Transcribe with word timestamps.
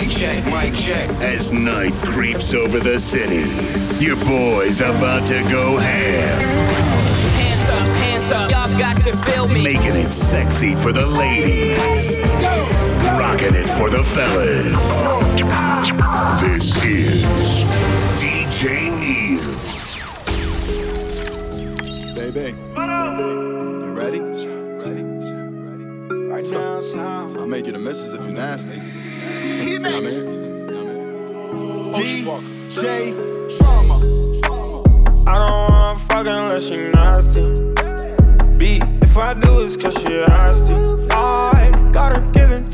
mic 0.00 0.10
check, 0.10 0.44
mic 0.46 0.74
check. 0.74 1.08
As 1.22 1.52
night 1.52 1.94
creeps 2.04 2.52
over 2.52 2.80
the 2.80 2.98
city, 2.98 3.48
your 4.04 4.16
boy's 4.16 4.80
about 4.80 5.26
to 5.28 5.42
go 5.50 5.78
ham. 5.78 6.38
Hands 7.38 7.70
up, 7.70 7.88
hands 7.96 8.30
up, 8.32 8.50
y'all 8.50 8.78
got 8.78 8.96
to 9.04 9.16
feel 9.30 9.48
me. 9.48 9.64
Making 9.64 9.96
it 9.96 10.12
sexy 10.12 10.74
for 10.74 10.92
the 10.92 11.06
ladies. 11.06 12.14
Rocking 13.18 13.54
it 13.54 13.68
for 13.68 13.88
the 13.88 14.04
fellas. 14.04 15.00
This 16.42 16.84
is 16.84 17.24
DJ 18.20 18.90
Neil. 19.00 19.46
Baby. 22.14 22.54
You 23.84 23.92
ready? 23.92 24.18
You 24.18 24.60
ready? 24.78 25.00
You 25.00 25.48
ready? 25.64 26.30
Right 26.30 26.50
now, 26.50 26.82
I'll 27.38 27.46
make 27.46 27.66
you 27.66 27.72
the 27.72 27.78
missus 27.78 28.12
if 28.12 28.20
you're 28.22 28.32
nasty. 28.32 28.95
He 29.46 29.78
made 29.78 30.02
DJ 31.94 33.14
Drama. 33.56 33.96
I 35.28 35.46
don't 35.46 35.70
wanna 35.70 35.98
fuck 36.00 36.26
unless 36.26 36.68
she 36.68 36.88
nasty. 36.90 37.46
B, 38.58 38.80
if 39.02 39.16
I 39.16 39.34
do, 39.34 39.64
it's 39.64 39.76
cause 39.76 39.94
she 40.02 40.08
nasty. 40.08 40.74
I 41.10 41.70
got 41.92 42.16
her 42.16 42.32
giving 42.32 42.64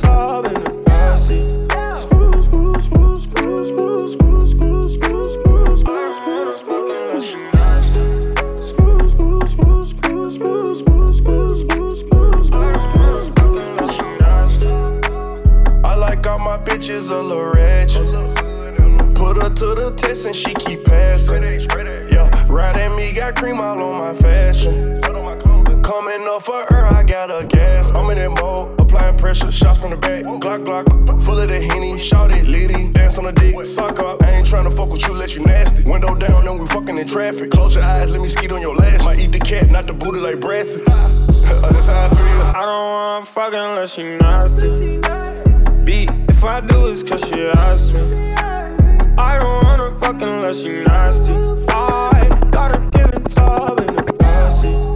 bitches 17.02 17.11
a 17.11 17.23
little 17.23 17.51
ratchet. 17.52 19.15
Put 19.15 19.42
her 19.42 19.51
to 19.51 19.74
the 19.74 19.95
test 19.97 20.27
and 20.27 20.36
she 20.36 20.55
keep 20.55 20.84
passing. 20.84 21.42
Yeah, 21.42 22.31
riding 22.48 22.97
me 22.97 23.12
got 23.12 23.34
cream 23.36 23.61
all 23.61 23.81
on 23.81 23.98
my 23.98 24.14
fashion. 24.20 25.00
Coming 25.83 26.27
up 26.28 26.42
for 26.42 26.64
her, 26.70 26.86
I 26.86 27.03
got 27.03 27.31
a 27.31 27.44
gas. 27.47 27.91
I'm 27.91 28.09
in 28.11 28.17
that 28.17 28.41
mode, 28.41 28.81
applying 28.81 29.17
pressure, 29.19 29.50
shots 29.50 29.81
from 29.81 29.91
the 29.91 29.97
back. 29.97 30.25
Glock, 30.25 30.64
Glock, 30.64 31.25
full 31.25 31.39
of 31.39 31.48
the 31.48 31.61
henny, 31.61 31.98
shout 31.98 32.31
it, 32.31 32.47
litty. 32.47 32.89
Dance 32.92 33.19
on 33.19 33.25
the 33.25 33.33
dick, 33.33 33.64
sock 33.64 33.98
up. 34.00 34.22
I 34.22 34.33
ain't 34.33 34.47
tryna 34.47 34.75
fuck 34.77 34.91
with 34.91 35.06
you, 35.06 35.14
let 35.14 35.37
you 35.37 35.42
nasty. 35.42 35.91
Window 35.91 36.14
down, 36.14 36.47
and 36.47 36.61
we 36.61 36.66
fucking 36.69 36.98
in 36.98 37.06
traffic. 37.06 37.50
Close 37.50 37.75
your 37.75 37.84
eyes, 37.84 38.11
let 38.11 38.20
me 38.20 38.28
skeet 38.28 38.53
on 38.53 38.61
your 38.61 38.75
lash. 38.75 39.05
Might 39.05 39.19
eat 39.19 39.33
the 39.33 39.39
cat, 39.39 39.70
not 39.70 39.87
the 39.87 39.92
booty 39.92 40.20
like 40.20 40.41
Brassy. 40.41 40.81
That's 40.87 41.87
how 41.87 42.06
I 42.06 42.09
feel. 42.09 42.42
I 42.56 42.62
don't 42.64 43.37
wanna 43.37 43.70
unless 43.70 43.94
she 43.94 44.16
nasty. 44.16 45.00
B, 45.84 46.06
if 46.44 46.48
I 46.48 46.60
do, 46.60 46.88
it's 46.88 47.04
cause 47.04 47.20
she 47.28 47.46
asked 47.46 47.94
me. 47.94 48.34
I 49.16 49.38
don't 49.38 49.62
wanna 49.62 49.94
fuck 50.00 50.20
unless 50.20 50.64
she 50.64 50.82
nasty. 50.82 51.34
I 51.68 52.28
gotta 52.50 52.78
a 52.78 52.90
giving 52.90 53.24
top 53.30 53.78
in 53.78 53.94
the 53.94 54.02
posse. 54.18 54.92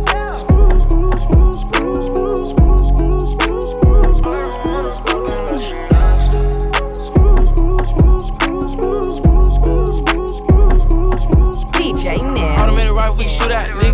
Shoot 13.28 13.50
at 13.50 13.76
me 13.76 13.85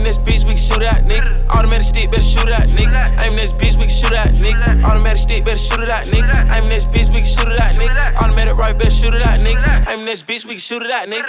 Aim 0.00 0.06
this 0.06 0.18
bitch, 0.18 0.46
we 0.46 0.56
can 0.56 0.56
shoot 0.56 0.80
at, 0.80 1.04
nigga. 1.04 1.46
Automatic 1.50 1.84
stick, 1.84 2.08
better 2.08 2.22
shoot 2.22 2.48
at, 2.48 2.70
nigga. 2.70 3.20
Aim 3.20 3.36
this 3.36 3.52
bitch, 3.52 3.76
we 3.76 3.84
can 3.84 3.90
shoot 3.90 4.12
at, 4.12 4.32
nigga. 4.32 4.82
Automatic 4.82 5.18
stick, 5.18 5.44
better 5.44 5.58
shoot 5.58 5.80
it 5.80 5.90
at, 5.90 6.06
nigga. 6.06 6.56
Aim 6.56 6.70
this 6.70 6.86
bitch, 6.86 7.12
we 7.12 7.20
can 7.20 7.26
shoot 7.26 7.48
it 7.48 7.60
at, 7.60 7.76
nigga. 7.76 8.16
Automatic 8.16 8.56
right, 8.56 8.72
better 8.78 8.90
shoot 8.90 9.12
it 9.12 9.20
at, 9.20 9.40
nigga. 9.40 9.86
Aim 9.88 10.06
this 10.06 10.22
bitch, 10.22 10.46
we 10.46 10.52
can 10.52 10.58
shoot 10.58 10.80
it 10.80 10.90
at, 10.90 11.06
nigga. 11.06 11.28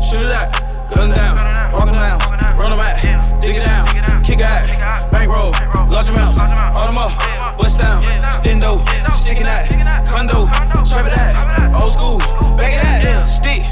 Shoot 0.00 0.22
it 0.22 0.30
out, 0.30 0.48
gun 0.94 1.10
down, 1.10 1.36
walk 1.74 1.92
around, 1.92 2.22
run 2.56 2.72
them 2.72 2.80
out, 2.80 3.40
dig 3.42 3.56
it 3.56 3.64
down, 3.66 4.24
kick 4.24 4.40
out, 4.40 5.10
bankroll, 5.10 5.52
large 5.90 6.08
amounts, 6.08 6.38
all 6.40 6.86
them 6.86 6.96
up, 6.96 7.58
bust 7.58 7.80
down, 7.80 8.02
stendo, 8.40 8.80
it 8.80 9.44
out, 9.44 10.06
condo, 10.06 10.46
trap 10.88 11.06
it 11.06 11.18
out, 11.18 11.82
old 11.82 11.92
school, 11.92 12.18
back 12.56 12.72
it 12.72 13.08
out, 13.08 13.28
Stick, 13.28 13.62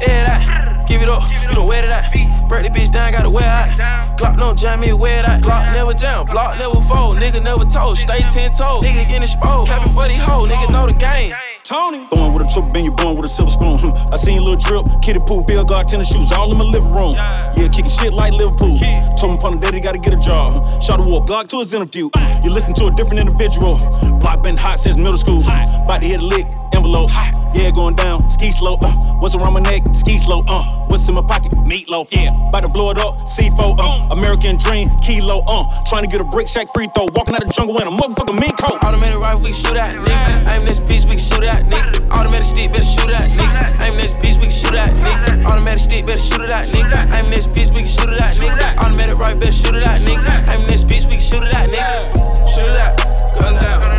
yeah, 0.00 0.40
that. 0.40 0.73
Give 0.86 1.02
it 1.02 1.08
up, 1.08 1.30
you 1.30 1.54
don't 1.54 1.66
wear 1.66 1.86
that. 1.86 2.12
Break 2.48 2.64
the 2.64 2.78
bitch 2.78 2.90
down, 2.90 3.12
gotta 3.12 3.30
wear 3.30 3.44
out. 3.44 4.18
Glock 4.18 4.36
don't 4.36 4.58
jam 4.58 4.80
me, 4.80 4.92
wear 4.92 5.22
that. 5.22 5.42
Glock 5.42 5.72
never 5.72 5.94
jam, 5.94 6.26
block 6.26 6.58
never 6.58 6.80
fold. 6.82 7.16
Nigga 7.18 7.42
never 7.42 7.64
told, 7.64 7.98
stay 7.98 8.20
ten 8.20 8.52
toes. 8.52 8.82
Nigga 8.82 9.08
getting 9.08 9.22
exposed, 9.22 9.70
capping 9.70 9.92
for 9.92 10.06
these 10.08 10.20
hoes. 10.20 10.48
Nigga 10.48 10.70
know 10.70 10.86
the 10.86 10.92
game. 10.92 11.32
Tony. 11.64 12.06
Born 12.10 12.34
with 12.34 12.42
a 12.42 12.52
triple 12.52 12.70
bin, 12.72 12.84
you 12.84 12.90
born 12.90 13.16
with 13.16 13.24
a 13.24 13.28
silver 13.28 13.50
spoon. 13.50 13.78
Hmm. 13.78 14.12
I 14.12 14.16
seen 14.16 14.36
little 14.36 14.56
drip, 14.56 14.84
kitty 15.00 15.20
pool, 15.26 15.44
field 15.44 15.68
guard, 15.68 15.88
tennis 15.88 16.12
shoes, 16.12 16.30
all 16.30 16.52
in 16.52 16.58
my 16.58 16.64
living 16.64 16.92
room. 16.92 17.14
Yeah, 17.16 17.68
kicking 17.72 17.88
shit 17.88 18.12
like 18.12 18.34
Liverpool. 18.34 18.78
Told 19.16 19.32
him 19.32 19.38
upon 19.40 19.58
the 19.58 19.60
day 19.64 19.76
he 19.76 19.80
gotta 19.80 19.98
get 19.98 20.12
a 20.12 20.20
job. 20.20 20.50
Hmm. 20.50 20.80
Shot 20.80 21.00
a 21.00 21.08
walk, 21.08 21.26
Glock 21.26 21.48
to 21.48 21.60
his 21.60 21.72
interview. 21.72 22.10
You 22.44 22.50
listen 22.50 22.74
to 22.74 22.86
a 22.86 22.90
different 22.90 23.20
individual. 23.20 23.80
Block 24.20 24.42
been 24.44 24.58
hot 24.58 24.78
since 24.78 24.98
middle 24.98 25.16
school. 25.16 25.40
About 25.40 26.02
to 26.02 26.06
hit 26.06 26.20
a 26.20 26.24
lick, 26.24 26.46
envelope. 26.84 27.10
Yeah, 27.54 27.70
going 27.70 27.94
down, 27.94 28.28
ski 28.28 28.50
slow. 28.50 28.76
Uh, 28.82 28.92
what's 29.20 29.34
around 29.34 29.54
my 29.54 29.60
neck? 29.60 29.82
Ski 29.94 30.18
slow. 30.18 30.44
Uh, 30.48 30.64
what's 30.88 31.08
in 31.08 31.14
my 31.14 31.22
pocket? 31.22 31.52
Meatloaf. 31.64 32.08
Yeah, 32.10 32.32
about 32.48 32.64
to 32.64 32.68
blow 32.68 32.90
it 32.90 32.98
up. 32.98 33.16
C4. 33.22 33.76
Uh, 33.78 34.12
American 34.12 34.58
dream, 34.58 34.88
kilo. 35.00 35.42
Uh, 35.46 35.64
trying 35.86 36.02
to 36.02 36.10
get 36.10 36.20
a 36.20 36.24
brick 36.24 36.48
shack 36.48 36.72
free 36.74 36.88
throw. 36.94 37.06
Walking 37.14 37.34
out 37.34 37.46
the 37.46 37.52
jungle 37.52 37.80
in 37.80 37.86
a 37.86 37.90
motherfucking 37.90 38.38
mink 38.38 38.58
coat. 38.58 38.82
Automatic 38.84 39.18
rifle, 39.18 39.42
we 39.44 39.52
shoot 39.52 39.76
at, 39.76 39.96
nigga. 39.96 40.50
Aim 40.50 40.64
this 40.64 40.80
bitch, 40.80 41.10
we 41.10 41.18
shoot 41.18 41.44
at, 41.44 41.64
nigga. 41.64 42.10
Automatic 42.10 42.46
stick, 42.46 42.70
better 42.70 42.84
shoot 42.84 43.10
at, 43.10 43.30
nigga. 43.30 43.86
Aim 43.86 43.96
this 43.96 44.14
bitch, 44.14 44.40
we 44.44 44.50
shoot 44.50 44.74
at, 44.74 44.90
nigga. 44.90 45.46
Automatic 45.46 45.80
stick, 45.80 46.04
better 46.06 46.18
shoot 46.18 46.42
it 46.42 46.50
at, 46.50 46.66
nigga. 46.68 47.14
Aim 47.14 47.30
this 47.30 47.46
bitch, 47.46 47.72
we 47.72 47.86
shoot 47.86 48.10
it 48.10 48.20
at, 48.20 48.34
nigga. 48.36 48.76
Automatic 48.78 49.16
right, 49.16 49.38
better 49.38 49.52
shoot 49.52 49.74
it 49.74 49.86
at, 49.86 50.00
nigga. 50.00 50.48
Aim 50.50 50.66
this 50.66 50.84
bitch, 50.84 51.10
we 51.10 51.20
shoot 51.20 51.42
it 51.42 51.54
at, 51.54 51.70
nigga. 51.70 52.50
Shoot 52.50 52.66
it 52.66 52.78
out, 52.78 52.98
gun 53.38 53.54
down, 53.62 53.93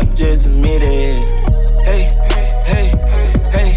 stopped, 0.00 0.16
just 0.16 0.46
admit 0.46 0.82
it. 0.82 1.18
Hey, 1.84 2.10
hey, 2.64 2.90
hey. 3.50 3.74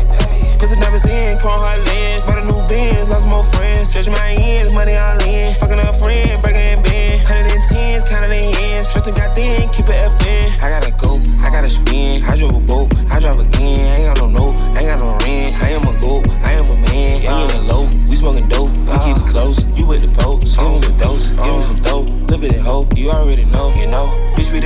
Cause 0.57 0.69
the 0.69 0.78
diamonds 0.79 1.07
in, 1.07 1.38
chrome 1.38 1.59
hard 1.59 1.79
lens. 1.85 2.25
Bought 2.25 2.39
a 2.39 2.45
new 2.45 2.67
Benz, 2.67 3.09
lost 3.09 3.28
more 3.28 3.44
friends. 3.44 3.89
Stretch 3.89 4.09
my 4.09 4.31
ends, 4.33 4.72
money 4.72 4.95
all 4.95 5.22
in. 5.23 5.56
Fucking 5.56 5.79
a 5.79 5.94
friend, 5.94 6.41
breaking 6.41 6.78
in 6.78 6.83
bend. 6.83 7.22
110s, 7.22 8.07
counting 8.07 8.31
the 8.31 8.57
ends. 8.59 8.91
Trusting 8.91 9.16
got 9.16 9.35
thin, 9.35 9.69
keep 9.69 9.88
it 9.88 10.00
FN. 10.19 10.63
I 10.63 10.69
gotta 10.69 10.91
go, 10.97 11.19
I 11.44 11.50
gotta 11.50 11.69
spin. 11.69 12.23
I 12.23 12.35
drove 12.35 12.56
a 12.56 12.59
boat, 12.59 12.94
I 13.12 13.19
drive 13.19 13.39
again. 13.39 13.79
I 13.91 13.95
ain't 13.97 14.07
got 14.07 14.17
no 14.19 14.29
note, 14.29 14.62
I 14.75 14.79
ain't 14.79 14.89
got 14.91 15.00
no 15.00 15.12
rent. 15.25 15.56
I 15.62 15.69
am 15.69 15.83
a 15.83 15.94
goat, 16.00 16.28
I 16.44 16.53
am 16.53 16.66
a 16.66 16.75
man. 16.75 17.22
We 17.22 17.44
in 17.44 17.47
the 17.50 17.73
low, 17.73 17.89
we 18.09 18.16
smoking 18.16 18.47
dope. 18.47 18.72
We 18.72 18.97
keep 19.06 19.17
it 19.17 19.28
close, 19.28 19.59
you 19.78 19.85
with 19.88 20.01
the 20.01 20.12
folks. 20.22 20.56
Give 20.56 20.72
me 20.72 20.79
the 20.79 20.95
dose, 20.97 21.29
give 21.31 21.56
me 21.56 21.62
some 21.62 21.81
dope. 21.81 22.09
Little 22.09 22.38
bit 22.39 22.56
of 22.56 22.62
hope, 22.62 22.97
you 22.97 23.12
already 23.12 23.45
know. 23.45 23.62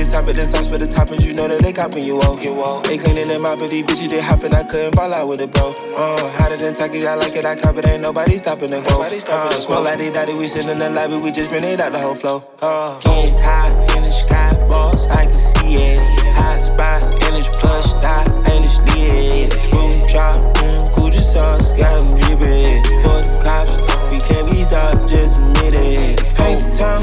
Bitch, 0.08 0.12
top 0.12 0.28
of 0.28 0.34
the 0.34 0.46
sauce 0.46 0.68
for 0.68 0.78
the 0.78 0.86
toppings, 0.86 1.24
you 1.24 1.34
know 1.34 1.48
that 1.48 1.62
they 1.62 1.72
copping 1.72 2.04
you 2.04 2.18
off. 2.20 2.42
You 2.42 2.52
off. 2.62 2.84
They 2.84 2.98
cleaning 2.98 3.28
them 3.28 3.44
out, 3.44 3.58
but 3.58 3.70
these 3.70 3.84
bitches 3.84 4.08
they 4.08 4.20
hopping. 4.20 4.54
I 4.54 4.62
couldn't 4.64 4.94
fall 4.94 5.12
out 5.12 5.28
with 5.28 5.40
it, 5.40 5.52
bro. 5.52 5.74
Uh, 5.96 6.30
hotter 6.38 6.56
than 6.56 6.74
Taki, 6.74 7.06
I 7.06 7.14
like 7.14 7.36
it, 7.36 7.44
I 7.44 7.56
cop 7.56 7.76
it. 7.76 7.86
Ain't 7.86 8.02
nobody 8.02 8.36
stopping 8.36 8.70
the 8.70 8.80
growth. 8.80 9.12
Uh, 9.28 9.50
smoke 9.60 9.84
like 9.84 9.98
they 9.98 10.10
daddy, 10.10 10.34
we 10.34 10.46
sit 10.46 10.66
in 10.66 10.78
the 10.78 10.90
lobby, 10.90 11.18
we 11.18 11.30
just 11.30 11.50
bring 11.50 11.64
it 11.64 11.80
out 11.80 11.92
the 11.92 11.98
whole 11.98 12.14
flow. 12.14 12.44
Uh, 12.62 12.98
getting 13.00 13.34
high 13.38 13.68
in 13.96 14.02
the 14.02 14.10
sky, 14.10 14.50
boss, 14.68 15.06
I 15.08 15.24
can 15.24 15.34
see 15.34 15.74
it. 15.74 16.00
Hot 16.34 16.60
spot 16.60 17.02
in 17.02 17.34
this 17.34 17.48
plush 17.48 17.92
dot, 18.00 18.28
and 18.48 18.64
it's 18.64 18.78
lit. 18.94 19.52
Screw 19.52 20.08
chop, 20.08 20.36
mm, 20.36 20.92
Gucci 20.94 21.20
sauce, 21.20 21.68
got 21.72 22.04
me. 22.14 22.80
For 23.02 23.20
the 23.28 23.40
cops, 23.42 23.76
we 24.10 24.20
can't 24.20 24.50
be 24.50 24.62
stopped, 24.62 25.08
just 25.08 25.38
admit 25.38 25.74
it. 25.74 26.18
Paint 26.36 26.62
the 26.62 26.70
town, 26.72 27.02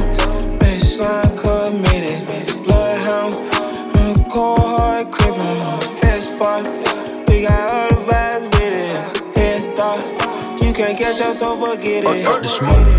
you 11.18 11.24
catch 11.24 11.30
us, 11.30 11.40
so 11.40 11.56
forget 11.56 12.04
it. 12.04 12.06
Up, 12.06 12.18
up 12.36 12.42
the 12.42 12.48
smoke, 12.48 12.90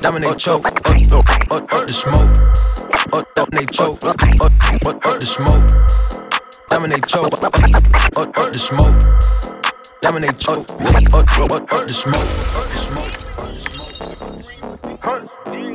dominate 0.00 0.38
choke. 0.38 0.66
Up, 0.66 0.86
up, 0.86 0.94
up, 1.50 1.72
up 1.72 1.86
the 1.86 1.92
smoke, 1.92 2.36
up, 3.12 3.26
up 3.36 3.50
they 3.50 3.66
choke. 3.66 4.04
Up, 4.04 4.22
up, 4.22 4.40
up, 4.86 5.06
up 5.06 5.18
the 5.18 5.26
smoke, 5.26 5.66
dominate 6.70 7.06
choke. 7.06 7.32
Up, 7.32 7.44
up, 7.44 7.54
up 8.38 8.52
the 8.52 8.58
smoke, 8.58 9.00
dominate 10.02 10.38
choke. 10.38 10.70
Up, 10.70 11.14
up, 11.14 11.38
up, 11.50 11.72
up 11.72 11.86
the 11.86 11.92
smoke. 11.92 12.14
Up 12.54 12.66
the 12.70 12.76
smoke. 12.76 13.12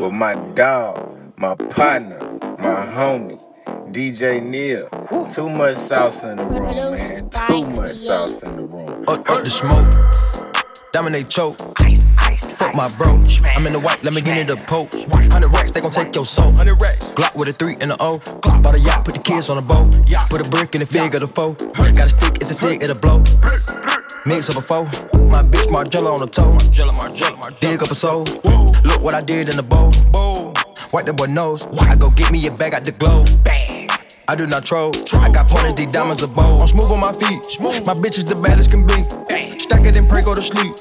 with 0.01 0.13
my 0.13 0.35
dog, 0.55 1.33
my 1.37 1.55
partner, 1.55 2.19
my 2.59 2.85
homie, 2.85 3.39
DJ 3.91 4.41
Neil. 4.43 4.87
Too 5.29 5.49
much 5.49 5.77
sauce 5.77 6.23
in 6.23 6.37
the 6.37 6.45
room, 6.45 6.63
man. 6.63 7.29
Too 7.29 7.65
much 7.65 7.95
sauce 7.95 8.43
in 8.43 8.55
the 8.55 8.63
room. 8.63 9.03
Up, 9.07 9.29
up 9.29 9.43
the 9.43 9.49
smoke. 9.49 9.91
Dominate 10.93 11.29
choke. 11.29 11.55
Ice, 11.77 12.09
ice, 12.17 12.51
Fuck 12.51 12.75
my 12.75 12.89
bro. 12.97 13.13
I'm 13.55 13.65
in 13.65 13.71
the 13.71 13.79
white, 13.79 14.03
let 14.03 14.13
me 14.13 14.19
get 14.19 14.37
in 14.37 14.47
the 14.47 14.57
poke. 14.67 14.93
100 14.93 15.47
racks, 15.47 15.71
they 15.71 15.79
gon' 15.79 15.89
take 15.89 16.13
your 16.13 16.25
soul. 16.25 16.47
100 16.47 16.75
racks. 16.81 17.13
Glock 17.15 17.33
with 17.33 17.47
a 17.47 17.53
3 17.53 17.77
and 17.79 17.91
a 17.91 17.97
O. 18.01 18.19
Glock 18.19 18.61
bought 18.61 18.75
a 18.75 18.79
yacht, 18.79 19.05
put 19.05 19.13
the 19.13 19.21
kids 19.21 19.49
on 19.49 19.57
a 19.57 19.61
boat. 19.61 19.95
Put 20.29 20.45
a 20.45 20.49
brick 20.49 20.75
in 20.75 20.81
the 20.81 20.85
fig 20.85 21.15
of 21.15 21.21
the 21.21 21.27
foe. 21.27 21.53
Got 21.95 22.07
a 22.07 22.09
stick, 22.09 22.35
it's 22.41 22.51
a 22.51 22.53
cig, 22.53 22.83
it'll 22.83 22.95
blow. 22.95 23.23
Mix 24.25 24.49
up 24.49 24.57
a 24.57 24.61
foe. 24.61 24.83
My 25.31 25.43
bitch 25.43 25.71
Margiela 25.71 26.11
on 26.11 26.19
the 26.19 26.27
toe. 26.27 26.57
Dig 27.61 27.81
up 27.81 27.89
a 27.89 27.95
soul. 27.95 28.25
Look 28.83 29.01
what 29.01 29.13
I 29.13 29.21
did 29.21 29.47
in 29.47 29.55
the 29.55 29.63
bowl. 29.63 29.91
Wipe 30.91 31.05
the 31.05 31.13
boy 31.13 31.27
nose. 31.27 31.69
I 31.79 31.95
go 31.95 32.09
get 32.09 32.31
me 32.31 32.45
a 32.47 32.51
bag 32.51 32.73
out 32.73 32.83
the 32.83 32.91
globe. 32.91 33.29
I 34.27 34.35
do 34.35 34.45
not 34.45 34.65
troll. 34.65 34.91
I 35.13 35.29
got 35.29 35.47
pointers, 35.47 35.75
these 35.75 35.87
diamonds 35.87 36.21
a 36.21 36.27
bowl. 36.27 36.61
I'm 36.61 36.67
smooth 36.67 36.91
on 36.91 36.99
my 36.99 37.13
feet. 37.13 37.39
My 37.87 37.93
bitch 37.93 38.17
is 38.17 38.25
the 38.25 38.35
baddest 38.35 38.71
can 38.71 38.85
be. 38.85 39.20
Stack 39.71 39.87
it 39.87 39.95
and 39.95 40.09
pray, 40.09 40.21
go 40.21 40.35
to 40.35 40.41
sleep. 40.41 40.75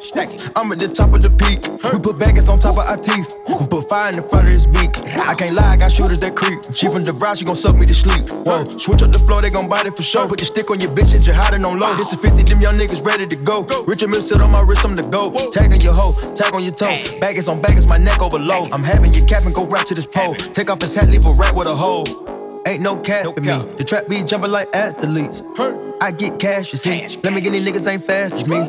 I'm 0.58 0.72
at 0.72 0.82
the 0.82 0.90
top 0.90 1.14
of 1.14 1.22
the 1.22 1.30
peak. 1.30 1.62
We 1.94 2.02
put 2.02 2.18
baggers 2.18 2.48
on 2.48 2.58
top 2.58 2.74
of 2.74 2.90
our 2.90 2.98
teeth. 2.98 3.38
Put 3.70 3.86
fire 3.86 4.10
in 4.10 4.16
the 4.18 4.22
front 4.26 4.50
of 4.50 4.54
his 4.58 4.66
beak. 4.66 4.90
I 5.14 5.38
can't 5.38 5.54
lie, 5.54 5.74
I 5.74 5.76
got 5.76 5.92
shooters 5.92 6.18
that 6.26 6.34
creep. 6.34 6.58
She 6.74 6.90
from 6.90 7.06
the 7.06 7.12
ride, 7.14 7.38
she 7.38 7.44
gon' 7.44 7.54
suck 7.54 7.78
me 7.78 7.86
to 7.86 7.94
sleep. 7.94 8.26
Whoa, 8.42 8.66
switch 8.66 9.06
up 9.06 9.12
the 9.14 9.22
floor, 9.22 9.42
they 9.42 9.50
gon' 9.50 9.68
bite 9.68 9.86
it 9.86 9.94
for 9.94 10.02
sure. 10.02 10.26
Put 10.26 10.40
your 10.40 10.50
stick 10.50 10.72
on 10.74 10.80
your 10.80 10.90
bitch 10.90 11.14
and 11.14 11.22
you're 11.24 11.38
hiding 11.38 11.64
on 11.64 11.78
low. 11.78 11.94
This 11.94 12.12
is 12.12 12.18
50, 12.18 12.42
them 12.42 12.60
young 12.60 12.74
niggas 12.74 13.06
ready 13.06 13.30
to 13.30 13.36
go. 13.36 13.62
Richard 13.86 14.10
Mille 14.10 14.26
sit 14.26 14.40
on 14.42 14.50
my 14.50 14.60
wrist, 14.60 14.82
I'm 14.82 14.96
the 14.96 15.06
go. 15.06 15.30
Tag 15.54 15.70
on 15.70 15.78
your 15.78 15.94
hoe, 15.94 16.10
tag 16.34 16.50
on 16.52 16.66
your 16.66 16.74
toe. 16.74 16.98
Baggers 17.22 17.46
on 17.46 17.62
baggers, 17.62 17.86
my 17.86 17.98
neck 17.98 18.20
over 18.20 18.42
low. 18.42 18.66
I'm 18.74 18.82
having 18.82 19.14
your 19.14 19.24
cap 19.30 19.46
and 19.46 19.54
go 19.54 19.70
right 19.70 19.86
to 19.86 19.94
this 19.94 20.06
pole. 20.06 20.34
Take 20.34 20.68
off 20.68 20.82
his 20.82 20.96
hat, 20.96 21.06
leave 21.06 21.26
a 21.26 21.32
rat 21.32 21.54
with 21.54 21.68
a 21.68 21.76
hole. 21.76 22.29
Ain't 22.66 22.82
no 22.82 22.96
cap 22.96 23.24
in 23.38 23.44
me. 23.44 23.74
The 23.78 23.84
trap 23.84 24.06
be 24.08 24.22
jumping 24.22 24.50
like 24.50 24.68
athletes. 24.74 25.42
I 26.00 26.10
get 26.10 26.38
cash, 26.38 26.72
you 26.72 26.78
see. 26.78 27.18
Let 27.22 27.32
me 27.32 27.40
get 27.40 27.50
these 27.50 27.66
niggas 27.66 27.90
ain't 27.90 28.04
fast 28.04 28.36
as 28.36 28.48
me. 28.48 28.68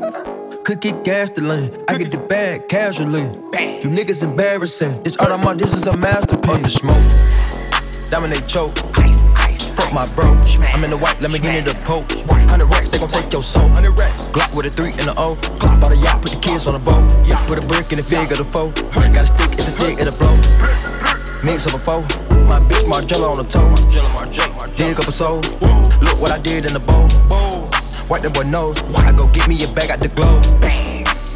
Could 0.63 0.79
get 0.79 1.03
gas 1.03 1.29
to 1.31 1.41
lane. 1.41 1.71
I 1.87 1.97
get 1.97 2.11
the 2.11 2.17
bag 2.17 2.67
casually. 2.67 3.27
Bang. 3.51 3.81
You 3.81 3.89
niggas 3.89 4.23
embarrassing. 4.23 5.03
This 5.03 5.17
art 5.17 5.31
on 5.31 5.43
my, 5.43 5.53
this 5.55 5.73
is 5.73 5.87
a 5.87 5.97
masterpiece. 5.97 6.61
The 6.61 6.69
smoke. 6.69 8.11
Dominate 8.11 8.47
choke. 8.47 8.77
Ice. 8.97 9.69
Fuck 9.71 9.91
my 9.93 10.07
bro. 10.15 10.29
I'm 10.73 10.83
in 10.83 10.89
the 10.89 10.97
white, 10.97 11.19
let 11.19 11.31
me 11.31 11.39
get 11.39 11.55
in 11.55 11.65
the 11.65 11.73
poke. 11.83 12.09
100 12.29 12.65
racks, 12.65 12.91
they 12.91 12.99
gon' 12.99 13.09
take 13.09 13.31
your 13.33 13.43
soul. 13.43 13.63
100 13.63 13.91
racks. 13.97 14.29
Glock 14.29 14.55
with 14.55 14.65
a 14.65 14.69
3 14.69 14.91
and 14.93 15.09
a 15.09 15.13
O. 15.17 15.35
Glock 15.35 15.81
bought 15.81 15.91
a 15.91 15.97
yacht, 15.97 16.21
put 16.21 16.31
the 16.31 16.39
kids 16.39 16.67
on 16.67 16.75
a 16.75 16.79
boat. 16.79 17.09
Put 17.47 17.57
a 17.57 17.67
brick 17.67 17.91
in 17.91 17.97
the 17.97 18.03
fig 18.03 18.31
of 18.31 18.37
the 18.37 18.45
foe. 18.45 18.71
Got 19.11 19.23
a 19.23 19.27
stick, 19.27 19.51
it's 19.59 19.67
a 19.67 19.71
cig, 19.71 19.99
it'll 19.99 20.15
blow. 20.17 20.90
Mix 21.43 21.65
up 21.65 21.73
a 21.73 21.79
foe. 21.79 22.01
My 22.45 22.59
bitch 22.59 22.85
Margiela 22.85 23.31
on 23.31 23.37
the 23.37 23.43
toe. 23.43 23.73
Dig 24.75 24.99
up 24.99 25.07
a 25.07 25.11
soul. 25.11 25.41
Look 26.01 26.21
what 26.21 26.31
I 26.31 26.37
did 26.37 26.65
in 26.65 26.73
the 26.73 26.79
bowl. 26.79 27.07
Wipe 28.09 28.21
the 28.21 28.29
boy 28.29 28.43
nose. 28.43 28.77
I 28.95 29.11
go 29.11 29.27
get 29.27 29.47
me 29.47 29.57
a 29.63 29.67
bag 29.67 29.89
out 29.89 29.99
the 29.99 30.09
globe. 30.09 30.45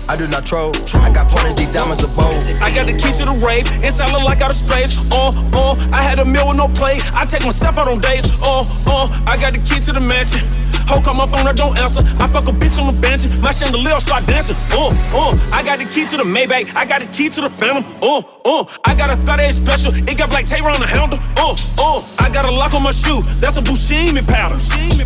I 0.08 0.16
do 0.16 0.28
not 0.30 0.46
troll. 0.46 0.72
I 1.02 1.10
got 1.10 1.32
pointers, 1.32 1.56
these 1.56 1.74
diamonds 1.74 2.06
a 2.06 2.10
bowl. 2.14 2.32
I 2.62 2.70
got 2.70 2.86
the 2.86 2.94
key 2.94 3.12
to 3.18 3.26
the 3.26 3.34
rave, 3.42 3.66
inside 3.84 4.14
look 4.14 4.22
like 4.22 4.40
outer 4.42 4.54
space. 4.54 5.12
Uh, 5.12 5.34
uh, 5.54 5.74
I 5.92 6.04
had 6.04 6.20
a 6.20 6.26
meal 6.26 6.48
with 6.48 6.58
no 6.58 6.68
play. 6.68 7.00
I 7.12 7.26
take 7.26 7.44
myself 7.44 7.78
out 7.78 7.88
on 7.88 8.00
dates. 8.00 8.44
Uh, 8.46 8.62
uh, 8.88 9.08
I 9.26 9.38
got 9.38 9.54
the 9.54 9.60
key 9.66 9.80
to 9.82 9.92
the 9.92 10.00
mansion. 10.00 10.46
Ho 10.88 11.02
come 11.02 11.20
up 11.20 11.34
on 11.34 11.48
I 11.48 11.54
don't 11.54 11.78
answer. 11.80 12.02
I 12.20 12.28
fuck 12.28 12.48
a 12.48 12.52
bitch 12.52 12.80
on 12.82 12.94
the 12.94 13.02
bench. 13.02 13.28
My 13.42 13.52
chandelier 13.52 14.00
start 14.00 14.26
dancing. 14.26 14.56
Uh, 14.72 14.90
uh, 15.14 15.34
I 15.54 15.64
got 15.64 15.80
the 15.80 15.86
key 15.86 16.06
to 16.06 16.18
the 16.18 16.24
Maybach. 16.24 16.76
I 16.76 16.86
got 16.86 17.02
the 17.02 17.08
key 17.08 17.30
to 17.30 17.42
the 17.42 17.50
Phantom. 17.50 17.84
Uh, 18.02 18.22
uh, 18.46 18.66
I 18.84 18.94
got 18.94 19.10
a 19.10 19.18
38 19.18 19.54
special. 19.54 19.92
It 19.94 20.18
got 20.18 20.30
black 20.30 20.46
tape 20.46 20.64
on 20.64 20.80
the 20.80 20.88
handle. 20.88 21.20
Uh, 21.38 21.56
uh, 21.80 22.02
I 22.20 22.30
got 22.30 22.46
a 22.46 22.52
lock 22.52 22.74
on 22.74 22.84
my 22.84 22.92
shoe. 22.92 23.22
That's 23.42 23.58
a 23.58 23.62
Buscemi 23.62 24.26
powder. 24.28 24.56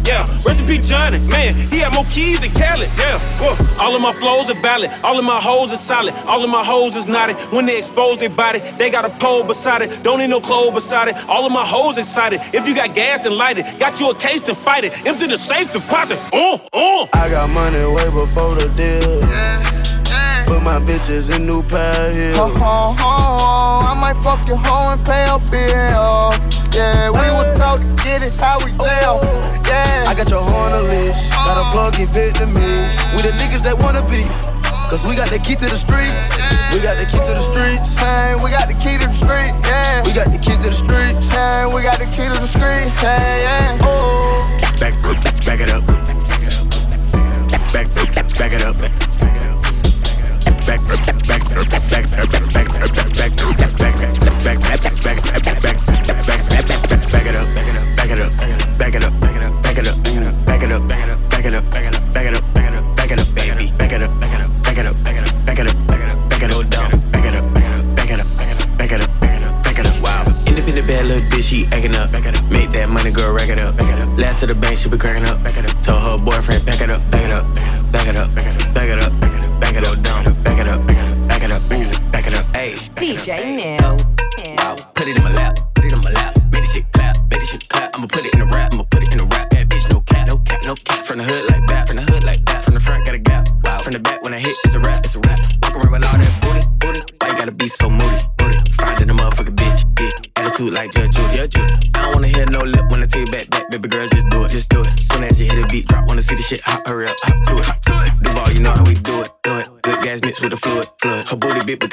Yeah, 0.10 0.26
recipe 0.44 0.80
Johnny. 0.80 1.20
Man, 1.30 1.54
he 1.70 1.80
had 1.80 1.94
more 1.94 2.06
keys 2.06 2.40
than 2.40 2.50
Khaled. 2.52 2.90
Yeah, 2.98 3.18
uh, 3.46 3.84
all 3.84 3.96
of 3.96 4.02
my 4.02 4.14
flows 4.14 4.50
are 4.50 4.60
valid. 4.60 4.90
All 5.04 5.20
of 5.20 5.26
my 5.26 5.40
hoes 5.40 5.72
are 5.72 5.78
solid. 5.78 6.16
All 6.26 6.44
of 6.44 6.50
my 6.50 6.64
hoes 6.64 6.96
is 6.96 7.06
naughty. 7.06 7.34
When 7.56 7.68
they 7.68 7.78
expose 7.78 8.18
their 8.18 8.30
body, 8.30 8.60
they 8.80 8.90
got 8.90 9.06
a 9.06 9.12
pole 9.12 9.44
beside 9.44 9.84
it. 9.84 10.04
Don't 10.04 10.18
need 10.18 10.32
no 10.32 10.42
clothes 10.42 10.74
beside 10.74 11.10
it. 11.10 11.16
All 11.30 11.46
of 11.46 11.52
my 11.52 11.66
hoes 11.66 12.00
excited. 12.00 12.42
If 12.54 12.68
you 12.68 12.76
got 12.76 12.96
gas, 12.96 13.22
then 13.22 13.38
light 13.38 13.60
it. 13.60 13.78
Got 13.78 14.00
you 14.00 14.10
a 14.10 14.16
case, 14.16 14.42
then 14.42 14.56
fight 14.56 14.84
it. 14.84 15.06
Empty 15.06 15.28
the 15.28 15.38
safe 15.38 15.69
deposit. 15.74 16.20
Uh, 16.34 16.58
uh. 16.74 17.08
I 17.14 17.30
got 17.30 17.50
money 17.50 17.82
way 17.86 18.10
before 18.10 18.56
the 18.56 18.70
deal. 18.74 19.22
Put 20.48 20.64
my 20.64 20.80
bitches 20.82 21.30
in 21.36 21.46
new 21.46 21.62
pair 21.62 22.14
heels. 22.14 22.38
Ho, 22.38 22.50
ho, 22.50 22.96
ho, 22.98 23.86
I 23.86 23.94
might 23.94 24.18
fuck 24.18 24.48
your 24.48 24.58
hoe 24.58 24.94
and 24.94 25.06
pay 25.06 25.30
a 25.30 25.38
bill. 25.38 26.34
Yeah, 26.74 27.14
we 27.14 27.26
were 27.38 27.54
taught 27.54 27.78
to 27.78 27.86
get 28.02 28.26
it 28.26 28.34
how 28.42 28.58
we 28.66 28.72
live. 28.82 29.22
Yeah. 29.66 30.10
I 30.10 30.14
got 30.18 30.30
your 30.30 30.42
hoe 30.42 30.66
on 30.66 30.74
a 30.74 30.82
leash. 30.90 31.30
Got 31.30 31.58
a 31.62 31.70
plug 31.72 32.00
in 32.00 32.10
Vietnamese. 32.10 32.98
We 33.14 33.22
the 33.22 33.34
niggas 33.38 33.64
that 33.64 33.78
wanna 33.78 34.02
be. 34.10 34.26
Cause 34.90 35.06
we 35.06 35.16
got 35.16 35.30
the 35.30 35.38
key 35.38 35.54
to 35.54 35.70
the 35.70 35.78
streets. 35.78 36.34
We 36.74 36.82
got 36.82 36.98
the 36.98 37.06
key 37.06 37.22
to 37.22 37.34
the 37.38 37.46
streets. 37.46 37.94
Hey, 37.94 38.34
we 38.42 38.50
got 38.50 38.68
the 38.68 38.74
key 38.74 38.98
to 38.98 39.06
the 39.06 39.14
street, 39.14 39.54
yeah. 39.70 40.02
We 40.02 40.14
got 40.14 40.34
the 40.34 40.40
key 40.42 40.58
to 40.58 40.66
the 40.66 40.74
streets. 40.74 41.30
Hey, 41.30 41.70
we 41.70 41.84
got 41.84 42.00
the 42.00 42.10
key 42.10 42.26
to 42.26 42.34
the 42.34 42.50
street, 42.50 42.90
hey, 42.98 43.46
yeah. 43.46 43.86
Ooh. 43.86 44.80
Back, 44.80 44.98
back 45.04 45.28
up 45.28 45.29
back 45.46 45.60
it 45.60 45.70
up. 45.70 45.86
Back, 47.74 47.94
back, 47.94 48.38
back 48.38 48.54
it 48.54 48.62
up. 48.62 48.78
Back, 50.66 50.82
back, 50.88 51.06
back, 51.28 51.90
back, 51.90 52.12
back, 52.12 52.32
back. 52.32 52.49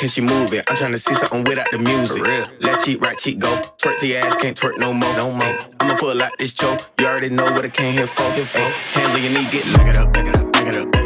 Can 0.06 0.12
she 0.12 0.20
move 0.20 0.54
it? 0.54 0.62
I'm 0.70 0.76
tryna 0.76 1.00
see 1.00 1.14
something 1.14 1.42
without 1.42 1.68
the 1.72 1.78
music. 1.78 2.22
real. 2.22 2.46
Left 2.60 2.84
cheek, 2.84 3.00
right 3.02 3.18
cheek, 3.18 3.40
go. 3.40 3.48
Twerk 3.82 3.98
to 3.98 4.06
your 4.06 4.20
ass, 4.20 4.36
can't 4.36 4.56
twerk 4.56 4.78
no 4.78 4.92
more, 4.92 5.12
no 5.16 5.32
more. 5.32 5.58
I'ma 5.80 5.96
pull 5.96 6.22
out 6.22 6.30
this 6.38 6.52
choke. 6.52 6.80
You 7.00 7.06
already 7.06 7.28
know 7.30 7.44
what 7.44 7.64
I 7.64 7.68
came 7.68 7.92
here 7.92 8.06
for. 8.06 8.30
Here 8.34 8.44
for. 8.44 8.60
Hands 8.60 9.14
on 9.16 9.22
your 9.22 9.32
knee, 9.32 9.48
get 9.50 9.66
it 9.66 9.98
up, 9.98 10.12
back 10.12 10.26
it 10.28 10.38
up, 10.38 10.52
back 10.52 10.66
it 10.68 10.76
up, 10.76 10.76
back 10.76 10.76
it 10.76 10.76
up, 10.78 10.92
back 10.92 11.02
it 11.02 11.05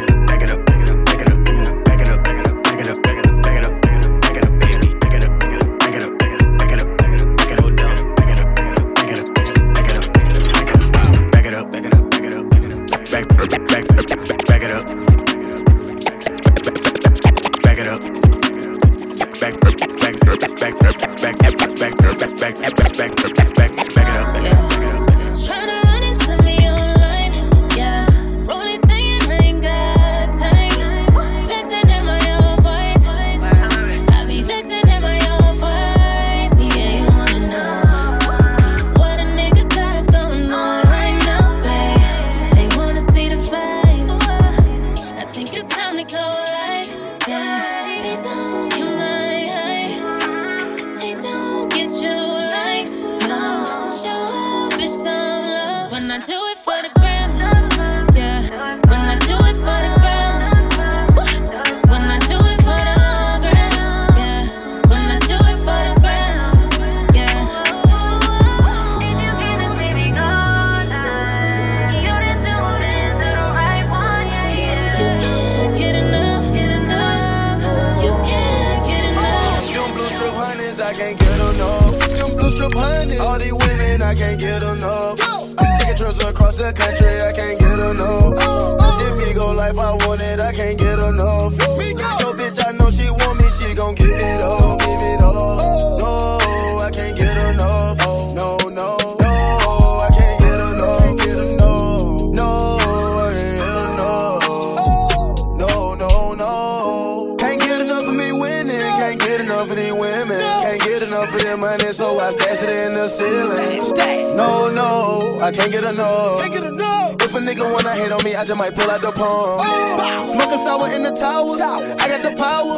towers. 121.57 121.91
I 121.99 122.05
got 122.07 122.21
the 122.23 122.33
power. 122.37 122.77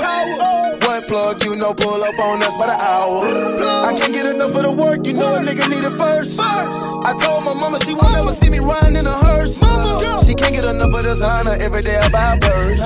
One 0.87 1.01
plug, 1.07 1.43
you 1.43 1.55
know, 1.55 1.73
pull 1.73 2.03
up 2.03 2.17
on 2.19 2.41
us 2.43 2.55
by 2.57 2.67
the 2.67 2.77
hour. 2.77 3.23
I 3.87 3.93
can't 3.97 4.13
get 4.13 4.25
enough 4.35 4.55
of 4.55 4.63
the 4.63 4.71
work, 4.71 5.05
you 5.05 5.13
know 5.13 5.35
a 5.35 5.39
nigga 5.39 5.65
need 5.69 5.83
it 5.85 5.95
first. 5.97 6.39
I 6.39 7.13
told 7.19 7.43
my 7.45 7.53
mama 7.53 7.79
she 7.83 7.93
won't 7.93 8.13
never 8.13 8.31
see 8.31 8.49
me 8.49 8.59
riding 8.59 8.95
in 8.95 9.05
a 9.05 9.15
hearse. 9.25 9.59
Mama 9.61 10.23
She 10.25 10.33
can't 10.33 10.53
get 10.53 10.65
enough 10.65 10.93
of 10.93 11.03
designer 11.03 11.57
every 11.61 11.81
day 11.81 11.97
I 11.97 12.07
buy 12.09 12.37
birds. 12.39 12.79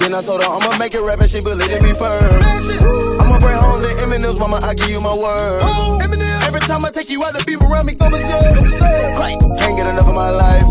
Then 0.00 0.14
I 0.14 0.20
told 0.22 0.42
her 0.42 0.48
I'ma 0.48 0.78
make 0.78 0.94
it 0.94 1.00
rap 1.02 1.20
and 1.20 1.30
she 1.30 1.40
believed 1.40 1.72
in 1.72 1.82
me 1.82 1.92
first. 1.94 2.36
I'ma 3.20 3.38
bring 3.38 3.56
home 3.58 3.80
the 3.80 3.90
Eminem's, 4.02 4.38
mama, 4.38 4.60
I 4.62 4.74
give 4.74 4.90
you 4.90 5.00
my 5.00 5.14
word. 5.14 5.62
Every 6.46 6.60
time 6.60 6.84
I 6.84 6.90
take 6.90 7.08
you 7.10 7.24
out, 7.24 7.34
the 7.34 7.44
people 7.44 7.66
around 7.70 7.86
me 7.86 7.94
go 7.94 8.10
berserk. 8.10 8.42
Can't 9.58 9.76
get 9.76 9.86
enough 9.88 10.08
of 10.08 10.14
my 10.14 10.30
life. 10.30 10.68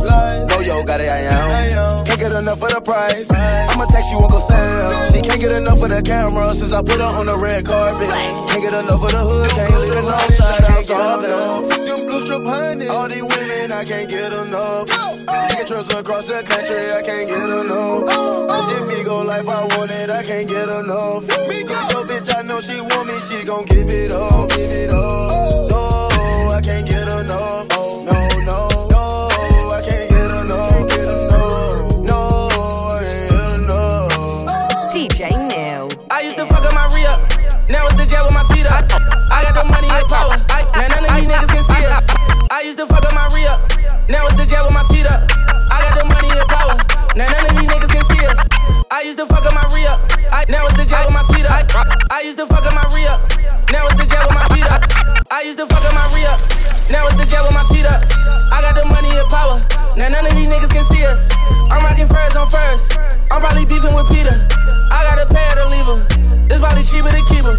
No, 0.49 0.59
yo, 0.61 0.83
got 0.83 1.01
it, 1.01 1.11
I 1.11 1.19
am. 1.31 2.10
Can't 2.21 2.33
get 2.33 2.41
enough 2.43 2.61
of 2.61 2.69
the 2.69 2.81
price. 2.81 3.33
I'ma 3.33 3.85
text 3.89 4.13
you 4.13 4.21
Uncle 4.21 4.45
Sam. 4.45 4.93
She 5.09 5.25
can't 5.25 5.41
get 5.41 5.57
enough 5.57 5.81
of 5.81 5.89
the 5.89 6.05
camera 6.05 6.53
since 6.53 6.71
I 6.71 6.85
put 6.85 7.01
her 7.01 7.11
on 7.17 7.25
the 7.25 7.33
red 7.33 7.65
carpet. 7.65 8.13
Can't 8.13 8.61
get 8.61 8.77
enough 8.77 9.01
of 9.01 9.09
the 9.09 9.25
hood, 9.25 9.49
can't 9.57 9.73
leave 9.81 9.89
it 9.89 10.05
alone. 10.05 10.29
Shout 10.29 10.61
out, 10.61 10.85
Garden. 10.85 11.65
Them 11.65 12.05
blue 12.05 12.21
strip 12.21 12.45
honey. 12.45 12.85
All 12.93 13.09
these 13.09 13.25
women, 13.25 13.73
I 13.73 13.81
can't 13.89 14.05
get 14.05 14.29
enough. 14.37 14.85
Oh, 14.93 15.25
oh. 15.33 15.47
Taking 15.49 15.65
trips 15.65 15.89
across 15.89 16.29
the 16.29 16.45
country, 16.45 16.93
I 16.93 17.01
can't 17.01 17.25
get 17.25 17.41
enough. 17.41 18.05
Oh, 18.05 18.53
I 18.53 18.69
Give 18.69 18.85
me 18.85 19.01
go 19.03 19.25
life, 19.25 19.49
I 19.49 19.65
want 19.73 19.89
it, 19.89 20.13
I 20.13 20.21
can't 20.21 20.45
get 20.45 20.69
enough. 20.69 21.25
Yo, 21.25 22.05
bitch, 22.05 22.29
I 22.37 22.45
know 22.45 22.61
she 22.61 22.77
want 22.85 23.09
me, 23.09 23.17
she 23.25 23.41
gon' 23.49 23.65
give 23.65 23.89
it 23.89 24.13
up, 24.13 24.45
give 24.53 24.69
it 24.69 24.93
up. 24.93 25.73
No, 25.73 26.53
I 26.53 26.61
can't 26.61 26.85
get 26.85 27.09
enough. 27.09 27.70
I 42.61 42.63
used 42.63 42.77
to 42.77 42.85
fuck 42.85 43.03
up 43.03 43.13
my 43.15 43.25
re. 43.33 43.41
Now 44.07 44.27
it's 44.27 44.35
the 44.35 44.45
jet 44.45 44.63
with 44.63 44.71
my 44.71 44.83
feet 44.83 45.07
up. 45.07 45.30
I 48.91 49.07
used 49.07 49.17
to 49.19 49.25
fuck 49.25 49.47
up 49.47 49.55
my 49.55 49.63
re 49.71 49.87
up. 49.87 50.03
Now 50.51 50.67
it's 50.67 50.75
the 50.75 50.83
jet 50.83 51.07
with 51.07 51.15
my 51.15 51.23
feet 51.31 51.47
up. 51.47 51.63
I 52.11 52.27
used 52.27 52.37
to 52.39 52.45
fuck 52.45 52.67
up 52.67 52.75
my 52.75 52.83
re 52.91 53.07
up. 53.07 53.23
Now 53.71 53.87
it's 53.87 53.95
the 53.95 54.03
jet 54.03 54.19
with 54.27 54.35
my 54.35 54.43
feet 54.51 54.67
up. 54.67 54.83
I 55.31 55.47
used 55.47 55.57
to 55.63 55.65
fuck 55.65 55.79
up 55.79 55.95
my 55.95 56.03
re 56.11 56.27
up. 56.27 56.43
Now 56.91 57.07
it's 57.07 57.15
the 57.15 57.23
jet 57.23 57.39
with 57.39 57.55
my 57.55 57.63
feet 57.71 57.87
up. 57.87 58.03
I 58.51 58.59
got 58.59 58.75
the 58.75 58.83
money 58.91 59.07
and 59.15 59.23
power. 59.31 59.63
Now 59.95 60.11
none 60.11 60.27
of 60.27 60.35
these 60.35 60.51
niggas 60.51 60.75
can 60.75 60.83
see 60.83 61.07
us. 61.07 61.31
I'm 61.71 61.87
rocking 61.87 62.11
furs 62.11 62.35
on 62.35 62.51
first. 62.51 62.99
I'm 63.31 63.39
probably 63.39 63.63
beefing 63.63 63.95
with 63.95 64.11
Peter. 64.11 64.35
I 64.91 65.07
got 65.07 65.23
a 65.23 65.27
pair 65.31 65.55
to 65.55 65.71
leave 65.71 65.87
her. 65.87 66.03
It's 66.51 66.59
probably 66.59 66.83
cheaper 66.83 67.15
to 67.15 67.23
keep 67.31 67.47
her. 67.47 67.55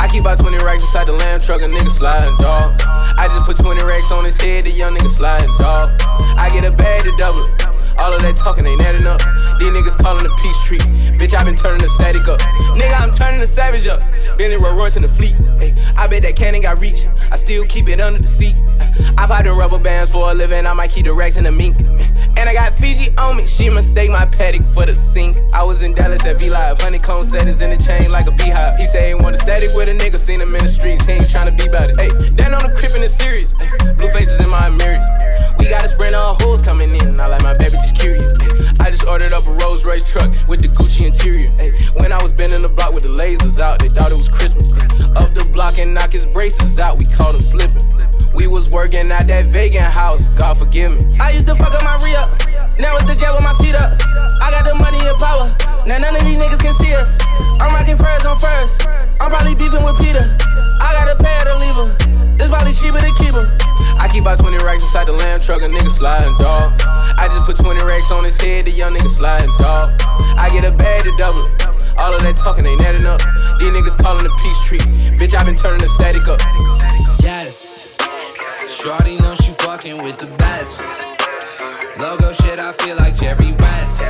I 0.00 0.08
keep 0.08 0.24
about 0.24 0.40
20 0.40 0.64
racks 0.64 0.80
inside 0.80 1.12
the 1.12 1.16
lamb 1.20 1.44
truck, 1.44 1.60
a 1.60 1.68
nigga 1.68 1.92
sliding, 1.92 2.32
dog. 2.40 2.72
I 3.20 3.28
just 3.28 3.44
put 3.44 3.60
20 3.60 3.84
racks 3.84 4.08
on 4.10 4.24
his 4.24 4.40
head, 4.40 4.64
the 4.64 4.72
young 4.72 4.96
nigga 4.96 5.12
sliding, 5.12 5.52
dog. 5.60 5.92
I 6.40 6.48
get 6.48 6.64
a 6.64 6.72
bag 6.72 7.04
to 7.04 7.12
double 7.20 7.44
it. 7.44 7.79
All 7.98 8.12
of 8.12 8.22
that 8.22 8.36
talking 8.36 8.66
ain't 8.66 8.80
adding 8.82 9.06
up. 9.06 9.20
These 9.58 9.72
niggas 9.72 9.96
calling 9.96 10.24
a 10.24 10.34
peace 10.36 10.64
treat. 10.64 10.82
Bitch, 11.18 11.34
I 11.34 11.44
been 11.44 11.56
turning 11.56 11.82
the 11.82 11.88
static 11.88 12.26
up. 12.28 12.40
Nigga, 12.78 12.98
I'm 12.98 13.10
turning 13.10 13.40
the 13.40 13.46
savage 13.46 13.86
up. 13.86 14.00
Bentley 14.38 14.56
Rolls 14.56 14.76
Royce 14.76 14.96
in 14.96 15.02
the 15.02 15.08
fleet. 15.08 15.34
Ay, 15.60 15.74
I 15.96 16.06
bet 16.06 16.22
that 16.22 16.36
cannon 16.36 16.62
got 16.62 16.80
reach. 16.80 17.06
I 17.30 17.36
still 17.36 17.64
keep 17.66 17.88
it 17.88 18.00
under 18.00 18.20
the 18.20 18.26
seat. 18.26 18.56
I 19.18 19.26
buy 19.26 19.42
them 19.42 19.56
rubber 19.58 19.78
bands 19.78 20.10
for 20.10 20.30
a 20.30 20.34
living. 20.34 20.66
I 20.66 20.72
might 20.72 20.90
keep 20.90 21.04
the 21.04 21.12
racks 21.12 21.36
in 21.36 21.44
the 21.44 21.52
mink. 21.52 21.76
And 22.36 22.48
I 22.48 22.54
got 22.54 22.72
Fiji 22.74 23.14
on 23.18 23.36
me. 23.36 23.46
She 23.46 23.68
mistake 23.68 24.10
my 24.10 24.24
paddock 24.24 24.66
for 24.66 24.86
the 24.86 24.94
sink. 24.94 25.38
I 25.52 25.62
was 25.62 25.82
in 25.82 25.94
Dallas 25.94 26.24
at 26.24 26.38
V 26.38 26.50
Live. 26.50 26.80
Honeycomb 26.80 27.24
settings 27.24 27.62
in 27.62 27.70
the 27.70 27.76
chain 27.76 28.10
like 28.10 28.26
a 28.26 28.30
beehive. 28.30 28.78
He 28.78 28.86
say 28.86 29.08
he 29.08 29.14
want 29.14 29.36
a 29.36 29.38
static 29.38 29.70
with 29.74 29.88
a 29.88 29.92
nigga. 29.92 30.18
Seen 30.18 30.40
him 30.40 30.54
in 30.54 30.62
the 30.62 30.68
streets. 30.68 31.06
He 31.06 31.12
ain't 31.12 31.24
tryna 31.24 31.56
be 31.58 31.66
about 31.66 31.90
it. 31.90 31.96
Hey, 31.98 32.30
down 32.30 32.54
on 32.54 32.62
the 32.62 32.76
crib 32.76 32.94
in 32.94 33.02
the 33.02 33.08
series. 33.08 33.54
Ay, 33.60 33.92
blue 33.94 34.10
faces 34.10 34.40
in 34.40 34.48
my 34.48 34.70
mirrors. 34.70 35.02
We 35.58 35.68
got 35.68 35.84
a 35.84 35.88
sprint 35.88 36.14
of 36.14 36.40
hoes 36.40 36.62
coming 36.62 36.90
in. 36.94 37.20
I 37.20 37.26
like 37.26 37.42
my 37.42 37.56
baby 37.58 37.76
just 37.76 37.96
curious. 37.96 38.32
Ay, 38.40 38.86
I 38.86 38.90
just 38.90 39.06
ordered 39.06 39.32
up 39.32 39.46
a 39.46 39.52
Rolls 39.52 39.84
Royce 39.84 40.04
truck 40.10 40.30
with 40.48 40.60
the 40.60 40.68
Gucci 40.68 41.06
interior. 41.06 41.52
Ay, 41.60 41.72
when 42.00 42.12
I 42.12 42.22
was 42.22 42.32
bending 42.32 42.62
the 42.62 42.68
block 42.68 42.92
with 42.94 43.04
the 43.04 43.10
lasers 43.10 43.58
out, 43.58 43.80
they 43.80 43.88
thought 43.88 44.10
it 44.10 44.16
was 44.16 44.28
Christmas. 44.28 44.72
Up 45.16 45.34
the 45.34 45.48
block 45.52 45.78
and 45.78 45.92
knock 45.94 46.12
his 46.12 46.26
braces 46.26 46.78
out. 46.78 46.98
We 46.98 47.04
caught 47.04 47.34
him 47.34 47.40
slipping. 47.40 47.84
We 48.34 48.46
was 48.46 48.70
working 48.70 49.10
at 49.10 49.26
that 49.26 49.46
vegan 49.46 49.82
house, 49.82 50.28
God 50.30 50.56
forgive 50.56 50.92
me. 50.92 51.18
I 51.18 51.30
used 51.30 51.46
to 51.48 51.54
fuck 51.54 51.74
up 51.74 51.82
my 51.82 51.98
re 52.02 52.14
up, 52.14 52.30
now 52.78 52.96
it's 52.96 53.06
the 53.06 53.14
jet 53.14 53.34
with 53.34 53.42
my 53.42 53.54
feet 53.58 53.74
up. 53.74 53.98
I 54.40 54.50
got 54.50 54.64
the 54.64 54.74
money 54.78 55.02
and 55.02 55.18
power, 55.18 55.50
now 55.86 55.98
none 55.98 56.14
of 56.14 56.22
these 56.22 56.38
niggas 56.38 56.62
can 56.62 56.74
see 56.74 56.94
us. 56.94 57.18
I'm 57.58 57.74
rocking 57.74 57.96
furs 57.96 58.24
on 58.24 58.38
first, 58.38 58.86
I'm 59.20 59.28
probably 59.28 59.54
beefing 59.54 59.82
with 59.82 59.98
Peter. 59.98 60.24
I 60.80 60.94
got 60.94 61.10
a 61.10 61.16
pair 61.18 61.44
to 61.44 61.58
leave 61.58 61.74
her, 61.74 61.90
it's 62.38 62.48
probably 62.48 62.72
cheaper 62.72 63.02
to 63.02 63.12
keep 63.18 63.34
her. 63.34 63.50
I 63.98 64.08
keep 64.08 64.22
about 64.22 64.38
20 64.38 64.56
racks 64.64 64.82
inside 64.82 65.06
the 65.06 65.12
lamb 65.12 65.40
truck, 65.40 65.60
a 65.62 65.68
nigga 65.68 65.90
sliding, 65.90 66.32
dog. 66.38 66.72
I 67.18 67.28
just 67.28 67.44
put 67.44 67.56
20 67.56 67.82
racks 67.84 68.10
on 68.10 68.24
his 68.24 68.40
head, 68.40 68.64
the 68.64 68.70
young 68.70 68.90
nigga 68.90 69.10
sliding, 69.10 69.50
dog. 69.58 69.92
I 70.38 70.48
get 70.50 70.64
a 70.64 70.72
bag 70.72 71.04
to 71.04 71.12
double 71.18 71.44
it. 71.44 71.66
All 71.98 72.14
of 72.14 72.22
that 72.22 72.36
talking 72.38 72.64
ain't 72.64 72.80
adding 72.80 73.04
up. 73.04 73.20
These 73.58 73.74
niggas 73.74 74.00
calling 74.00 74.24
the 74.24 74.32
peace 74.40 74.60
treat. 74.64 74.80
Bitch, 75.20 75.34
I 75.36 75.44
been 75.44 75.54
turning 75.54 75.82
the 75.82 75.88
static 75.88 76.26
up. 76.28 76.40
Yes. 77.22 77.69
Shorty 78.82 79.16
know 79.16 79.34
she 79.34 79.52
fucking 79.52 80.02
with 80.02 80.16
the 80.16 80.26
best. 80.38 80.80
Logo 81.98 82.32
shit, 82.32 82.58
I 82.58 82.72
feel 82.72 82.96
like 82.96 83.14
Jerry 83.14 83.52
West. 83.52 84.00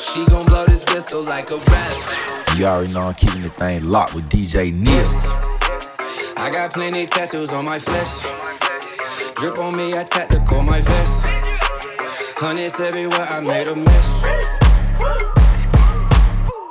She 0.00 0.24
gon' 0.24 0.46
blow 0.46 0.64
this 0.64 0.86
whistle 0.86 1.22
like 1.22 1.50
a 1.50 1.58
rest. 1.58 2.56
You 2.56 2.64
already 2.64 2.92
know 2.94 3.02
I'm 3.02 3.14
keeping 3.14 3.42
the 3.42 3.50
thing 3.50 3.84
locked 3.84 4.14
with 4.14 4.26
DJ 4.30 4.72
Nis. 4.72 5.28
I 6.38 6.48
got 6.50 6.72
plenty 6.72 7.04
tattoos 7.04 7.52
on 7.52 7.66
my 7.66 7.78
flesh. 7.78 8.22
Drip 9.36 9.58
on 9.58 9.76
me, 9.76 9.92
I 9.92 10.02
tactical 10.02 10.62
my 10.62 10.80
vest. 10.80 11.26
Hundreds 12.38 12.80
everywhere, 12.80 13.26
I 13.28 13.40
made 13.40 13.68
a 13.68 13.76
mess. 13.76 14.22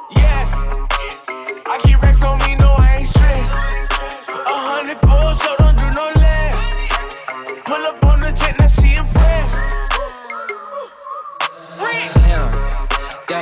Yes, 0.10 0.52
I 1.68 1.80
keep 1.84 2.02
racks 2.02 2.24
on 2.24 2.40
me, 2.40 2.56
no, 2.56 2.74
I 2.76 2.98
ain't 3.00 3.08
stressed. 3.08 3.54
A 4.30 4.58
hundred 4.66 5.00
full, 5.02 5.27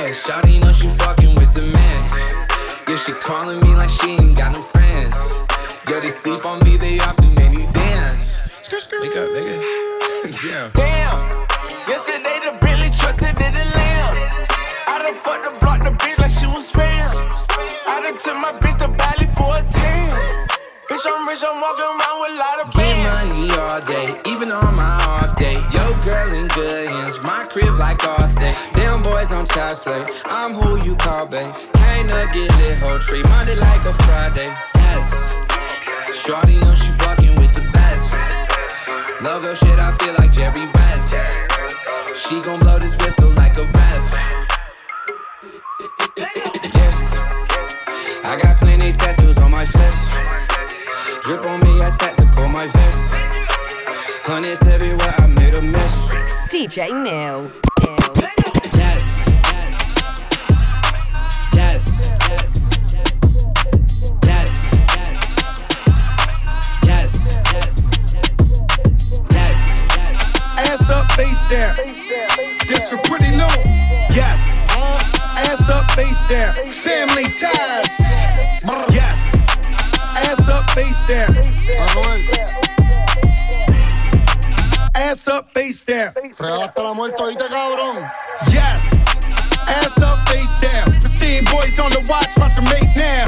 yeah, 0.06 0.12
Shawty 0.12 0.62
know 0.62 0.72
she 0.72 0.88
fucking 0.88 1.34
with 1.34 1.52
the 1.52 1.62
man. 1.62 2.38
Yeah, 2.88 2.96
she 2.96 3.12
calling 3.12 3.60
me 3.60 3.74
like 3.74 3.90
she 3.90 4.12
ain't 4.12 4.36
got 4.36 4.52
no 4.52 4.62
friends. 4.62 5.16
Yeah, 5.90 6.00
they 6.00 6.10
sleep 6.10 6.44
on 6.44 6.62
me, 6.64 6.76
they 6.76 7.00
off 7.00 7.16
too 7.16 7.30
many 7.30 7.66
dance. 7.72 8.42
Wake 8.70 9.16
up, 9.16 9.28
nigga. 9.34 9.56
Damn. 10.42 10.70
Damn, 10.72 11.18
yesterday 11.90 12.38
the 12.44 12.52
Bentley 12.60 12.90
truck 12.94 13.14
today 13.14 13.50
the 13.50 13.66
lamb. 13.74 14.14
I 14.86 15.02
done 15.02 15.14
fucked 15.24 15.44
the 15.50 15.58
block, 15.60 15.82
the 15.82 15.90
bitch 15.90 16.18
like 16.18 16.30
she 16.30 16.46
was 16.46 16.70
spam. 16.70 17.10
I 17.88 18.00
done 18.02 18.18
took 18.18 18.38
my 18.38 18.52
bitch 18.62 18.78
to 18.78 18.88
Bali 18.88 19.26
for 19.34 19.58
a 19.58 19.62
10. 19.62 19.70
Bitch, 20.88 21.02
I'm 21.02 21.26
rich, 21.26 21.42
I'm 21.42 21.60
walking 21.60 21.82
around 21.82 22.16
with 22.22 22.30
a 22.30 22.38
lot 22.38 22.56
of 22.62 22.74
bands. 22.74 23.34
Get 23.34 23.50
money 23.50 23.50
all 23.58 23.80
day, 23.80 24.30
even 24.30 24.52
on 24.52 24.74
my 24.74 25.05
day. 25.36 25.54
Yo, 25.70 25.84
girl 26.02 26.32
in 26.32 26.48
good 26.48 26.88
hands, 26.88 27.20
my 27.22 27.44
crib 27.44 27.76
like 27.76 27.98
Allstate. 27.98 28.56
Them 28.74 29.02
boys 29.02 29.30
on 29.32 29.46
child's 29.46 29.80
play, 29.80 30.04
I'm 30.26 30.54
who 30.54 30.76
you 30.82 30.96
call, 30.96 31.26
babe. 31.26 31.54
Can't 31.74 32.10
up, 32.10 32.32
get 32.32 32.50
lit, 32.58 32.78
whole 32.78 32.98
tree, 32.98 33.22
Monday 33.22 33.54
like 33.54 33.84
a 33.84 33.92
Friday. 34.04 34.54
Yes, 34.74 35.36
Shorty 36.12 36.56
know 36.58 36.74
she 36.74 36.90
fucking 37.04 37.36
with 37.36 37.52
the 37.54 37.62
best. 37.72 38.14
Logo 39.22 39.54
shit, 39.54 39.78
I 39.78 39.92
feel 39.98 40.14
like 40.18 40.32
Jerry 40.32 40.66
West. 40.74 41.14
She 42.26 42.40
gon' 42.42 42.58
blow 42.60 42.78
this 42.78 42.96
whistle 42.98 43.30
like 43.30 43.56
a 43.58 43.64
rev. 43.64 44.04
Yes, 46.16 47.18
I 48.24 48.38
got 48.42 48.56
plenty 48.58 48.92
tattoos 48.92 49.36
on 49.38 49.50
my 49.50 49.66
flesh. 49.66 50.00
Drip 51.22 51.42
on 51.44 51.60
me, 51.60 51.80
I 51.80 51.90
tactical 51.90 52.48
my 52.48 52.66
vest. 52.66 53.12
Hundreds 54.26 54.66
everywhere, 54.66 54.95
DJ 56.66 56.90
Neil. 57.00 57.52
Yes. 58.74 59.30
Yes. 61.54 62.10
Yes. 64.24 64.58
Yes. 66.84 67.14
Yes. 69.30 69.52
Ass 70.58 70.90
up, 70.90 71.12
face 71.12 71.44
down. 71.44 71.76
This 72.66 72.90
for 72.90 72.98
pretty 73.04 73.30
low. 73.36 73.46
Yes. 74.10 74.66
Uh, 74.72 75.02
ass 75.36 75.70
up, 75.70 75.88
face 75.92 76.24
down. 76.24 76.68
Family 76.68 77.26
ties. 77.26 78.00
Yes. 78.90 79.46
Ass 80.16 80.48
up, 80.48 80.68
face 80.72 81.04
down. 81.04 82.65
Ass 85.16 85.28
up, 85.28 85.50
face 85.52 85.82
down. 85.82 86.12
Regalaste 86.14 86.82
la 86.82 86.92
muerte 86.92 87.16
ahorita, 87.22 87.46
cabrón. 87.48 88.06
Yes. 88.52 88.82
Ass 89.66 89.96
up, 90.02 90.28
face 90.28 90.60
down. 90.60 90.84
Pristine 91.00 91.42
boys 91.44 91.80
on 91.80 91.90
the 91.90 92.04
watch, 92.06 92.36
watch 92.36 92.54
them 92.54 92.64
make 92.64 92.94
now. 92.94 93.24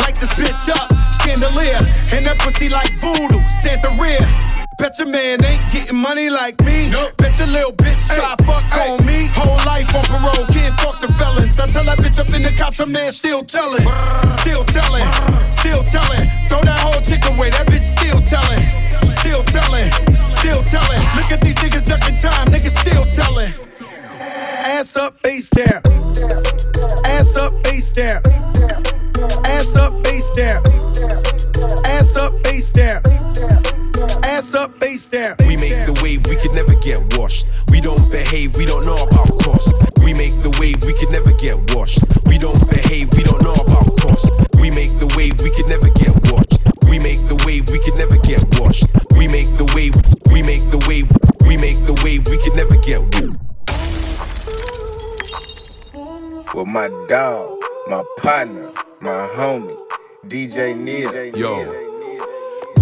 Light 0.00 0.18
this 0.18 0.34
bitch 0.34 0.68
up, 0.74 0.89
chandelier. 1.30 1.78
And 2.10 2.26
that 2.26 2.38
pussy 2.38 2.68
like 2.68 2.90
voodoo, 2.98 3.38
Santa 3.62 3.90
rear. 3.94 4.18
Bet 4.78 4.98
your 4.98 5.08
man 5.08 5.38
ain't 5.44 5.62
getting 5.70 5.96
money 5.96 6.30
like 6.30 6.58
me. 6.64 6.88
Nope. 6.90 7.16
Bet 7.18 7.38
your 7.38 7.48
little 7.48 7.72
bitch 7.72 8.00
try 8.10 8.34
fuck 8.42 8.66
on 8.74 9.04
me. 9.06 9.28
Whole 9.36 9.60
life 9.66 9.94
on 9.94 10.02
parole, 10.10 10.46
can't 10.50 10.76
talk 10.76 10.98
to 11.00 11.08
felons. 11.14 11.58
Now 11.58 11.66
tell 11.66 11.84
that 11.84 11.98
bitch 11.98 12.18
up 12.18 12.32
in 12.34 12.42
the 12.42 12.52
cops, 12.52 12.78
her 12.78 12.86
man 12.86 13.12
still 13.12 13.44
telling. 13.44 13.86
Still 14.42 14.64
telling, 14.64 15.06
still 15.52 15.84
telling. 15.84 16.26
Throw 16.48 16.62
that 16.64 16.80
whole 16.80 17.00
chick 17.02 17.22
away, 17.28 17.50
that 17.50 17.66
bitch 17.68 17.84
still 17.84 18.18
telling. 18.24 18.64
Still 19.20 19.44
telling, 19.44 19.92
still 20.40 20.62
telling. 20.64 21.02
Look 21.14 21.30
at 21.30 21.40
these 21.44 21.56
niggas 21.60 21.86
ducking 21.86 22.16
time, 22.16 22.48
niggas 22.48 22.74
still 22.80 23.04
telling. 23.04 23.52
Ass 24.64 24.96
up, 24.96 25.20
face 25.20 25.50
down. 25.50 25.82
Ass 27.04 27.36
up, 27.36 27.52
face 27.66 27.92
down. 27.92 28.22
Ass 29.20 29.76
up, 29.76 29.92
face 30.06 30.32
down. 30.32 30.62
Ass 31.84 32.16
up, 32.16 32.32
face 32.46 32.72
down. 32.72 33.02
Ass 34.24 34.54
up, 34.54 34.72
face 34.78 35.08
down. 35.08 35.36
We 35.40 35.56
make 35.56 35.76
the 35.84 35.92
wave, 36.02 36.24
we 36.26 36.36
could 36.36 36.54
never 36.54 36.74
get 36.80 37.18
washed. 37.18 37.46
We 37.68 37.80
don't 37.80 38.00
behave, 38.10 38.56
we 38.56 38.64
don't 38.64 38.86
know 38.86 38.96
about 38.96 39.28
cost. 39.44 39.74
We 40.00 40.14
make 40.14 40.32
the 40.40 40.56
wave, 40.58 40.80
we 40.84 40.94
could 40.96 41.12
never 41.12 41.32
get 41.36 41.58
washed. 41.76 42.00
We 42.26 42.38
don't 42.38 42.56
behave, 42.70 43.12
we 43.12 43.22
don't 43.22 43.42
know 43.42 43.52
about 43.52 43.92
cost. 44.00 44.32
We 44.56 44.70
make 44.70 44.96
the 44.96 45.12
wave, 45.16 45.36
we 45.44 45.50
could 45.52 45.68
never 45.68 45.92
get 46.00 46.16
washed. 46.32 46.56
We 46.88 46.98
make 46.98 47.20
the 47.28 47.36
wave, 47.44 47.68
we 47.68 47.78
could 47.78 47.98
never 48.00 48.16
get 48.24 48.40
washed. 48.56 48.88
We 49.20 49.28
make 49.28 49.52
the 49.60 49.68
wave, 49.76 49.92
we 50.32 50.40
make 50.40 50.64
the 50.72 50.80
wave, 50.88 51.12
we 51.44 51.60
make 51.60 51.76
the 51.84 51.92
wave, 52.00 52.24
we 52.32 52.40
could 52.40 52.56
never 52.56 52.76
get 52.80 53.04
washed. 53.04 53.36
With 56.54 56.66
my 56.66 56.88
dog, 57.08 57.60
my 57.90 58.04
partner, 58.18 58.70
my 59.00 59.28
homie, 59.34 59.76
DJ 60.24 60.78
Neil. 60.78 61.36
Yo. 61.36 61.99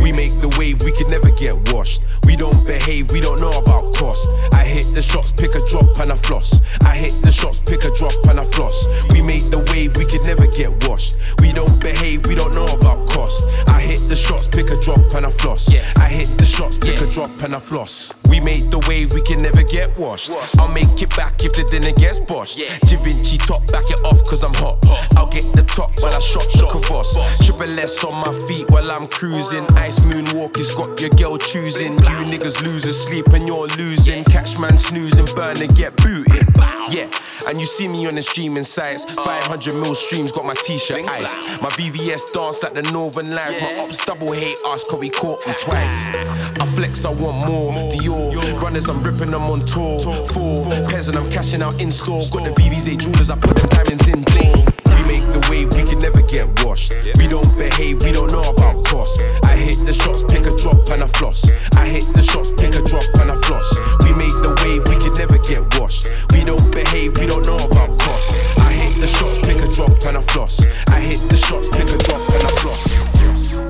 We 0.02 0.12
make 0.12 0.34
the 0.40 0.48
wave, 0.58 0.82
we 0.82 0.92
could 0.92 1.10
never 1.10 1.30
get 1.30 1.54
washed. 1.72 2.02
We 2.24 2.36
don't 2.36 2.56
behave, 2.66 3.10
we 3.10 3.20
don't 3.20 3.40
know 3.40 3.52
about 3.52 3.94
cost. 3.96 4.28
I 4.52 4.64
hit 4.64 4.84
the 4.94 5.02
shots, 5.02 5.32
pick 5.32 5.54
a 5.54 5.62
drop 5.70 5.98
and 5.98 6.12
I 6.12 6.16
floss. 6.16 6.60
I 6.84 6.96
hit 6.96 7.12
the 7.24 7.32
shots, 7.32 7.60
pick 7.60 7.84
a 7.84 7.90
drop 7.96 8.14
and 8.28 8.38
I 8.40 8.44
floss. 8.44 8.86
We 9.10 9.22
make 9.22 9.44
the 9.50 9.64
wave, 9.72 9.96
we 9.96 10.04
could 10.04 10.24
never 10.26 10.46
get 10.46 10.70
washed. 10.88 11.16
We 11.40 11.52
don't 11.52 11.72
behave, 11.82 12.26
we 12.26 12.34
don't 12.34 12.54
know 12.54 12.66
about 12.66 13.08
cost. 13.10 13.44
I 13.68 13.80
hit 13.80 14.00
the 14.08 14.16
shots, 14.16 14.46
pick 14.48 14.70
a 14.70 14.78
drop 14.80 15.00
and 15.16 15.26
I 15.26 15.30
floss. 15.30 15.72
I 15.96 16.08
hit 16.08 16.28
the 16.38 16.44
shots, 16.44 16.78
pick 16.78 17.00
a 17.00 17.06
drop 17.06 17.30
and 17.42 17.54
I 17.54 17.60
floss. 17.60 18.12
We 18.28 18.40
make 18.40 18.68
the 18.70 18.84
wave, 18.86 19.12
we 19.12 19.22
can 19.24 19.42
never 19.42 19.62
get 19.64 19.96
washed. 19.98 20.32
I'll 20.58 20.68
make 20.68 21.00
it 21.00 21.10
back 21.16 21.42
if 21.42 21.52
the 21.56 21.64
dinner 21.64 21.92
gets 21.92 22.20
boshed. 22.20 22.60
Givenchy 22.86 23.38
top, 23.38 23.66
back 23.72 23.88
it 23.88 24.00
off 24.04 24.22
cause 24.28 24.44
I'm 24.44 24.54
hot. 24.54 24.84
I'll 25.16 25.32
get 25.32 25.44
the 25.56 25.64
top 25.64 25.96
while 26.00 26.12
I 26.12 26.20
shot 26.20 26.46
the 26.54 26.68
kavos. 26.68 27.16
Triple 27.44 27.72
S 27.80 28.04
on 28.04 28.14
my 28.14 28.32
feet 28.46 28.68
while 28.70 28.90
I'm 28.90 29.08
cruising. 29.08 29.64
Ice 29.80 29.97
moonwalk 30.06 30.56
has 30.56 30.74
got 30.74 31.00
your 31.00 31.10
girl 31.10 31.38
choosing. 31.38 31.92
You 31.92 32.18
niggas 32.30 32.62
losers 32.62 32.96
sleep 32.96 33.26
and 33.28 33.46
you're 33.46 33.66
losing. 33.78 34.24
Catch 34.24 34.60
man 34.60 34.76
snoozing, 34.76 35.26
burn 35.34 35.60
and 35.62 35.74
get 35.74 35.96
booted. 35.96 36.46
Yeah, 36.90 37.08
and 37.48 37.58
you 37.58 37.64
see 37.64 37.88
me 37.88 38.06
on 38.06 38.14
the 38.14 38.22
streaming 38.22 38.64
sites. 38.64 39.04
500 39.04 39.74
mil 39.74 39.94
streams, 39.94 40.32
got 40.32 40.44
my 40.44 40.54
t-shirt 40.54 41.04
iced. 41.08 41.62
My 41.62 41.68
VVS 41.70 42.32
dance 42.32 42.62
like 42.62 42.74
the 42.74 42.82
Northern 42.92 43.30
Lights. 43.34 43.60
My 43.60 43.66
ops 43.66 44.04
double 44.04 44.32
hate 44.32 44.58
us 44.66 44.84
cause 44.88 45.00
we 45.00 45.10
caught 45.10 45.44
them 45.44 45.54
twice. 45.58 46.08
I 46.08 46.66
flex, 46.74 47.04
I 47.04 47.10
want 47.10 47.46
more. 47.46 47.72
Dior 47.90 48.60
runners, 48.60 48.88
I'm 48.88 49.02
ripping 49.02 49.30
them 49.30 49.42
on 49.42 49.64
tour. 49.66 50.02
Four 50.26 50.64
pairs 50.88 51.08
and 51.08 51.16
I'm 51.16 51.30
cashing 51.30 51.62
out 51.62 51.80
in 51.80 51.90
store. 51.90 52.26
Got 52.30 52.44
the 52.44 52.50
VVS 52.50 52.98
jewelers, 52.98 53.30
I 53.30 53.36
put 53.36 53.56
them 53.56 53.68
diamonds 53.68 54.08
in 54.08 54.22
door. 54.22 54.77
Make 55.08 55.24
the 55.32 55.40
wave, 55.48 55.72
we 55.72 55.80
can 55.88 55.98
never 56.04 56.20
get 56.28 56.44
washed. 56.60 56.92
We 57.16 57.24
don't 57.26 57.48
behave, 57.56 58.04
we 58.04 58.12
don't 58.12 58.30
know 58.30 58.44
about 58.44 58.84
cost. 58.84 59.20
I 59.48 59.56
hit 59.56 59.80
the 59.88 59.96
shots, 59.96 60.20
pick 60.28 60.44
a 60.44 60.52
drop 60.60 60.76
and 60.92 61.02
I 61.02 61.08
floss. 61.08 61.48
I 61.80 61.88
hit 61.88 62.04
the 62.12 62.20
shots, 62.20 62.52
pick 62.52 62.76
a 62.76 62.84
drop 62.84 63.08
and 63.16 63.32
I 63.32 63.36
floss. 63.40 63.72
We 64.04 64.12
make 64.12 64.36
the 64.44 64.52
wave, 64.60 64.84
we 64.84 65.00
can 65.00 65.16
never 65.16 65.40
get 65.48 65.64
washed. 65.80 66.04
We 66.36 66.44
don't 66.44 66.60
behave, 66.76 67.16
we 67.16 67.24
don't 67.24 67.46
know 67.48 67.56
about 67.56 67.96
cost. 67.98 68.36
I 68.60 68.68
hit 68.68 69.00
the 69.00 69.08
shots, 69.08 69.40
pick 69.40 69.56
a 69.64 69.68
drop 69.72 69.96
and 70.04 70.20
I 70.20 70.22
floss. 70.28 70.60
I 70.92 71.00
hit 71.00 71.24
the 71.32 71.40
shots, 71.40 71.72
pick 71.72 71.88
a 71.88 71.98
drop 72.04 72.20
and 72.28 72.44
I 72.44 72.52
floss. 72.60 72.84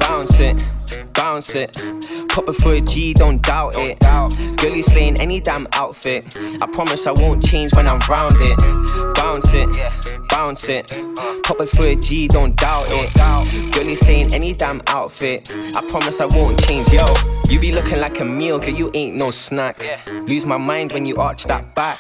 Bounce 0.03 0.41
it, 0.41 0.59
bounce 1.15 1.55
it. 1.55 1.71
Pop 2.29 2.49
it 2.49 2.57
for 2.59 2.75
a 2.75 2.81
G, 2.81 3.15
don't 3.15 3.41
doubt 3.43 3.79
it. 3.79 3.99
Girl, 4.59 4.75
you 4.75 4.83
slaying 4.83 5.21
any 5.21 5.41
damn 5.41 5.69
outfit. 5.73 6.37
I 6.61 6.67
promise 6.67 7.07
I 7.07 7.13
won't 7.13 7.45
change 7.45 7.75
when 7.75 7.87
I'm 7.87 8.01
round 8.11 8.37
it. 8.39 8.59
Bounce 9.15 9.53
it, 9.55 9.69
bounce 10.29 10.69
it. 10.69 10.87
Pop 11.43 11.61
it 11.61 11.71
for 11.71 11.87
a 11.87 11.97
G, 11.97 12.29
don't 12.29 12.55
doubt 12.57 12.87
it. 12.89 13.73
Girl, 13.75 13.85
you 13.85 13.97
slaying 13.97 14.35
any 14.35 14.53
damn 14.53 14.83
outfit. 14.89 15.51
I 15.77 15.85
promise 15.89 16.21
I 16.21 16.27
won't 16.27 16.63
change, 16.65 16.93
yo. 16.93 17.07
You 17.49 17.59
be 17.59 17.73
looking 17.73 18.01
like 18.01 18.21
a 18.21 18.25
meal, 18.25 18.59
girl, 18.59 18.71
you 18.71 18.91
ain't 18.95 19.17
no 19.17 19.31
snack. 19.31 19.83
Lose 20.27 20.45
my 20.45 20.59
mind 20.59 20.93
when 20.93 21.07
you 21.07 21.17
arch 21.17 21.45
that 21.45 21.75
back. 21.75 21.99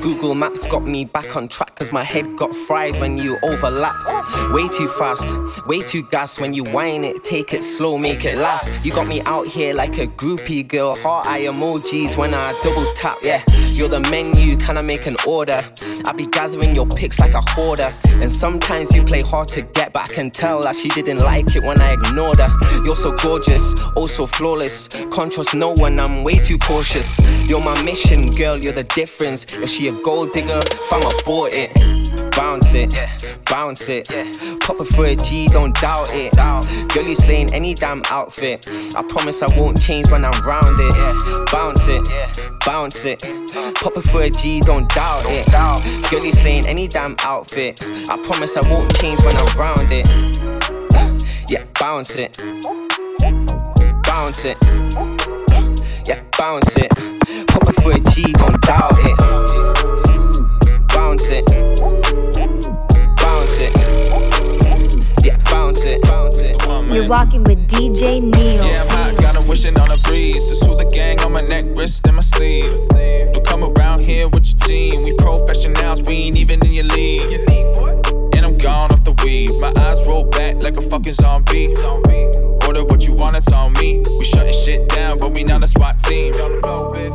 Google 0.00 0.34
Maps 0.34 0.66
got 0.66 0.84
me 0.84 1.04
back 1.04 1.36
on 1.36 1.48
track, 1.48 1.74
cause 1.74 1.90
my 1.90 2.04
head 2.04 2.36
got 2.36 2.54
fried 2.54 2.98
when 3.00 3.18
you 3.18 3.36
overlapped. 3.42 4.08
Way 4.52 4.68
too 4.68 4.86
fast, 4.86 5.66
way 5.66 5.82
too 5.82 6.02
gas 6.10 6.38
when 6.40 6.54
you 6.54 6.62
whine 6.64 7.04
it. 7.04 7.24
Take 7.24 7.52
it 7.52 7.62
slow, 7.62 7.98
make 7.98 8.24
it 8.24 8.38
last. 8.38 8.84
You 8.84 8.92
got 8.92 9.08
me 9.08 9.20
out 9.22 9.46
here 9.46 9.74
like 9.74 9.98
a 9.98 10.06
groupie 10.06 10.66
girl. 10.66 10.94
Heart 10.94 11.26
eye 11.26 11.42
emojis 11.42 12.16
when 12.16 12.32
I 12.34 12.52
double 12.62 12.86
tap, 12.94 13.18
yeah. 13.22 13.42
You're 13.72 13.88
the 13.88 14.00
menu, 14.10 14.56
can 14.56 14.78
I 14.78 14.82
make 14.82 15.06
an 15.06 15.16
order? 15.26 15.64
I 16.06 16.12
be 16.12 16.26
gathering 16.26 16.76
your 16.76 16.86
pics 16.86 17.18
like 17.18 17.34
a 17.34 17.40
hoarder. 17.40 17.73
And 17.80 18.30
sometimes 18.30 18.94
you 18.94 19.02
play 19.02 19.20
hard 19.20 19.48
to 19.48 19.62
get, 19.62 19.92
but 19.92 20.10
I 20.10 20.14
can 20.14 20.30
tell 20.30 20.62
that 20.62 20.76
she 20.76 20.88
didn't 20.90 21.18
like 21.18 21.56
it 21.56 21.62
when 21.62 21.80
I 21.80 21.92
ignored 21.92 22.38
her. 22.38 22.50
You're 22.84 22.96
so 22.96 23.12
gorgeous, 23.12 23.74
oh 23.96 24.04
also 24.04 24.26
flawless. 24.26 24.88
Can't 24.88 25.32
trust 25.32 25.54
no 25.54 25.72
one, 25.72 25.98
I'm 25.98 26.24
way 26.24 26.34
too 26.34 26.58
cautious. 26.58 27.18
You're 27.48 27.62
my 27.62 27.80
mission, 27.82 28.30
girl, 28.30 28.58
you're 28.58 28.72
the 28.72 28.84
difference. 28.84 29.44
If 29.54 29.70
she 29.70 29.88
a 29.88 29.92
gold 29.92 30.32
digger, 30.32 30.60
fam, 30.88 31.02
abort 31.20 31.52
it. 31.52 31.72
Bounce 32.36 32.74
it, 32.74 32.94
bounce 33.44 33.88
it. 33.88 34.08
Pop 34.60 34.80
it 34.80 34.84
for 34.84 35.06
a 35.06 35.16
G, 35.16 35.46
don't 35.48 35.74
doubt 35.80 36.10
it. 36.12 36.32
Girl, 36.92 37.04
you 37.04 37.14
slaying 37.14 37.52
any 37.54 37.74
damn 37.74 38.02
outfit. 38.10 38.68
I 38.96 39.02
promise 39.02 39.42
I 39.42 39.58
won't 39.58 39.80
change 39.80 40.10
when 40.10 40.24
I'm 40.24 40.44
round 40.44 40.78
it. 40.78 41.50
Bounce 41.50 41.86
it, 41.88 42.06
bounce 42.64 43.04
it. 43.04 43.20
Pop 43.74 43.96
it 43.96 44.04
for 44.04 44.22
a 44.22 44.30
G, 44.30 44.60
don't 44.60 44.88
doubt 44.90 45.24
it. 45.26 45.46
Girl, 46.10 46.24
you 46.24 46.32
slaying 46.32 46.66
any 46.66 46.88
damn 46.88 47.16
outfit. 47.20 47.53
I 47.56 48.18
promise 48.24 48.56
I 48.56 48.68
won't 48.68 48.92
change 48.96 49.22
when 49.22 49.36
I'm 49.36 49.56
round 49.56 49.88
it. 49.92 50.08
Yeah, 51.48 51.62
bounce 51.78 52.16
it, 52.16 52.36
bounce 54.02 54.44
it. 54.44 54.56
Yeah, 56.08 56.20
bounce 56.36 56.74
it. 56.74 56.90
Pop 57.46 57.68
it 57.68 57.80
for 57.80 57.92
a 57.92 58.00
G, 58.10 58.32
don't 58.32 58.60
doubt 58.62 58.94
it. 58.96 59.16
Bounce 60.88 61.30
it, 61.30 61.44
bounce 63.18 63.58
it. 63.60 63.72
Yeah, 65.22 65.38
bounce 65.44 65.84
it, 65.84 66.02
bounce 66.02 66.38
it. 66.38 66.92
You're 66.92 67.08
walking 67.08 67.44
with 67.44 67.68
DJ 67.68 68.20
Neil. 68.20 68.64
Yeah, 68.64 69.23
Wishing 69.48 69.78
on 69.78 69.90
a 69.90 69.98
breeze. 69.98 70.48
Just 70.48 70.62
the 70.62 70.84
gang 70.92 71.20
on 71.22 71.32
my 71.32 71.42
neck, 71.42 71.64
wrist, 71.78 72.06
and 72.06 72.16
my 72.16 72.22
sleeve. 72.22 72.64
Don't 73.32 73.46
come 73.46 73.64
around 73.64 74.06
here 74.06 74.28
with 74.28 74.46
your 74.46 74.58
team. 74.58 75.04
We 75.04 75.16
professionals, 75.16 76.02
we 76.06 76.14
ain't 76.14 76.36
even 76.36 76.64
in 76.66 76.72
your 76.72 76.84
league. 76.84 77.22
And 78.34 78.44
I'm 78.44 78.58
gone 78.58 78.92
off 78.92 79.04
the 79.04 79.12
weed. 79.24 79.50
My 79.60 79.72
eyes 79.82 80.06
roll 80.08 80.24
back 80.24 80.62
like 80.62 80.76
a 80.76 80.80
fucking 80.80 81.12
zombie. 81.14 81.74
Order 82.66 82.84
what 82.84 83.06
you 83.06 83.14
want, 83.14 83.36
it's 83.36 83.52
on 83.52 83.72
me. 83.74 84.02
We 84.18 84.24
shutting 84.24 84.54
shit 84.54 84.88
down, 84.88 85.18
but 85.18 85.32
we 85.32 85.44
not 85.44 85.62
a 85.62 85.66
SWAT 85.66 85.98
team. 85.98 86.32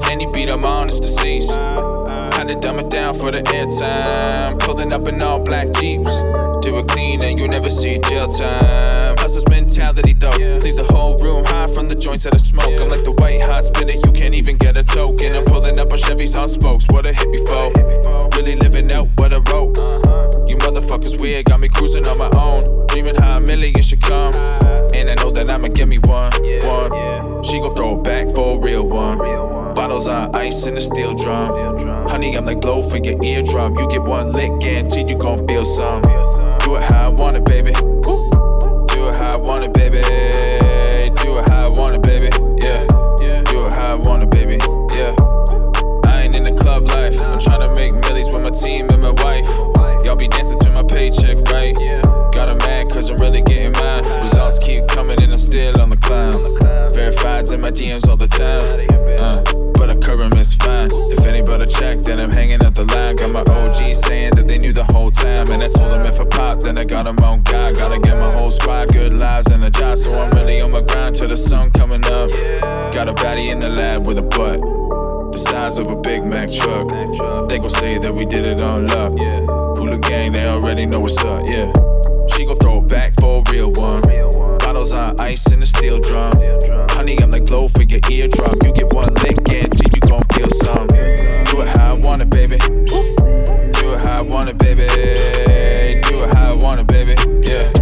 Any 0.10 0.28
beat 0.32 0.50
I'm 0.50 0.64
on 0.64 0.90
is 0.90 1.00
deceased. 1.00 1.52
Had 1.52 2.48
to 2.48 2.56
dumb 2.56 2.80
it 2.80 2.90
down 2.90 3.16
for 3.16 3.32
the 3.32 3.42
airtime. 3.42 4.60
Pulling 4.60 4.94
up 4.94 5.08
in 5.08 5.22
all 5.22 5.40
black 5.40 5.72
jeeps. 5.74 6.16
Do 6.62 6.78
it 6.78 6.88
clean 6.90 7.22
and 7.22 7.40
you 7.40 7.48
never 7.48 7.70
see 7.70 8.00
jail 8.00 8.28
time. 8.28 9.16
Hustler's 9.18 9.48
mentality 9.50 10.14
though. 10.14 10.30
Leave 10.32 10.76
the 10.76 10.88
whole 10.92 11.16
room 11.18 11.29
the 12.10 12.18
joints 12.18 12.24
that 12.24 12.36
I 12.36 12.38
smoke. 12.38 12.80
I'm 12.80 12.88
like 12.88 13.04
the 13.04 13.12
white 13.12 13.42
hot 13.42 13.66
spitter, 13.66 13.94
you 13.94 14.12
can't 14.14 14.36
even 14.36 14.58
get 14.58 14.78
a 14.78 14.84
token. 14.84 15.36
I'm 15.36 15.46
pulling 15.46 15.78
up 15.80 15.92
on 15.92 15.98
Chevys 15.98 16.40
on 16.40 16.50
spokes. 16.50 16.86
What 16.90 17.06
a 17.06 17.14
hit 17.14 17.32
before. 17.32 17.72
Really 18.36 18.56
living 18.56 18.92
out 18.92 19.10
what 19.18 19.34
I 19.34 19.38
wrote. 19.52 19.78
You 20.48 20.58
motherfuckers 20.58 21.22
weird, 21.22 21.46
got 21.46 21.60
me 21.60 21.70
cruising 21.70 22.08
on 22.08 22.18
my 22.18 22.30
own. 22.36 22.88
Dreaming 22.88 23.16
how 23.16 23.38
a 23.38 23.42
million 23.42 23.82
should 23.82 24.02
come. 24.02 24.34
And 24.96 25.10
I 25.10 25.16
know 25.16 25.32
that 25.32 25.50
I'ma 25.50 25.68
give 25.70 25.88
me 25.88 26.00
one. 26.00 26.32
One. 26.64 27.44
She 27.44 27.60
gon' 27.60 27.76
throw 27.76 28.00
it 28.00 28.04
back 28.04 28.34
for 28.34 28.58
a 28.58 28.60
real 28.60 28.88
one. 28.88 29.18
Bottles 29.76 30.08
on 30.08 30.36
ice 30.36 30.66
in 30.66 30.78
a 30.78 30.82
steel 30.82 31.14
drum. 31.14 32.08
Honey, 32.08 32.36
I'm 32.36 32.46
like 32.46 32.62
glow 32.62 32.82
for 32.82 32.98
your 32.98 33.22
eardrum. 33.24 33.78
You 33.78 33.88
get 33.88 34.02
one 34.02 34.32
lick, 34.32 34.52
guaranteed 34.60 35.10
you 35.10 35.18
gon' 35.18 35.48
feel 35.48 35.64
some. 35.64 36.02
Do 36.02 36.76
it 36.76 36.84
how 36.84 37.12
I 37.12 37.22
want 37.22 37.38
it, 37.38 37.46
baby. 37.46 37.74
Do 37.74 39.10
it 39.10 39.20
how 39.20 39.34
I 39.34 39.36
want 39.38 39.64
it, 39.66 39.74
baby. 39.74 40.19
It 41.40 41.48
how 41.50 41.68
I 41.68 41.80
want 41.80 41.96
it, 41.96 42.02
baby. 42.02 42.28
Yeah. 42.62 43.44
Do 43.44 43.66
it 43.68 43.78
how 43.78 43.96
I 43.96 44.00
want 44.04 44.24
it, 44.24 44.32
baby. 44.32 44.58
Yeah. 44.92 45.16
I 46.06 46.24
ain't 46.24 46.36
in 46.36 46.44
the 46.44 46.52
club 46.52 46.88
life. 46.88 47.16
I'm 47.16 47.40
tryna 47.40 47.76
make 47.78 47.94
millies 47.94 48.28
with 48.28 48.42
my 48.42 48.50
team 48.50 48.88
and 48.92 49.02
my 49.02 49.12
wife. 49.24 49.48
Y'all 50.04 50.18
be 50.18 50.28
dancing 50.28 50.60
to 50.60 50.70
my 50.72 50.84
paycheck, 50.84 51.38
right? 51.54 51.74
Got 52.34 52.50
'em 52.50 52.58
mad 52.58 52.90
cause 52.92 53.10
I'm 53.10 53.16
really 53.18 53.42
getting 53.42 53.72
mine. 53.80 54.04
Results 54.20 54.60
keep 54.60 54.86
coming 54.88 55.22
and 55.22 55.32
I'm 55.32 55.38
still 55.38 55.80
on 55.80 55.90
the 55.92 55.98
climb. 55.98 56.34
Verifieds 56.92 57.54
in 57.54 57.62
my 57.62 57.72
DMs 57.72 58.08
all 58.10 58.18
the 58.18 58.28
time. 58.28 58.60
Uh, 59.24 59.42
but 59.80 59.90
I 59.90 59.96
cover 59.96 60.30
is 60.38 60.54
fine. 60.56 60.90
If 60.92 61.26
anybody 61.26 61.66
check, 61.66 62.02
then 62.02 62.20
I'm 62.20 62.32
hanging 62.32 62.64
up 62.66 62.76
the 62.76 62.84
line. 62.84 63.16
Got 63.16 63.32
my 63.32 63.44
OG 63.50 63.96
saying 63.96 64.36
that 64.36 64.46
they 64.46 64.58
knew 64.58 64.74
the 64.74 64.84
whole 64.92 65.10
time. 65.10 65.46
And 65.50 65.64
I 65.64 65.70
told 65.70 65.92
them 65.94 66.02
if 66.02 66.20
I 66.20 66.26
pop, 66.26 66.60
then 66.60 66.78
I 66.78 66.84
got 66.84 67.08
'em 67.08 67.18
on 67.24 67.42
God. 67.44 67.76
Gotta 67.76 67.98
get 67.98 68.18
my 68.18 68.32
whole 68.36 68.52
squad 68.52 68.90
good 68.92 69.20
lives 69.20 69.48
and 69.52 69.64
a 69.64 69.70
job. 69.70 69.98
So 69.98 70.12
I'm 70.20 70.32
really 70.32 70.62
on 70.62 70.72
my 70.72 70.82
grind 70.82 71.16
till 71.16 71.30
the 71.30 71.38
sun 71.38 71.72
coming 71.72 72.06
up. 72.08 72.30
Got 72.92 73.08
a 73.08 73.14
baddie 73.14 73.50
in 73.50 73.60
the 73.60 73.70
lab 73.70 74.06
with 74.06 74.18
a 74.18 74.28
butt. 74.36 74.60
The 75.32 75.38
size 75.38 75.80
of 75.80 75.90
a 75.90 75.96
Big 75.96 76.26
Mac 76.26 76.52
truck. 76.52 76.90
They 77.48 77.58
gon' 77.58 77.70
say 77.70 77.98
that 78.00 78.14
we 78.14 78.26
did 78.26 78.46
it 78.46 78.60
on 78.60 78.88
luck. 78.88 79.14
Hula 79.78 79.98
gang, 80.00 80.34
they 80.34 80.46
already 80.46 80.86
know 80.86 81.00
what's 81.00 81.24
up, 81.24 81.44
yeah. 81.46 81.72
She 82.40 82.46
gon' 82.46 82.58
throw 82.60 82.78
it 82.78 82.88
back 82.88 83.12
for 83.20 83.44
a 83.46 83.52
real 83.52 83.70
one. 83.74 84.02
Bottles 84.60 84.94
on 84.94 85.20
ice 85.20 85.52
in 85.52 85.62
a 85.62 85.66
steel 85.66 86.00
drum. 86.00 86.32
Honey, 86.92 87.18
I'm 87.22 87.32
like 87.32 87.44
glow 87.44 87.68
for 87.68 87.82
your 87.82 88.00
eardrum. 88.10 88.56
You 88.64 88.72
get 88.72 88.94
one 88.94 89.14
lick, 89.16 89.44
guarantee 89.44 89.90
you 89.94 90.00
gon' 90.00 90.24
feel 90.32 90.50
some. 90.50 90.88
Do 90.88 91.60
it 91.60 91.68
how 91.76 91.96
I 91.96 92.00
want 92.02 92.22
it, 92.22 92.30
baby. 92.30 92.58
Do 92.58 93.92
it 93.92 94.06
how 94.06 94.20
I 94.20 94.22
want 94.22 94.48
it, 94.48 94.58
baby. 94.58 94.88
Do 94.88 96.24
it 96.24 96.34
how 96.34 96.54
I 96.54 96.58
want 96.64 96.80
it, 96.80 96.88
baby. 96.88 97.12
Yeah. 97.44 97.74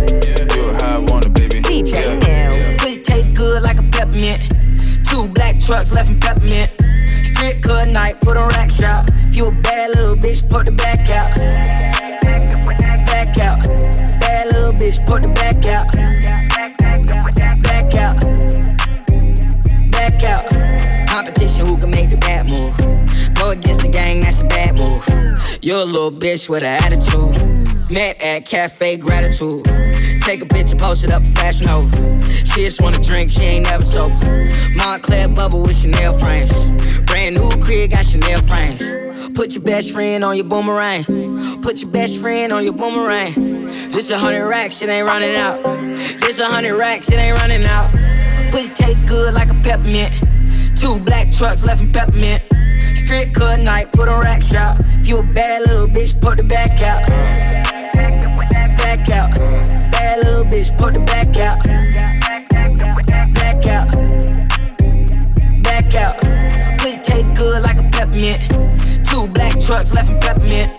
Do 0.48 0.72
it 0.72 0.82
how 0.82 1.02
I 1.02 1.12
want 1.12 1.28
it, 1.28 1.34
baby. 1.36 1.62
DJ 1.62 2.20
Nell. 2.24 2.78
Pussy 2.80 3.04
taste 3.04 3.36
good 3.36 3.62
like 3.62 3.78
a 3.78 3.84
peppermint. 3.84 4.42
Two 5.08 5.28
black 5.28 5.60
trucks 5.60 5.92
left 5.92 6.10
in 6.10 6.20
peppermint. 6.20 6.72
Strip 7.24 7.62
cut 7.62 7.90
night, 7.90 8.20
put 8.22 8.38
on 8.38 8.50
rack 8.50 8.72
shop. 8.72 9.06
If 9.30 9.36
you 9.36 9.50
a 9.50 9.52
bad 9.52 9.92
little 9.92 10.16
bitch, 10.16 10.50
put 10.50 10.66
the. 10.66 10.72
Back 10.72 11.08
out. 11.12 13.07
Bitch, 14.78 15.04
put 15.08 15.24
the 15.24 15.30
back 15.30 15.66
out. 15.66 15.92
Back 17.64 17.96
out. 17.96 18.22
Back 19.92 20.24
out. 20.24 21.08
Competition, 21.10 21.66
who 21.66 21.78
can 21.80 21.90
make 21.90 22.12
the 22.12 22.18
bad 22.18 22.46
move? 22.46 22.78
Go 23.36 23.50
against 23.50 23.82
the 23.82 23.88
gang, 23.88 24.20
that's 24.20 24.42
a 24.42 24.46
bad 24.46 24.76
move. 24.76 25.04
You're 25.64 25.80
a 25.80 25.86
little 25.86 26.12
bitch 26.12 26.48
with 26.48 26.62
an 26.62 26.84
attitude. 26.84 27.90
Met 27.90 28.22
at 28.22 28.46
Cafe 28.46 28.98
Gratitude. 28.98 29.66
Take 30.22 30.44
a 30.44 30.46
picture, 30.46 30.76
post 30.76 31.04
it 31.04 31.10
up 31.10 31.24
for 31.24 31.32
Fashion 31.32 31.66
Nova. 31.66 31.90
She 32.46 32.64
just 32.66 32.80
wanna 32.80 33.00
drink, 33.00 33.32
she 33.32 33.44
ain't 33.44 33.66
never 33.66 33.84
sober. 33.84 34.14
Moncler 34.76 35.34
bubble 35.36 35.62
with 35.62 35.76
Chanel 35.76 36.18
frames. 36.20 36.54
Brand 37.06 37.36
new 37.36 37.50
crib, 37.64 37.92
got 37.92 38.06
Chanel 38.06 38.42
frames. 38.44 38.84
Put 39.36 39.56
your 39.56 39.64
best 39.64 39.92
friend 39.92 40.24
on 40.24 40.36
your 40.36 40.46
boomerang. 40.46 41.62
Put 41.64 41.82
your 41.82 41.92
best 41.92 42.20
friend 42.20 42.54
on 42.54 42.64
your 42.64 42.74
boomerang. 42.74 43.57
This 43.92 44.10
a 44.10 44.18
hundred 44.18 44.48
racks, 44.48 44.82
it 44.82 44.90
ain't 44.90 45.06
running 45.06 45.36
out. 45.36 45.64
This 46.22 46.40
a 46.40 46.46
hundred 46.48 46.78
racks, 46.78 47.10
it 47.12 47.16
ain't 47.16 47.38
running 47.40 47.64
out. 47.66 47.92
Pussy 48.52 48.74
taste 48.74 49.06
good 49.06 49.34
like 49.34 49.50
a 49.50 49.56
peppermint. 49.56 50.14
Two 50.78 51.00
black 51.00 51.32
trucks 51.32 51.64
left 51.64 51.82
in 51.82 51.92
peppermint. 51.92 52.44
Strip 52.96 53.34
cut 53.34 53.60
night, 53.60 53.92
put 53.92 54.08
on 54.08 54.22
rack 54.22 54.44
shop. 54.44 54.78
If 55.02 55.08
you 55.08 55.18
a 55.20 55.24
bad 55.24 55.68
little 55.68 55.88
bitch, 55.88 56.20
put 56.20 56.38
the 56.38 56.44
back 56.44 56.82
out. 56.82 57.08
Back 58.78 59.10
out. 59.10 59.36
Bad 59.92 60.24
little 60.24 60.44
bitch, 60.46 60.78
put 60.78 60.94
the 60.94 61.00
back 61.02 61.36
out. 61.38 61.64
Back 63.34 63.66
out. 63.66 63.92
Back 65.64 65.96
out. 65.96 66.80
Pussy 66.80 66.98
taste 67.02 67.34
good 67.36 67.62
like 67.64 67.80
a 67.80 67.90
peppermint. 67.90 68.42
Two 69.06 69.28
black 69.28 69.60
trucks 69.60 69.94
left 69.94 70.10
in 70.10 70.20
peppermint. 70.20 70.72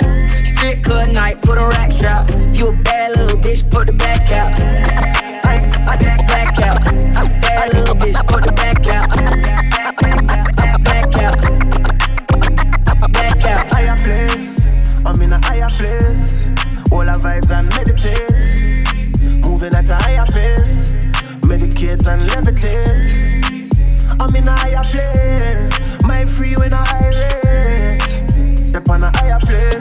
Strip 0.59 0.83
cut 0.83 1.09
night, 1.11 1.41
put 1.41 1.57
on 1.57 1.71
rack 1.71 1.93
shop. 1.93 2.27
If 2.31 2.59
you 2.59 2.67
a 2.71 2.73
bad 2.83 3.17
little 3.17 3.39
bitch, 3.39 3.71
put 3.71 3.87
the 3.87 3.93
back 3.93 4.33
out. 4.33 4.59
I 5.45 5.97
back 6.27 6.59
out. 6.59 6.85
Bad 7.41 7.75
little 7.75 7.95
bitch, 7.95 8.19
put 8.27 8.43
the 8.43 8.51
back 8.51 8.85
out. 8.89 9.09
Back 10.83 11.15
out. 11.15 11.41
Back 13.13 13.45
out. 13.45 13.73
Higher 13.73 13.97
place, 14.03 14.65
I'm 15.07 15.23
in 15.23 15.33
a 15.33 15.39
higher 15.47 15.71
place. 15.71 16.49
All 16.91 17.09
our 17.09 17.19
vibes 17.19 17.51
and 17.53 17.69
meditate. 17.77 19.45
Moving 19.45 19.75
at 19.75 19.89
a 19.89 19.95
higher 19.95 20.27
pace. 20.27 20.91
Medicate 21.43 22.05
and 22.09 22.29
levitate. 22.31 23.07
I'm 24.19 24.35
in 24.35 24.49
a 24.49 24.57
higher 24.57 24.83
place. 24.83 26.03
My 26.03 26.25
free 26.25 26.57
when 26.57 26.73
I 26.73 26.85
irate. 27.05 28.75
Up 28.75 28.89
on 28.91 29.05
a 29.05 29.11
higher 29.17 29.39
plane. 29.39 29.78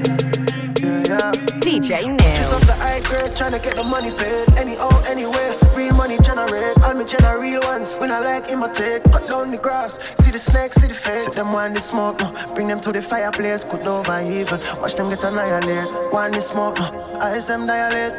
DJ 1.77 2.17
This 2.17 2.49
Nell. 2.49 2.55
up 2.55 2.61
the 2.65 2.73
high 2.73 3.01
grade, 3.01 3.31
tryna 3.37 3.61
get 3.61 3.75
the 3.75 3.83
money 3.83 4.09
paid. 4.09 4.49
Anyhow, 4.57 4.89
oh, 4.89 5.03
anyway, 5.07 5.53
real 5.77 5.93
money 5.93 6.17
generate. 6.23 6.73
All 6.81 6.95
me 6.95 7.05
generate 7.05 7.39
real 7.39 7.61
ones. 7.61 7.95
When 7.99 8.11
I 8.11 8.19
like 8.19 8.49
imitate, 8.49 9.03
cut 9.11 9.27
down 9.27 9.51
the 9.51 9.57
grass. 9.57 9.99
See 10.17 10.31
the 10.31 10.39
snake, 10.39 10.73
see 10.73 10.87
the 10.87 10.95
face. 10.95 11.25
Sit 11.25 11.33
them 11.33 11.53
one 11.53 11.75
the 11.75 11.79
smoke, 11.79 12.19
no. 12.19 12.33
Bring 12.55 12.67
them 12.67 12.79
to 12.79 12.91
the 12.91 13.01
fireplace, 13.01 13.63
good 13.63 13.85
over 13.85 14.19
evil. 14.21 14.57
Watch 14.81 14.95
them 14.95 15.09
get 15.09 15.23
annihilated. 15.23 15.85
One 16.11 16.31
the 16.31 16.41
smoke, 16.41 16.79
no. 16.79 16.89
Eyes 17.21 17.45
them 17.45 17.67
dilate. 17.67 18.13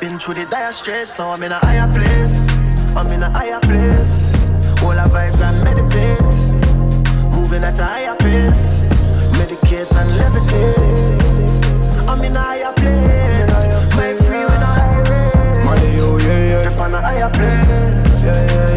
Been 0.00 0.18
through 0.18 0.34
the 0.34 0.44
dire 0.46 0.72
straits, 0.72 1.16
now 1.16 1.30
I'm 1.30 1.42
in 1.42 1.52
a 1.52 1.58
higher 1.64 1.88
place. 1.96 2.46
I'm 2.94 3.06
in 3.08 3.22
a 3.22 3.30
higher 3.30 3.60
place. 3.60 4.34
All 4.82 4.92
our 4.92 5.08
vibes 5.08 5.40
and 5.40 5.64
meditate. 5.64 6.36
Moving 7.32 7.64
at 7.64 7.78
a 7.78 7.84
higher 7.84 8.16
pace. 8.16 8.80
Medicate 9.38 9.88
and 9.96 10.10
levitate. 10.20 11.21
On 16.94 17.02
a 17.02 17.06
higher 17.06 17.30
place. 17.30 18.20
Yeah, 18.22 18.46
yeah, 18.46 18.76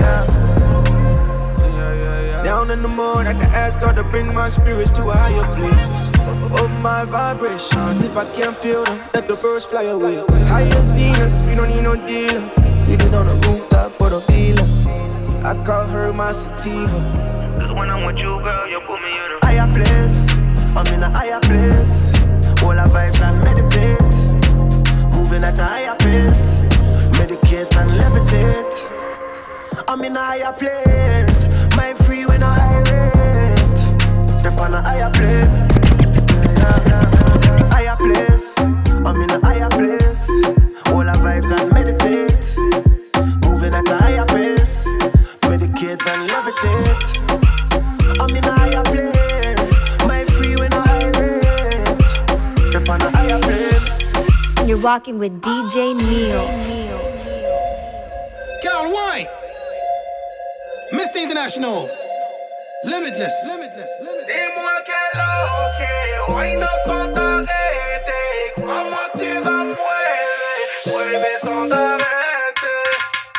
yeah. 2.27 2.43
Down 2.43 2.71
in 2.71 2.81
the 2.81 2.87
mud, 2.87 3.27
I 3.27 3.33
to 3.33 3.45
ask 3.55 3.79
God 3.79 3.95
to 3.95 4.03
bring 4.03 4.33
my 4.33 4.49
spirits 4.49 4.91
to 4.93 5.09
a 5.09 5.13
higher 5.15 5.45
place. 5.55 6.09
Up 6.53 6.71
my 6.81 7.03
vibrations, 7.05 8.03
if 8.03 8.15
I 8.15 8.25
can't 8.33 8.55
feel 8.55 8.83
them, 8.83 8.99
let 9.13 9.27
the 9.27 9.35
birds 9.35 9.65
fly 9.65 9.83
away. 9.83 10.23
High 10.47 10.63
as 10.63 10.89
Venus, 10.91 11.45
we 11.45 11.55
don't 11.55 11.69
need 11.69 11.83
no 11.83 11.95
dealer. 12.07 12.41
Hit 12.85 13.01
it 13.01 13.13
on 13.13 13.27
the 13.27 13.35
rooftop, 13.47 13.93
put 13.97 14.13
a 14.13 14.19
feeler. 14.31 14.67
I 15.43 15.53
call 15.65 15.85
her 15.87 16.13
my 16.13 16.31
sativa. 16.31 16.99
Cause 17.59 17.73
when 17.73 17.89
I'm 17.89 18.05
with 18.05 18.17
you, 18.17 18.39
girl, 18.39 18.67
you 18.69 18.79
put 18.81 19.01
me 19.01 19.11
in 19.11 19.31
a 19.41 19.45
higher 19.45 19.67
place. 19.73 20.29
I'm 20.77 20.87
in 20.93 21.03
a 21.03 21.09
higher 21.09 21.39
place. 21.41 22.13
All 22.63 22.77
our 22.79 22.87
vibes 22.87 23.19
and 23.21 23.43
meditate. 23.43 24.15
Moving 25.13 25.43
at 25.43 25.59
a 25.59 25.63
higher 25.63 25.95
pace. 25.95 26.64
And 27.35 27.91
levitate. 27.99 28.75
I'm 29.89 30.01
in 30.05 30.15
a 30.15 30.19
higher 30.19 30.53
place. 30.53 31.47
My 31.75 31.93
free 31.93 32.25
when 32.25 32.41
I 32.41 32.77
irate. 32.77 33.77
Step 34.39 34.57
on 34.57 34.73
a 34.73 34.81
higher 34.81 35.11
place. 35.11 35.75
I'm 39.05 39.21
in 39.21 39.29
a 39.31 39.39
higher 39.45 39.69
place. 39.69 40.29
All 40.87 41.07
our 41.07 41.15
vibes 41.15 41.51
and 41.59 41.71
meditate. 41.73 42.55
Moving 43.45 43.73
at 43.73 43.89
a 43.89 43.97
higher 43.97 44.25
pace. 44.27 44.87
Medicate 45.41 46.07
and 46.07 46.29
levitate. 46.29 47.05
I'm 48.21 48.33
in 48.33 48.45
a 48.45 48.51
higher 48.51 48.83
place. 48.83 49.25
You're 54.65 54.81
walking 54.81 55.19
with 55.19 55.41
DJ 55.41 55.95
Neil. 55.95 56.84
John 58.85 59.25
Mr. 60.93 61.17
International, 61.17 61.89
Limitless. 62.83 63.33
Limitless. 63.47 63.89
Dis-moi 64.27 64.75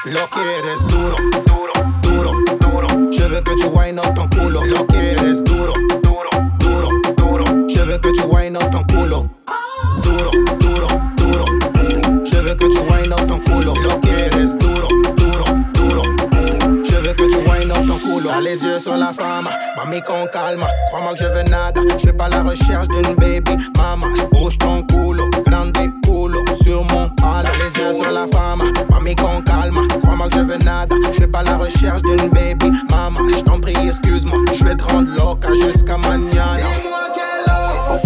Lo 0.06 0.30
quieres 0.30 0.87
duro, 0.87 1.16
duro, 1.44 1.72
duro, 2.02 2.32
duro. 2.59 3.11
Je 3.12 3.24
veux 3.24 3.40
que 3.40 3.54
tu 3.54 3.66
wine 3.68 3.98
up 3.98 4.14
ton 4.14 4.28
culo. 4.30 4.64
Lo 4.64 4.87
quieres 4.87 5.44
duro, 5.44 5.74
duro, 6.02 6.30
duro, 6.59 6.88
duro. 7.16 7.44
Je 7.68 7.82
veux 7.82 7.98
que 7.98 8.11
tu 8.12 8.24
wine 8.26 8.56
up 8.56 8.70
ton 8.72 8.85
culo. 8.85 9.28
Duro, 10.02 10.30
duro. 10.59 10.65
Les 18.42 18.62
yeux 18.62 18.79
sur 18.79 18.96
la 18.96 19.12
femme, 19.12 19.49
mamie 19.77 20.03
qu'on 20.03 20.27
calme. 20.27 20.64
Crois-moi 20.88 21.14
que 21.14 21.25
je 21.25 21.25
veux 21.25 21.42
nada, 21.44 21.81
je 21.99 22.07
vais 22.07 22.12
pas 22.12 22.29
la 22.29 22.42
recherche 22.42 22.87
d'une 22.88 23.14
baby. 23.16 23.57
Maman, 23.77 24.07
bouge 24.31 24.59
ton 24.59 24.83
culo, 24.83 25.25
grande 25.46 25.72
culo 26.05 26.44
sur 26.62 26.83
mon 26.85 27.09
palo. 27.16 27.49
les 27.59 27.81
yeux 27.81 27.94
sur 27.94 28.12
la 28.12 28.27
femme, 28.29 28.62
mamie 28.90 29.16
qu'on 29.16 29.40
calme. 29.40 29.79
Crois-moi 30.03 30.29
que 30.29 30.38
je 30.38 30.44
veux 30.44 30.59
nada, 30.59 30.94
je 31.12 31.20
vais 31.20 31.27
pas 31.27 31.42
la 31.42 31.57
recherche 31.57 32.03
d'une 32.03 32.29
baby. 32.29 32.70
Maman, 32.90 33.20
je 33.35 33.40
t'en 33.40 33.59
prie, 33.59 33.75
excuse-moi, 33.88 34.38
je 34.55 34.64
vais 34.64 34.75
te 34.77 34.85
rendre 34.85 35.09
loca 35.16 35.49
jusqu'à 35.55 35.96
mañana. 35.96 36.57
Dis-moi 36.57 36.99
quelle 37.14 37.53
heure. 37.53 38.06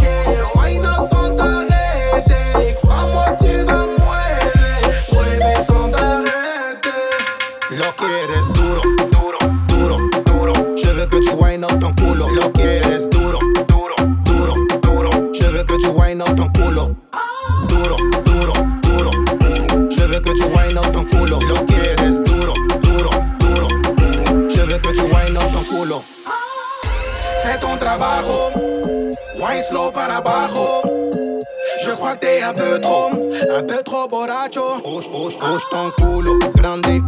Osh, 35.00 35.08
osh, 35.14 35.36
osh 35.40 35.64
con 35.70 35.90
culo 35.96 36.36
grande 36.52 37.00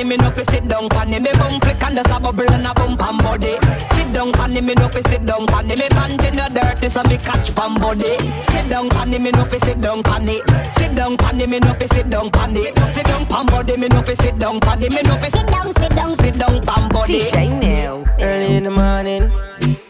Sit 0.00 0.06
down 0.06 0.08
pon 0.08 0.08
me 0.08 0.16
no 0.16 0.30
fi 0.30 0.42
sit 0.44 0.66
down 0.66 0.88
pon 0.88 1.10
me 1.10 1.32
bum 1.34 1.60
flick 1.60 1.82
and 1.82 1.96
there's 1.98 2.10
a 2.10 2.18
bubble 2.18 2.50
and 2.50 2.66
a 2.66 2.72
bump 2.72 3.02
and 3.02 3.18
body. 3.22 3.52
Sit 3.94 4.10
down 4.14 4.32
pon 4.32 4.54
me 4.54 4.74
no 4.74 4.88
fi 4.88 5.02
sit 5.02 5.26
down 5.26 5.46
pon 5.46 5.68
me 5.68 5.76
panty 5.76 6.34
no 6.34 6.48
dirty 6.48 6.88
so 6.88 7.02
me 7.02 7.18
catch 7.18 7.54
pon 7.54 7.78
body. 7.78 8.16
Sit 8.40 8.70
down 8.70 8.88
pon 8.88 9.10
me 9.10 9.30
no 9.30 9.44
fi 9.44 9.58
sit 9.58 9.78
down 9.78 10.02
pon 10.02 10.26
it. 10.26 10.42
Sit 10.74 10.94
down 10.94 11.18
pon 11.18 11.36
me 11.36 11.58
no 11.60 11.74
fi 11.74 11.84
sit 11.86 12.08
down 12.08 12.30
pon 12.30 12.56
it. 12.56 12.74
Sit 12.94 13.04
down 13.04 13.26
pon 13.26 13.44
body 13.44 13.76
me 13.76 13.88
no 13.88 14.00
fi 14.00 14.14
sit 14.14 14.38
down 14.38 14.58
pon 14.58 14.82
it. 14.82 14.90
Me 14.90 15.02
no 15.02 15.18
fi 15.18 15.28
sit 15.28 15.46
down 15.46 15.74
sit 15.74 15.94
down 15.94 16.16
sit 16.16 16.38
down 16.38 16.62
pon 16.62 16.88
body. 16.88 17.20
DJ 17.20 17.60
Neil. 17.60 18.06
Early 18.20 18.56
in 18.56 18.64
the 18.64 18.70
morning, 18.70 19.30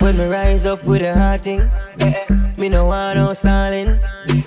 when 0.01 0.16
me 0.16 0.27
rise 0.27 0.66
up 0.66 0.83
with 0.85 1.03
a 1.03 1.14
hot 1.14 1.42
thing, 1.42 1.61
eh, 2.01 2.12
eh, 2.29 2.35
me 2.57 2.68
no 2.68 2.87
want 2.87 3.16
no 3.16 3.33
stalling. 3.33 4.01
Me 4.27 4.44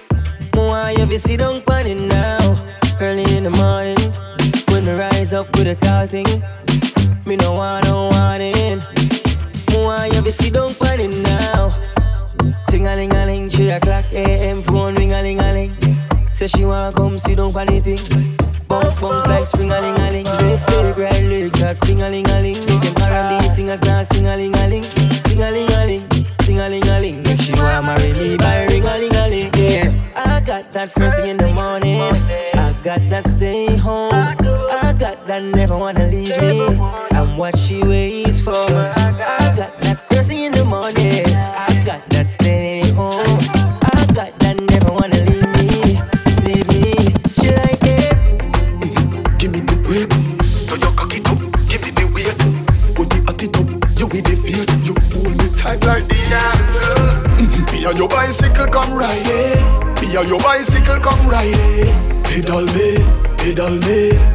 want 0.55 0.97
you 0.97 1.05
to 1.05 1.19
sit 1.19 1.39
down 1.39 1.61
pon 1.61 1.85
it 1.85 1.99
now. 2.01 2.59
Early 2.99 3.37
in 3.37 3.45
the 3.45 3.49
morning, 3.49 3.97
when 4.83 4.97
me 4.97 4.99
rise 4.99 5.33
up 5.33 5.49
with 5.55 5.67
a 5.67 5.75
tall 5.75 6.07
thing, 6.07 6.25
me 7.25 7.35
no 7.35 7.53
want 7.53 7.85
no 7.85 8.09
warning. 8.09 8.81
Want 9.71 10.13
you 10.13 10.21
to 10.21 10.31
sit 10.31 10.53
down 10.53 10.73
pon 10.75 11.09
now. 11.23 11.73
Ting 12.67 12.87
a 12.87 12.95
ling 12.95 13.11
a 13.13 13.25
ling, 13.25 13.49
three 13.49 13.71
o'clock 13.71 14.05
a.m. 14.11 14.61
phone 14.61 14.95
ring 14.95 15.13
a 15.13 15.21
ling 15.21 15.39
a 15.39 15.53
ling. 15.53 15.75
Say 16.31 16.47
she 16.47 16.65
want 16.65 16.95
come 16.95 17.17
sit 17.17 17.37
down 17.37 17.53
pon 17.53 17.67
thing. 17.81 18.37
Bounce 18.67 18.99
bounce 18.99 19.27
like 19.27 19.45
spring 19.45 19.71
a 19.71 19.81
ling 19.81 19.95
a 19.95 20.11
ling. 20.11 20.25
Red 20.25 20.59
fragrant 20.61 21.27
legs 21.27 21.59
hot 21.61 21.77
fling 21.77 21.99
ling 21.99 22.27
a 22.29 22.41
ling. 22.41 22.59
Make 22.65 22.81
them 22.81 23.03
R&B 23.03 23.47
singers 23.49 23.81
dance 23.81 24.09
sing 24.09 24.27
a 24.27 24.35
ling 24.35 24.55
a 24.55 24.67
ling, 24.67 24.83
sing 24.83 25.41
a 25.41 25.51
ling 25.51 25.71
a 25.71 25.85
ling, 25.85 26.09
sing 26.41 26.59
a 26.59 26.69
ling 26.69 26.87
a 26.87 26.99
ling. 26.99 27.21
If 27.25 27.41
she 27.41 27.53
want 27.53 27.85
marry 27.85 28.13
me, 28.13 28.37
buy 28.37 28.65
ring 28.65 28.85
a 28.85 28.97
ling 28.97 29.15
a 29.15 29.27
ling. 29.29 29.51
Yeah, 29.55 30.13
I 30.15 30.41
got 30.41 30.71
that 30.73 30.91
first 30.91 31.17
thing 31.17 31.29
in 31.29 31.37
never 35.51 35.77
wanna 35.77 36.07
leave 36.07 36.39
me. 36.41 36.65
I'm 37.11 37.37
what 37.37 37.57
she 37.57 37.83
waits 37.83 38.39
for. 38.39 38.51
I 38.53 39.53
got 39.55 39.79
that 39.81 39.99
first 39.99 40.29
thing 40.29 40.41
in 40.41 40.51
the 40.51 40.65
morning. 40.65 41.25
I 41.35 41.83
got 41.85 42.09
that 42.09 42.29
stay 42.29 42.91
home. 42.91 43.39
I 43.83 44.05
got 44.13 44.39
that 44.39 44.57
never 44.69 44.91
wanna 44.91 45.19
leave 45.27 45.49
me, 45.57 46.01
leave 46.45 46.67
me. 46.67 46.93
She 47.35 47.49
like 47.55 47.83
it. 47.83 48.15
Give 49.37 49.51
me 49.51 49.59
the 49.59 49.75
break, 49.83 50.09
turn 50.67 50.79
your 50.81 50.93
cocky 50.93 51.19
up, 51.25 51.39
give 51.67 51.81
me 51.83 51.91
the 51.91 52.05
weight. 52.13 52.95
Put 52.95 53.09
the 53.09 53.19
at 53.27 53.43
it 53.43 53.57
up, 53.57 53.99
you 53.99 54.07
with 54.07 54.25
the 54.25 54.35
feel. 54.37 54.65
You 54.85 54.93
pull 55.11 55.29
me 55.29 55.47
tight 55.55 55.83
like 55.85 56.07
the 56.07 56.15
mm 57.41 57.71
Me 57.71 57.85
and 57.85 57.97
your 57.97 58.07
bicycle 58.07 58.67
come 58.67 58.93
ride. 58.93 59.25
Me 60.01 60.15
and 60.15 60.29
your 60.29 60.39
bicycle 60.39 60.99
come 60.99 61.27
ride. 61.27 61.53
Pedal 62.23 62.65
me, 62.73 62.97
pedal 63.37 63.71
me. 63.87 64.32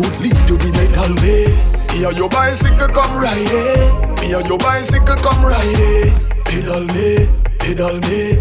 Good 0.00 0.16
lead 0.22 0.48
you 0.48 0.56
the 0.56 0.72
medal 0.80 1.12
me. 1.20 1.52
Me 1.92 2.04
and 2.08 2.16
your 2.16 2.30
bicycle 2.30 2.88
come. 2.88 3.20
Me 3.20 4.32
and 4.32 4.48
your 4.48 4.56
bicycle 4.56 5.16
come. 5.16 5.44
Pedal 6.46 6.84
me, 6.96 7.28
pedal 7.58 8.00
me. 8.08 8.40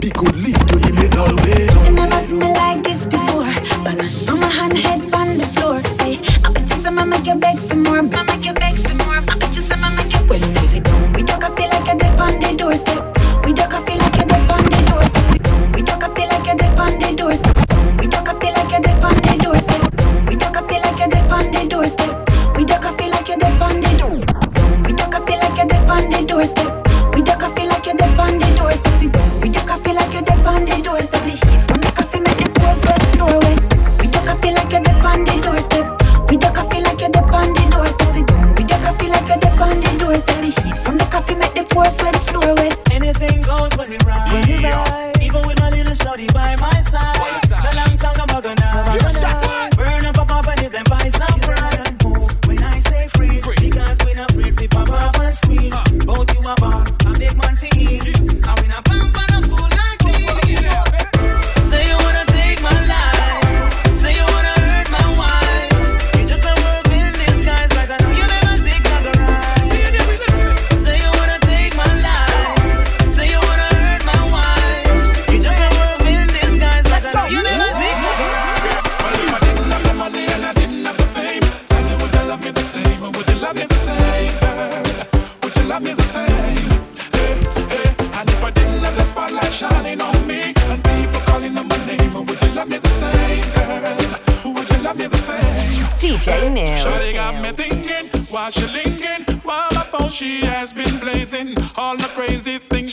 Be 0.00 0.10
good 0.10 0.36
lead 0.36 0.54
you 0.70 0.78
the 0.78 0.92
medal 0.94 1.34
me. 1.42 1.66
You 1.84 1.94
never 1.96 2.20
seen 2.24 2.38
me 2.38 2.54
like 2.54 2.84
this 2.84 3.06
before. 3.06 3.42
Balance 3.82 4.22
from 4.22 4.38
my 4.38 4.49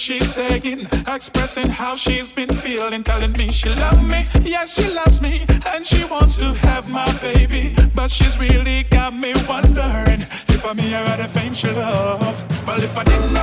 she's 0.08 0.34
saying, 0.34 0.88
expressing 1.06 1.68
how 1.68 1.94
she's 1.94 2.32
been 2.32 2.48
feeling, 2.48 3.04
telling 3.04 3.34
me 3.34 3.52
she 3.52 3.68
love 3.68 4.02
me, 4.08 4.26
yes 4.42 4.74
she 4.74 4.90
loves 4.90 5.22
me, 5.22 5.46
and 5.68 5.86
she 5.86 6.06
wants 6.06 6.38
to 6.38 6.54
have 6.68 6.88
my 6.88 7.12
baby, 7.20 7.76
but 7.94 8.10
she's 8.10 8.40
really 8.40 8.84
got 8.84 9.14
me 9.14 9.34
wondering 9.50 10.22
if 10.56 10.66
I'm 10.66 10.78
here 10.78 10.96
at 11.12 11.18
the 11.18 11.28
fame 11.28 11.52
she 11.52 11.70
love. 11.72 12.38
Well, 12.66 12.82
if 12.82 12.98
I 12.98 13.04
didn't 13.04 13.34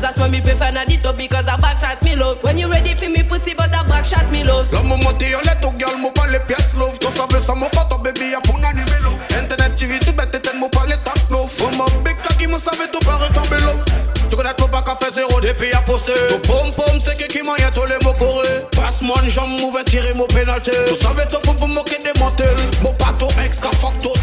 Cause 0.00 0.08
that's 0.08 0.18
when 0.18 0.30
me 0.30 0.40
prefer 0.40 0.72
not 0.72 0.88
it 0.88 1.04
up 1.04 1.18
because 1.18 1.46
I 1.46 1.58
backshot 1.58 2.02
me 2.02 2.16
love. 2.16 2.42
When 2.42 2.56
you 2.56 2.70
ready 2.70 2.94
for 2.94 3.10
me 3.10 3.22
pussy 3.22 3.52
but 3.52 3.68
I 3.68 3.84
backshot 3.84 4.32
me 4.32 4.42
love. 4.44 4.72
La 4.72 4.82
maman 4.82 5.12
t'es 5.18 5.34
en 5.34 5.40
lettre, 5.40 5.70
girl, 5.78 5.98
mon 5.98 6.10
pas 6.10 6.26
les 6.26 6.40
pièces 6.40 6.72
love. 6.74 6.98
Toi 6.98 7.10
ça 7.14 7.26
veut 7.30 7.38
ça 7.38 7.54
mon 7.54 7.68
pas 7.68 7.84
ton 7.84 7.98
baby 7.98 8.30
y'a 8.30 8.40
pour 8.40 8.58
n'animer 8.58 8.86
love. 9.02 9.18
Internet 9.38 9.74
TV 9.74 9.98
tout 9.98 10.14
bête 10.14 10.30
t'es 10.30 10.56
mon 10.56 10.70
pas 10.70 10.86
les 10.86 10.96
tapes 11.04 11.28
love. 11.30 11.52
Oh 11.60 11.76
ma 11.76 11.84
big 12.02 12.16
qui 12.38 12.46
m'a 12.46 12.58
savé 12.58 12.88
tout 12.90 12.98
pas 13.00 13.16
retomber 13.16 13.62
love. 13.62 13.84
Tu 14.30 14.36
connais 14.36 14.54
ton 14.54 14.68
bac 14.68 14.88
à 14.88 14.96
faire 14.96 15.12
zéro 15.12 15.38
depuis 15.38 15.70
à 15.74 15.82
poster. 15.82 16.14
Ton 16.30 16.38
pom 16.48 16.70
pom 16.70 16.98
c'est 16.98 17.18
que 17.18 17.30
qui 17.30 17.42
m'a 17.42 17.52
tous 17.70 17.84
les 17.84 18.02
mots 18.02 18.14
corés. 18.14 18.64
Passe 18.72 19.02
mon 19.02 19.12
jambe, 19.28 19.60
mauvais 19.60 19.84
tirer 19.84 20.14
mon 20.14 20.26
pénalité. 20.28 20.70
Tu 20.88 20.94
savais 20.94 21.26
ton 21.26 21.40
pom 21.40 21.56
pom 21.56 21.74
moquer 21.74 21.98
des 21.98 22.18
mantels. 22.18 22.56
Mon 22.80 22.94
pas 22.94 23.12
ton 23.18 23.28
ex, 23.44 23.60
fuck 23.60 24.00
ton 24.00 24.14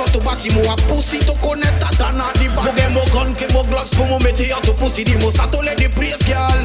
for 0.00 0.08
to 0.16 0.20
bati 0.24 0.48
mo 0.56 0.64
a 0.64 0.76
pussy 0.88 1.20
to 1.20 1.36
connect 1.44 1.76
the. 1.84 2.08
Mo 2.56 2.72
get 2.72 2.90
mo 2.96 3.04
gun, 3.12 3.36
mo 3.52 3.60
glocks, 3.68 3.92
mo 4.00 4.16
to 4.16 4.72
pussy 4.80 5.04
mo 5.20 5.30
sato 5.30 5.60
praise 5.92 6.22
girl. 6.24 6.60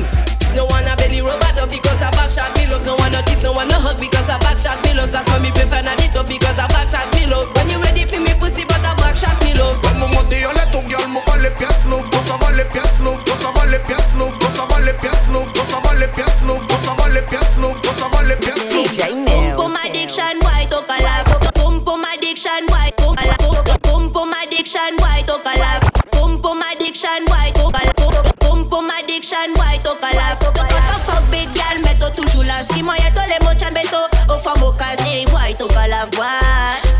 No 0.56 0.64
one 0.72 0.88
a 0.88 0.96
belly 0.96 1.20
rub 1.20 1.44
at 1.44 1.60
up 1.60 1.68
because 1.68 2.00
I 2.00 2.08
backshot 2.16 2.56
me. 2.56 2.64
No 2.72 2.96
one 2.96 3.12
a 3.12 3.20
kiss, 3.28 3.44
no 3.44 3.52
one 3.52 3.68
a 3.68 3.76
hug 3.76 4.00
because 4.00 4.30
I 4.30 4.40
backshot 4.40 4.80
me. 4.88 4.96
That's 4.96 5.28
why 5.28 5.40
me 5.44 5.52
prefer 5.52 5.84
not 5.84 6.00
it 6.00 6.16
up 6.16 6.28
because 6.28 6.56
I 6.56 6.68
backshot 6.72 7.12
me. 7.12 7.28
When 7.28 7.68
you 7.68 7.80
ready 7.84 8.08
for 8.08 8.24
me 8.24 8.32
pussy, 8.40 8.64
but 8.64 8.80
I 8.80 8.96
backshot 8.96 9.36
me. 9.44 9.52
When 9.52 10.00
mo 10.00 10.08
monte 10.16 10.40
yo 10.40 10.56
le 10.56 10.64
girl, 10.72 11.08
mo 11.12 11.20
vale 11.28 11.52
pias 11.60 11.84
love, 11.92 12.08
go 12.08 12.20
sa 12.24 12.40
vale 12.40 12.64
pias 12.72 13.04
love, 13.04 13.20
go 13.28 13.36
sa 13.36 13.52
vale 13.52 13.80
pias 13.84 14.16
love, 14.16 14.40
go 14.40 14.48
sa 14.56 14.64
vale 14.72 14.96
pias 15.04 15.28
love, 15.28 15.52
go 15.52 15.64
sa 15.68 15.80
vale 15.84 16.08
pias 16.16 16.40
love, 16.48 16.64
go 16.68 16.76
sa 16.88 16.94
vale 16.96 17.22
pias 17.28 17.52
love, 17.60 17.82
go 17.84 17.92
sa 18.00 18.08
vale 18.16 18.36
pias 18.40 18.64
love. 18.72 18.88
DJ 18.88 19.12
Pump 19.60 19.76
my 19.76 19.90
diction, 19.92 20.40
why 20.40 20.64
talk 20.72 20.88
a 20.88 20.98
lot? 21.04 21.52
Pump 21.84 22.00
my 22.00 22.16
diction, 22.22 22.64
why? 22.72 22.95
addiction, 24.66 24.98
why 24.98 25.22
talk 25.28 25.46
a 25.46 25.60
laugh? 25.60 25.90
Addiction, 26.72 27.26
why 27.28 27.52
talk 27.54 27.76
a 27.82 27.86
laugh? 27.86 28.34
Pum 28.40 28.68
pum 28.68 28.90
addiction, 29.00 29.54
why 29.56 29.78
talk 29.84 30.02
a 30.02 30.16
laugh? 30.16 30.40
Toca 30.40 30.98
fuck 31.06 31.24
big 31.30 31.48
girl, 31.54 31.82
meto 31.84 32.10
toujours 32.16 32.44
là. 32.44 32.64
Si 32.72 32.82
moi 32.82 32.96
y'a 32.98 33.12
tous 33.12 33.30
les 33.30 33.46
mots, 33.46 33.58
chambeto. 33.60 34.15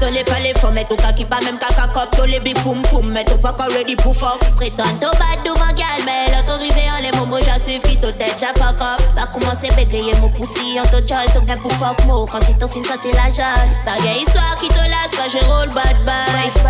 Tous 0.06 0.14
les 0.14 0.24
palais 0.24 0.54
mettre 0.72 0.94
au 0.94 0.96
kaki 0.98 1.26
pas 1.26 1.42
même 1.42 1.58
caca 1.58 1.88
cop. 1.88 2.16
Tous 2.16 2.26
les 2.26 2.40
big 2.40 2.54
pum 2.62 2.80
pum, 2.84 3.12
mettre 3.12 3.40
pas 3.42 3.50
encore 3.50 3.70
ready 3.70 3.96
pour 3.96 4.16
fuck. 4.16 4.40
Devant 4.60 5.74
gal, 5.76 6.02
mais 6.06 6.32
en 6.38 7.02
les 7.02 7.10
j'ai 7.44 7.74
suffi, 7.74 7.98
tout 7.98 8.12
tête, 8.12 8.36
j'ai 8.40 8.46
fuck 8.62 8.80
up. 8.82 9.02
Commencer 9.34 9.70
bégayer 9.76 10.14
mon 10.22 10.28
en 10.28 10.86
tout 10.86 11.08
jol, 11.08 11.26
tout 11.34 11.42
gain 11.48 11.58
pour 11.58 11.72
fuck 11.72 12.06
mo. 12.06 12.28
Quand 12.32 12.38
c'est 12.46 12.56
ton 12.60 12.68
film, 12.68 12.86
sorti 12.86 13.12
la 13.14 13.32
histoire 14.16 14.58
qui 14.62 14.68
te 14.68 14.76
lasse 14.76 15.10
quand 15.18 15.28
je 15.28 15.44
roule 15.44 15.74
bad. 15.74 15.96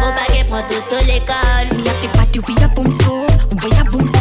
Mon 0.02 0.14
prend 0.50 0.62
toute 0.70 1.06
l'école. 1.06 1.36
Have 1.86 2.02
the 2.02 2.08
party, 2.16 2.40
we 2.40 2.64
a 2.64 2.70
boom 2.70 2.90
so, 3.02 3.28
we 3.62 3.78
a 3.78 3.84
boom 3.84 4.14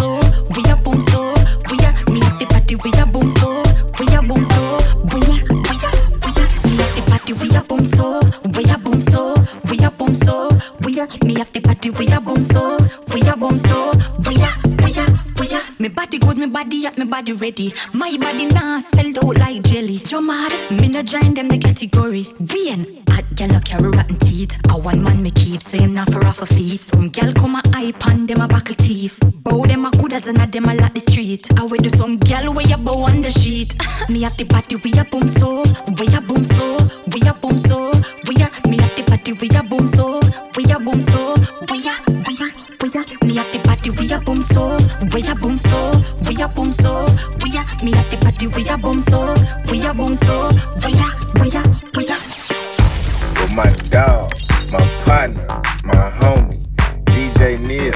Party, 11.84 11.98
we 11.98 12.12
a 12.14 12.18
boom 12.18 12.40
so, 12.40 12.78
we 13.12 13.20
a 13.28 13.36
boom 13.36 13.58
so, 13.58 13.92
we 14.26 14.36
a, 14.36 14.48
we 14.82 14.92
a, 14.96 15.06
we 15.38 15.48
a. 15.50 15.60
Me 15.78 15.88
body 15.88 16.18
good, 16.18 16.38
me 16.38 16.46
body 16.46 16.84
hot, 16.84 16.96
me 16.96 17.04
body 17.04 17.32
ready. 17.34 17.74
My 17.92 18.16
body 18.16 18.46
nah 18.46 18.78
sell 18.78 19.06
out 19.18 19.36
like 19.36 19.62
jelly. 19.64 20.00
You 20.08 20.22
mad? 20.22 20.52
Me 20.70 20.88
no 20.88 21.02
join 21.02 21.34
them 21.34 21.48
the 21.48 21.58
category. 21.58 22.32
Bien. 22.40 23.02
Hot 23.10 23.24
gal 23.34 23.48
no 23.48 23.60
carry 23.60 23.90
rotten 23.90 24.18
teeth. 24.20 24.56
A 24.70 24.78
one 24.78 25.02
man 25.02 25.22
me 25.22 25.30
keep, 25.30 25.60
so 25.60 25.76
him 25.76 25.92
not 25.92 26.10
for 26.10 26.24
off 26.24 26.40
a 26.40 26.46
feet. 26.46 26.80
Some 26.80 27.10
gal 27.10 27.34
come 27.34 27.56
a 27.56 27.62
hype 27.74 28.06
and 28.06 28.26
them 28.28 28.40
a 28.40 28.48
buckle 28.48 28.76
teeth. 28.76 29.18
Bow 29.42 29.66
them 29.66 29.84
a 29.84 29.90
good 29.90 30.14
as 30.14 30.26
and 30.26 30.40
a 30.40 30.46
them 30.46 30.64
a 30.64 30.74
lot 30.74 30.94
the 30.94 31.00
street. 31.00 31.46
I 31.58 31.64
with 31.64 31.82
do 31.82 31.90
some 31.90 32.16
gal 32.16 32.50
way 32.54 32.64
a 32.72 32.78
bow 32.78 33.02
on 33.02 33.20
the 33.20 33.30
sheet. 33.30 33.74
me 34.08 34.22
have 34.22 34.38
the 34.38 34.44
party 34.44 34.76
we 34.76 34.90
a 34.92 35.04
boom 35.04 35.28
so, 35.28 35.62
we 35.98 36.06
a 36.16 36.20
boom 36.22 36.44
so, 36.44 36.78
we 37.08 37.20
a 37.28 37.34
boom 37.34 37.58
so, 37.58 37.92
we 38.26 38.36
a. 38.36 38.50
Me 38.68 38.78
have 38.78 38.96
the 38.96 39.04
party 39.06 39.32
we 39.34 39.50
a 39.50 39.62
boom 39.62 39.86
so, 39.86 40.20
we 40.56 40.64
a 40.72 40.78
boom 40.78 41.02
so, 41.02 41.33
we 44.48 44.54
so, 44.54 44.78
we 45.12 45.26
a 45.26 45.34
boom 45.34 45.56
so, 45.56 46.04
we 46.26 46.42
a 46.42 46.48
boom 46.48 46.70
so, 46.70 47.06
we 47.42 47.50
a. 47.56 47.64
Me 47.84 47.92
have 47.92 48.10
the 48.10 48.18
party 48.20 48.46
we 48.48 48.68
a 48.68 48.76
boom 48.76 48.98
so, 49.00 49.34
we 49.70 49.84
a 49.84 49.94
boom 49.94 50.14
so, 50.14 50.50
we 50.84 50.92
a, 50.92 51.08
we 51.40 51.48
a, 51.50 51.62
we 51.96 52.08
a. 52.08 52.16
With 53.40 53.54
my 53.54 53.70
dog, 53.90 54.32
my 54.72 54.86
partner, 55.04 55.46
my 55.84 56.10
homie, 56.20 56.66
DJ 57.06 57.58
Neil. 57.60 57.92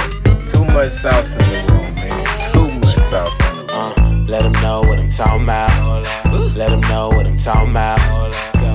Too 0.46 0.64
much 0.72 0.92
sauce 0.92 1.32
in 1.32 1.38
the 1.38 1.72
room, 1.72 1.94
man. 1.96 2.52
Too 2.52 2.68
much 2.78 2.96
sauce 3.10 3.50
in 3.50 3.66
the 3.66 3.72
room. 3.72 4.26
Uh, 4.26 4.26
let 4.30 4.42
them 4.42 4.52
know 4.62 4.80
what 4.80 4.98
I'm 4.98 5.10
talking 5.10 5.42
about. 5.42 6.04
Let 6.56 6.70
them 6.70 6.80
know 6.82 7.08
what 7.08 7.26
I'm 7.26 7.36
talking 7.36 7.70
about. 7.70 8.00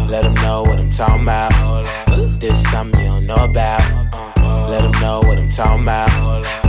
Let 0.09 0.23
them 0.23 0.33
know 0.35 0.61
what 0.61 0.77
I'm 0.77 0.89
talking 0.89 1.23
about. 1.23 2.39
This 2.39 2.61
something 2.69 2.99
you 2.99 3.07
don't 3.07 3.25
know 3.25 3.45
about. 3.45 3.81
Uh, 4.13 4.69
let 4.69 4.81
them 4.81 5.01
know 5.01 5.21
what 5.21 5.37
I'm 5.37 5.49
talking 5.49 5.83
about. 5.83 6.62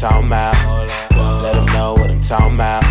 Talking 0.00 0.28
about. 0.28 0.56
Let 1.42 1.52
them 1.52 1.66
know 1.74 1.92
what 1.92 2.08
I'm 2.08 2.22
talking 2.22 2.54
about. 2.54 2.82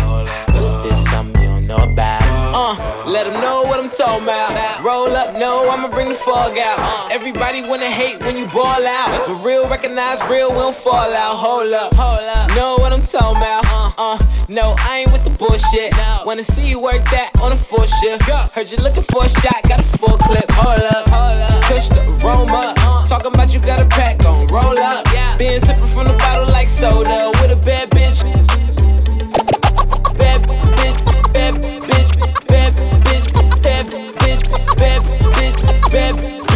This 0.84 1.04
something 1.10 1.42
you 1.42 1.48
don't 1.48 1.66
know 1.66 1.92
about. 1.92 2.22
Uh, 2.54 3.04
let 3.04 3.24
them 3.24 3.40
know 3.40 3.64
what 3.64 3.80
I'm 3.80 3.90
talking 3.90 4.22
about. 4.22 4.84
Roll 4.84 5.08
up, 5.16 5.36
no, 5.36 5.68
I'ma 5.68 5.88
bring 5.88 6.08
the 6.10 6.14
fog 6.14 6.56
out. 6.56 7.10
Everybody 7.10 7.62
wanna 7.62 7.90
hate 7.90 8.20
when 8.20 8.36
you 8.36 8.46
ball 8.46 8.86
out. 8.86 9.26
But 9.26 9.44
real 9.44 9.68
recognize 9.68 10.22
real, 10.30 10.50
we 10.52 10.58
don't 10.58 10.76
fall 10.76 11.12
out. 11.12 11.34
Hold 11.34 11.72
up, 11.72 11.94
hold 11.94 12.20
up. 12.20 12.48
Know 12.54 12.76
what 12.78 12.92
I'm 12.92 13.02
talking 13.02 13.38
about. 13.38 13.64
Uh, 13.98 14.16
no, 14.48 14.76
I 14.78 14.98
ain't 14.98 15.12
with 15.12 15.24
the 15.24 15.36
bullshit. 15.36 15.92
Wanna 16.24 16.44
see 16.44 16.68
you 16.68 16.80
work 16.80 17.02
that 17.10 17.32
on 17.42 17.50
a 17.50 17.56
full 17.56 17.86
shift. 17.86 18.22
Heard 18.22 18.70
you 18.70 18.76
looking 18.76 19.02
for 19.02 19.24
a 19.24 19.28
shot, 19.28 19.60
got 19.68 19.80
a 19.80 19.98
full 19.98 20.16
clip. 20.16 20.48
Hold 20.52 20.78
up, 20.78 21.08
hold 21.08 21.36
up. 21.38 21.64
Push 21.64 21.88
the 21.88 22.06
aroma. 22.22 22.79
Talking 23.10 23.34
about 23.34 23.52
you 23.52 23.58
got 23.58 23.80
a 23.80 23.86
pack 23.86 24.24
on, 24.24 24.46
roll 24.52 24.78
up. 24.78 25.04
Been 25.36 25.60
sipping 25.62 25.88
from 25.88 26.06
the 26.06 26.14
bottle 26.14 26.46
like 26.46 26.68
soda 26.68 27.32
with 27.40 27.50
a 27.50 27.56
bad 27.56 27.90
bitch. 27.90 28.22
Bad 30.16 30.46
bitch, 30.46 31.32
bad 31.32 31.54
bitch, 31.60 31.86
bad 31.90 32.04
bitch, 32.06 32.46
bad 32.46 32.76
bitch, 32.76 33.62
bad 33.62 33.86
bitch, 33.90 34.76
bad 34.76 35.02
bitch, 35.02 35.90
bad 35.90 36.14
bitch. 36.14 36.49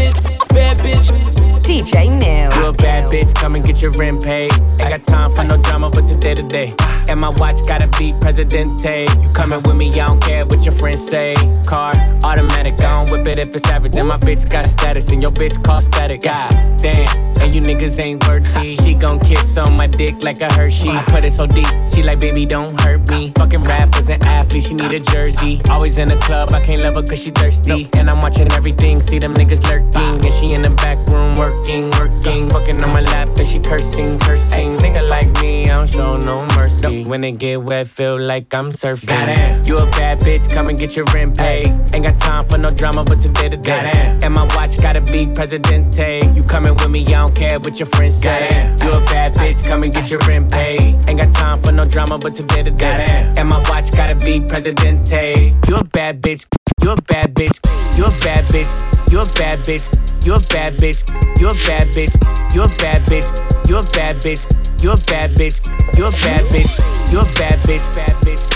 DJ 0.85 2.11
Neil. 2.11 2.55
You 2.55 2.67
a 2.67 2.73
bad 2.73 3.09
bitch, 3.09 3.35
come 3.35 3.55
and 3.55 3.65
get 3.65 3.81
your 3.81 3.91
rent 3.93 4.23
paid. 4.23 4.53
Ain't 4.53 4.91
got 4.91 5.03
time 5.03 5.35
for 5.35 5.43
no 5.43 5.57
drama, 5.57 5.89
but 5.91 6.07
today 6.07 6.35
to 6.35 6.43
day. 6.43 6.75
And 7.09 7.21
my 7.21 7.31
watch 7.31 7.67
gotta 7.67 7.89
be 7.99 8.13
Presidente. 8.21 9.07
You 9.21 9.29
coming 9.31 9.63
with 9.63 9.77
me, 9.77 9.89
I 9.89 10.07
don't 10.07 10.23
care 10.23 10.45
what 10.45 10.65
your 10.65 10.75
friends 10.75 11.07
say. 11.07 11.35
Car, 11.67 11.93
automatic, 12.23 12.75
I 12.83 13.05
don't 13.05 13.11
whip 13.11 13.27
it 13.27 13.39
if 13.39 13.55
it's 13.55 13.67
average. 13.69 13.93
Then 13.93 14.07
my 14.07 14.19
bitch 14.19 14.51
got 14.51 14.69
status, 14.69 15.11
and 15.11 15.23
your 15.23 15.33
bitch 15.33 15.63
cost 15.65 15.87
static. 15.87 16.23
God 16.23 16.51
damn, 16.77 17.09
and 17.41 17.55
you 17.55 17.63
niggas 17.63 17.99
ain't 17.99 18.27
worthy. 18.29 18.75
She 18.75 18.95
gon' 18.95 19.19
kiss 19.21 19.57
on 19.57 19.75
my 19.75 19.87
dick 19.87 20.23
like 20.23 20.43
a 20.43 20.53
Hershey. 20.53 20.91
I 20.91 21.03
put 21.05 21.25
it 21.25 21.33
so 21.33 21.47
deep, 21.47 21.67
she 21.95 22.03
like, 22.03 22.21
baby, 22.21 22.45
don't 22.45 22.79
hurt 22.83 23.09
me. 23.09 23.33
Fucking 23.37 23.63
rappers 23.63 24.11
and 24.11 24.23
athletes, 24.25 24.67
she 24.67 24.75
need 24.75 24.93
a 24.93 25.01
jersey. 25.01 25.61
Always 25.71 25.97
in 25.99 26.09
the 26.09 26.17
club, 26.17 26.53
I 26.53 26.61
can't 26.61 26.83
love 26.83 26.95
her 26.95 27.03
cause 27.03 27.23
she 27.23 27.31
thirsty. 27.31 27.89
And 27.95 28.11
I'm 28.11 28.19
watching 28.21 28.53
everything, 28.53 29.01
see 29.01 29.19
them 29.19 29.33
niggas 29.35 29.63
lurking. 29.65 30.25
And 30.25 30.33
she 30.35 30.53
in 30.53 30.63
the 30.63 30.74
back 30.77 30.99
room 31.09 31.37
working, 31.37 31.91
working. 31.93 32.49
Fucking 32.49 32.83
on 32.83 32.93
my 32.93 33.03
lap, 33.03 33.29
and 33.37 33.47
she 33.47 33.59
cursing, 33.59 34.19
cursing. 34.19 34.77
Nigga 34.77 35.09
like 35.09 35.29
me, 35.41 35.65
I 35.65 35.77
don't 35.77 35.89
show 35.89 36.17
no 36.19 36.47
mercy. 36.57 37.05
When 37.05 37.25
it 37.25 37.39
get 37.39 37.63
wet, 37.63 37.87
feel 37.87 38.19
like 38.19 38.53
I'm 38.55 38.71
surfing. 38.71 39.09
Goddamn, 39.09 39.63
you 39.67 39.79
a 39.79 39.87
bad 39.91 40.21
bitch, 40.21 40.51
come 40.53 40.69
and 40.69 40.79
get 40.79 40.97
your 40.97 41.05
rent 41.15 41.37
paid. 41.37 41.67
Ain't 41.95 42.05
got 42.05 42.19
time 42.19 42.47
for 42.49 42.59
no 42.59 42.71
drama, 42.71 43.05
but 43.05 43.21
today 43.21 43.49
to 43.49 43.57
day. 43.57 44.19
And 44.23 44.35
my 44.35 44.45
watch 44.57 44.81
gotta 44.81 45.01
be 45.01 45.27
Presidente. 45.27 46.21
You 46.35 46.43
coming 46.43 46.75
with 46.75 46.91
me, 46.91 47.03
I 47.03 47.11
don't 47.11 47.35
care 47.35 47.59
what 47.59 47.79
your 47.79 47.87
friends 47.87 48.21
say. 48.21 48.75
You 48.83 48.93
a 48.93 49.01
bad 49.07 49.35
bitch, 49.35 49.67
come 49.67 49.83
and 49.83 49.93
get 49.93 50.11
your 50.11 50.21
rent 50.27 50.51
paid. 50.51 50.97
Ain't 51.09 51.19
got 51.19 51.33
time 51.33 51.63
for 51.63 51.73
no 51.73 51.85
drama, 51.85 52.19
but 52.19 52.35
today 52.35 52.63
to 52.63 52.71
day. 52.71 53.33
And 53.37 53.49
my 53.49 53.59
watch 53.69 53.91
gotta 53.93 54.15
be 54.15 54.41
Presidente. 54.41 55.55
You 55.69 55.77
a 55.77 55.85
bad 55.85 56.23
bitch, 56.23 56.47
you 56.83 56.91
a 56.91 56.97
bad 57.03 57.35
bitch, 57.35 57.59
you 57.99 58.05
a 58.05 58.11
bad 58.23 58.45
bitch, 58.45 59.13
you 59.13 59.21
a 59.21 59.27
bad 59.39 59.59
bitch, 59.61 59.85
you 60.25 60.35
a 60.35 60.41
bad 60.51 60.73
bitch, 60.75 61.05
you 61.41 61.49
a 61.49 61.55
bad 61.69 61.87
bitch, 61.95 62.15
you 62.55 62.63
a 62.63 62.69
bad 62.81 63.03
bitch, 63.07 63.29
you 63.69 63.77
a 63.77 63.83
bad 63.93 64.17
bitch, 64.25 64.43
you 64.83 64.91
a 64.91 64.97
bad 65.07 65.31
bitch, 65.37 65.61
you 65.99 66.05
a 66.05 66.11
bad 66.11 66.45
bitch, 66.51 67.13
you 67.13 67.21
a 67.21 67.25
bad 67.39 67.59
bitch, 67.69 67.95
bad 67.95 68.11
bitch. 68.25 68.55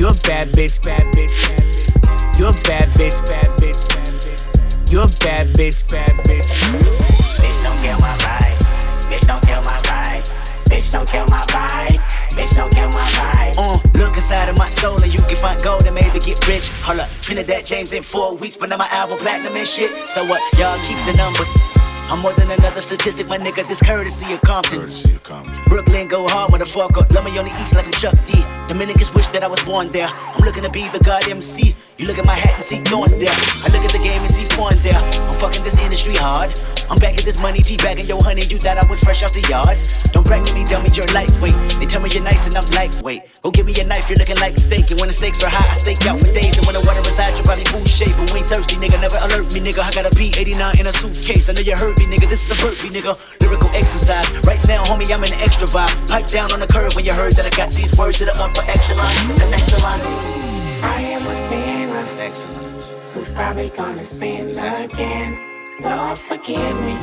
You 0.00 0.06
a 0.06 0.12
bad 0.24 0.48
bitch, 0.56 0.82
bad 0.82 1.12
bitch. 1.12 2.38
You 2.38 2.46
a 2.46 2.52
bad 2.64 2.88
bitch, 2.96 3.20
bad 3.28 3.44
bitch, 3.60 3.80
bad 3.92 4.08
bitch. 4.24 4.90
You 4.90 5.00
a 5.00 5.08
bad 5.20 5.46
bitch, 5.48 5.90
bad 5.92 6.08
bitch. 6.24 6.48
Bitch, 7.36 7.62
don't 7.62 7.78
kill 7.84 8.00
my 8.00 8.16
vibe. 8.16 8.56
Bitch, 9.12 9.26
don't 9.26 9.44
kill 9.44 9.60
my 9.60 9.76
vibe. 9.84 10.24
Bitch, 10.70 10.90
don't 10.90 11.06
kill 11.06 11.26
my 11.26 11.44
vibe. 11.52 12.19
Bitch, 12.36 12.54
don't 12.56 12.72
kill 12.72 12.88
my 12.88 13.06
vibe. 13.18 13.54
Uh, 13.58 13.78
look 13.98 14.16
inside 14.16 14.48
of 14.48 14.56
my 14.56 14.66
soul 14.66 15.02
and 15.02 15.12
you 15.12 15.20
can 15.20 15.36
find 15.36 15.62
gold 15.62 15.84
and 15.86 15.94
maybe 15.94 16.18
get 16.20 16.46
rich. 16.46 16.68
Hold 16.82 17.00
up, 17.00 17.08
Trinidad 17.22 17.66
James 17.66 17.92
in 17.92 18.02
four 18.02 18.36
weeks, 18.36 18.56
but 18.56 18.68
now 18.68 18.76
my 18.76 18.88
album 18.88 19.18
platinum 19.18 19.56
and 19.56 19.66
shit. 19.66 19.90
So 20.08 20.24
what? 20.24 20.40
Y'all 20.58 20.78
keep 20.86 20.98
the 21.06 21.16
numbers. 21.16 21.89
I'm 22.10 22.18
more 22.18 22.32
than 22.32 22.50
another 22.50 22.80
statistic, 22.80 23.28
my 23.28 23.38
nigga. 23.38 23.66
This 23.68 23.80
courtesy 23.80 24.32
of 24.32 24.40
Compton. 24.40 24.80
Courtesy 24.80 25.14
of 25.14 25.22
Compton. 25.22 25.62
Brooklyn 25.66 26.08
go 26.08 26.26
hard, 26.26 26.50
motherfucker. 26.50 27.08
Love 27.14 27.24
me 27.24 27.38
on 27.38 27.44
the 27.44 27.60
east 27.62 27.76
like 27.76 27.86
I'm 27.86 27.92
Chuck 27.92 28.16
D. 28.26 28.44
Dominicans 28.66 29.14
wish 29.14 29.28
that 29.28 29.44
I 29.44 29.46
was 29.46 29.62
born 29.62 29.92
there. 29.92 30.08
I'm 30.10 30.44
looking 30.44 30.64
to 30.64 30.70
be 30.70 30.88
the 30.88 30.98
god 30.98 31.28
MC. 31.28 31.74
You 31.98 32.06
look 32.06 32.18
at 32.18 32.24
my 32.24 32.34
hat 32.34 32.54
and 32.54 32.64
see 32.64 32.80
thorns 32.82 33.14
there. 33.14 33.30
I 33.30 33.70
look 33.70 33.84
at 33.86 33.92
the 33.92 34.02
game 34.02 34.20
and 34.22 34.30
see 34.30 34.48
porn 34.56 34.74
there. 34.82 34.98
I'm 34.98 35.34
fucking 35.34 35.62
this 35.62 35.78
industry 35.78 36.16
hard. 36.16 36.50
I'm 36.90 36.98
back 36.98 37.14
at 37.14 37.22
this 37.22 37.38
money, 37.40 37.60
teabagging 37.60 38.08
your 38.08 38.18
honey. 38.22 38.42
You 38.42 38.58
thought 38.58 38.74
I 38.74 38.86
was 38.90 38.98
fresh 39.06 39.22
off 39.22 39.30
the 39.30 39.46
yard. 39.46 39.78
Don't 40.10 40.26
crack 40.26 40.42
to 40.50 40.54
me, 40.54 40.66
dummy, 40.66 40.90
you're 40.90 41.06
lightweight. 41.14 41.54
They 41.78 41.86
tell 41.86 42.02
me 42.02 42.10
you're 42.10 42.26
nice 42.26 42.50
and 42.50 42.56
I'm 42.58 42.66
lightweight. 42.74 43.22
Go 43.42 43.50
give 43.54 43.66
me 43.66 43.78
a 43.78 43.84
knife, 43.86 44.10
you're 44.10 44.18
looking 44.18 44.42
like 44.42 44.58
steak. 44.58 44.90
And 44.90 44.98
when 44.98 45.06
the 45.06 45.14
stakes 45.14 45.44
are 45.46 45.52
high, 45.52 45.70
I 45.70 45.78
stake 45.78 46.02
out 46.10 46.18
for 46.18 46.32
days. 46.34 46.58
And 46.58 46.66
when 46.66 46.74
the 46.74 46.82
water 46.82 46.98
is 47.06 47.14
high, 47.14 47.30
your 47.38 47.46
body 47.46 47.62
food 47.70 47.86
shape. 47.86 48.16
But 48.18 48.34
we 48.34 48.42
ain't 48.42 48.50
thirsty, 48.50 48.74
nigga. 48.74 48.98
Never 48.98 49.22
alert 49.30 49.54
me, 49.54 49.62
nigga. 49.62 49.86
I 49.86 49.94
got 49.94 50.08
a 50.08 50.12
P89 50.16 50.80
in 50.80 50.86
a 50.88 50.94
suitcase. 50.96 51.46
I 51.46 51.52
know 51.54 51.62
you 51.62 51.76
heard 51.76 51.99
nigga. 52.06 52.28
This 52.28 52.48
is 52.48 52.58
a 52.58 52.62
burpee, 52.62 52.88
nigga. 52.88 53.18
Lyrical 53.40 53.70
exercise. 53.70 54.28
Right 54.46 54.60
now, 54.68 54.84
homie, 54.84 55.10
I'm 55.12 55.24
in 55.24 55.32
an 55.32 55.40
extra 55.40 55.66
vibe. 55.66 56.08
Pipe 56.08 56.26
down 56.28 56.52
on 56.52 56.60
the 56.60 56.66
curve 56.66 56.94
when 56.94 57.04
you 57.04 57.12
heard 57.12 57.32
that 57.34 57.46
I 57.46 57.56
got 57.56 57.72
these 57.72 57.96
words 57.96 58.18
to 58.18 58.24
the 58.24 58.36
upper 58.36 58.62
echelon. 58.68 59.10
That's 59.36 59.52
excellent. 59.52 60.02
I 60.82 61.00
am 61.02 61.26
a 61.26 61.34
sinner. 61.34 62.04
excellent. 62.20 62.84
Who's 63.12 63.32
probably 63.32 63.68
gonna 63.70 64.06
sin 64.06 64.50
again. 64.50 65.38
Lord, 65.80 66.18
forgive 66.18 66.80
me. 66.80 66.96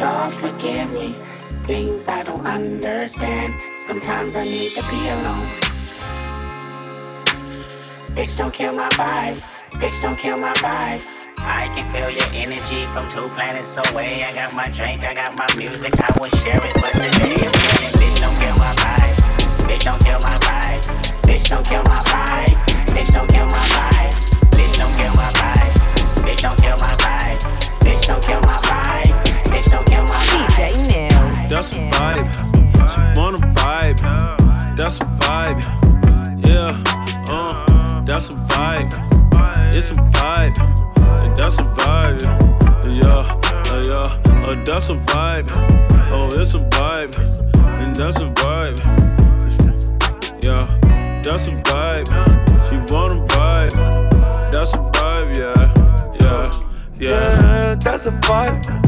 Lord, 0.00 0.32
forgive 0.32 0.92
me. 0.92 1.14
Things 1.64 2.08
I 2.08 2.22
don't 2.22 2.46
understand. 2.46 3.54
Sometimes 3.86 4.36
I 4.36 4.44
need 4.44 4.70
to 4.72 4.82
be 4.82 5.08
alone. 5.08 5.48
Bitch, 8.14 8.38
don't 8.38 8.52
kill 8.52 8.72
my 8.72 8.88
vibe. 8.90 9.40
Bitch, 9.72 10.02
don't 10.02 10.18
kill 10.18 10.36
my 10.36 10.52
vibe. 10.54 11.15
I 11.38 11.68
can 11.74 11.84
feel 11.92 12.10
your 12.10 12.26
energy 12.32 12.86
from 12.92 13.10
two 13.10 13.28
planets 13.34 13.76
away. 13.90 14.24
I 14.24 14.34
got 14.34 14.54
my 14.54 14.68
drink, 14.70 15.02
I 15.02 15.14
got 15.14 15.34
my 15.36 15.46
music, 15.56 15.92
I 15.98 16.18
will 16.18 16.30
share 16.30 16.60
it. 16.62 16.74
But 16.74 16.95
That's 58.28 58.85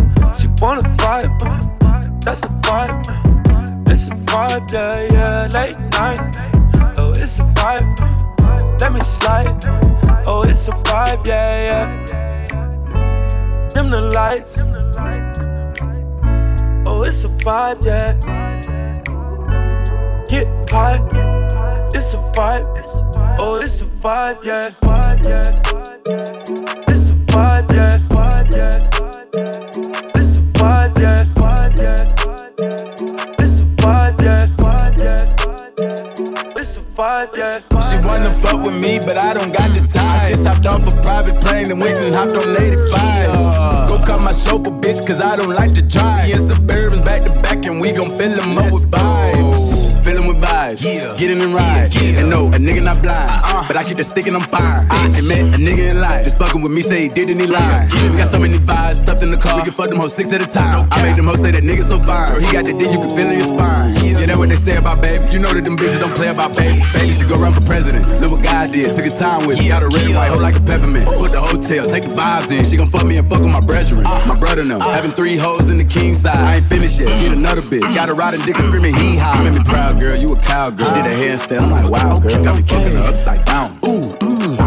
Uh-uh. 53.99 54.05
But 54.05 54.05
I 54.05 54.05
keep 54.05 54.05
the 54.05 54.05
stick 54.05 54.27
and 54.27 54.37
I'm 54.37 54.43
fine. 54.49 54.87
I 54.91 55.21
met 55.29 55.55
a 55.55 55.59
nigga 55.59 55.91
in 55.91 56.01
life. 56.01 56.23
Just 56.25 56.39
fucking 56.39 56.63
with 56.63 56.73
me, 56.73 56.83
say 56.83 57.03
he 57.03 57.09
did 57.09 57.29
and 57.31 57.41
he 57.41 57.47
lied. 57.47 57.93
We 57.93 58.17
got 58.17 58.29
so 58.31 58.39
many 58.39 58.59
vibes 58.59 58.97
stuffed 59.03 59.23
in 59.23 59.31
the 59.31 59.37
car. 59.37 59.57
We 59.57 59.65
can 59.65 59.73
fuck 59.73 59.91
them 59.91 59.99
hoes 59.99 60.15
six 60.15 60.33
at 60.33 60.43
a 60.43 60.47
time. 60.47 60.89
I 60.93 61.03
made 61.03 61.17
them 61.17 61.27
hoes 61.27 61.41
say 61.41 61.51
that 61.51 61.63
nigga 61.63 61.83
so 61.83 61.99
fine. 61.99 62.33
Bro, 62.33 62.41
he 62.41 62.53
got 62.53 62.65
the 62.65 62.73
dick, 62.73 62.91
you 62.91 63.01
can 63.01 63.17
feel 63.17 63.31
in 63.31 63.39
your 63.39 63.47
spine. 63.47 63.98
That's 64.29 64.37
what 64.37 64.51
they 64.51 64.61
say 64.61 64.77
about 64.77 65.01
baby. 65.01 65.25
You 65.33 65.39
know 65.39 65.55
that 65.57 65.65
them 65.65 65.79
bitches 65.79 65.99
don't 65.99 66.13
play 66.13 66.29
about 66.29 66.55
baby. 66.55 66.85
Baby 66.93 67.13
should 67.17 67.33
go 67.33 67.41
run 67.41 67.55
for 67.55 67.65
president. 67.65 68.05
Look 68.21 68.33
what 68.33 68.45
God 68.45 68.71
did. 68.71 68.93
Took 68.93 69.07
a 69.07 69.17
time 69.17 69.47
with 69.49 69.59
me. 69.59 69.69
Got 69.69 69.83
a 69.83 69.89
red 69.89 70.13
white 70.13 70.29
hoe 70.29 70.37
like 70.37 70.57
a 70.57 70.61
peppermint. 70.61 71.09
Put 71.09 71.33
the 71.33 71.41
hotel, 71.41 71.89
take 71.89 72.05
the 72.05 72.13
vibes 72.13 72.53
in. 72.53 72.61
She 72.63 72.77
gon' 72.77 72.93
fuck 72.93 73.07
me 73.07 73.17
and 73.17 73.27
fuck 73.27 73.41
with 73.41 73.51
my 73.51 73.65
brethren. 73.65 74.05
My 74.05 74.37
brother 74.39 74.67
know. 74.67 74.81
Having 74.81 75.13
three 75.13 75.39
hoes 75.39 75.71
in 75.71 75.79
the 75.79 75.89
king 75.89 76.13
side. 76.13 76.37
I 76.37 76.57
ain't 76.57 76.67
finished 76.67 77.01
yet. 77.01 77.09
Get 77.09 77.33
another 77.33 77.63
bitch. 77.63 77.89
Got 77.95 78.11
a 78.11 78.15
riding 78.15 78.45
dick 78.45 78.57
and 78.57 78.65
screaming 78.65 78.95
hee 78.97 79.17
haw. 79.17 79.43
Made 79.43 79.55
me 79.55 79.65
proud, 79.65 79.99
girl. 79.99 80.15
You 80.15 80.35
a 80.35 80.41
cowgirl 80.41 80.77
girl. 80.77 80.95
Did 81.03 81.07
a 81.09 81.15
handstand, 81.25 81.61
I'm 81.61 81.71
like, 81.71 81.89
wow, 81.91 82.19
girl. 82.19 82.45
Got 82.45 82.57
me 82.57 82.63
fucking 82.69 82.93
her 82.93 83.09
upside 83.09 83.47
down. 83.47 83.73
Ooh, 83.89 84.13
ooh, 84.23 84.58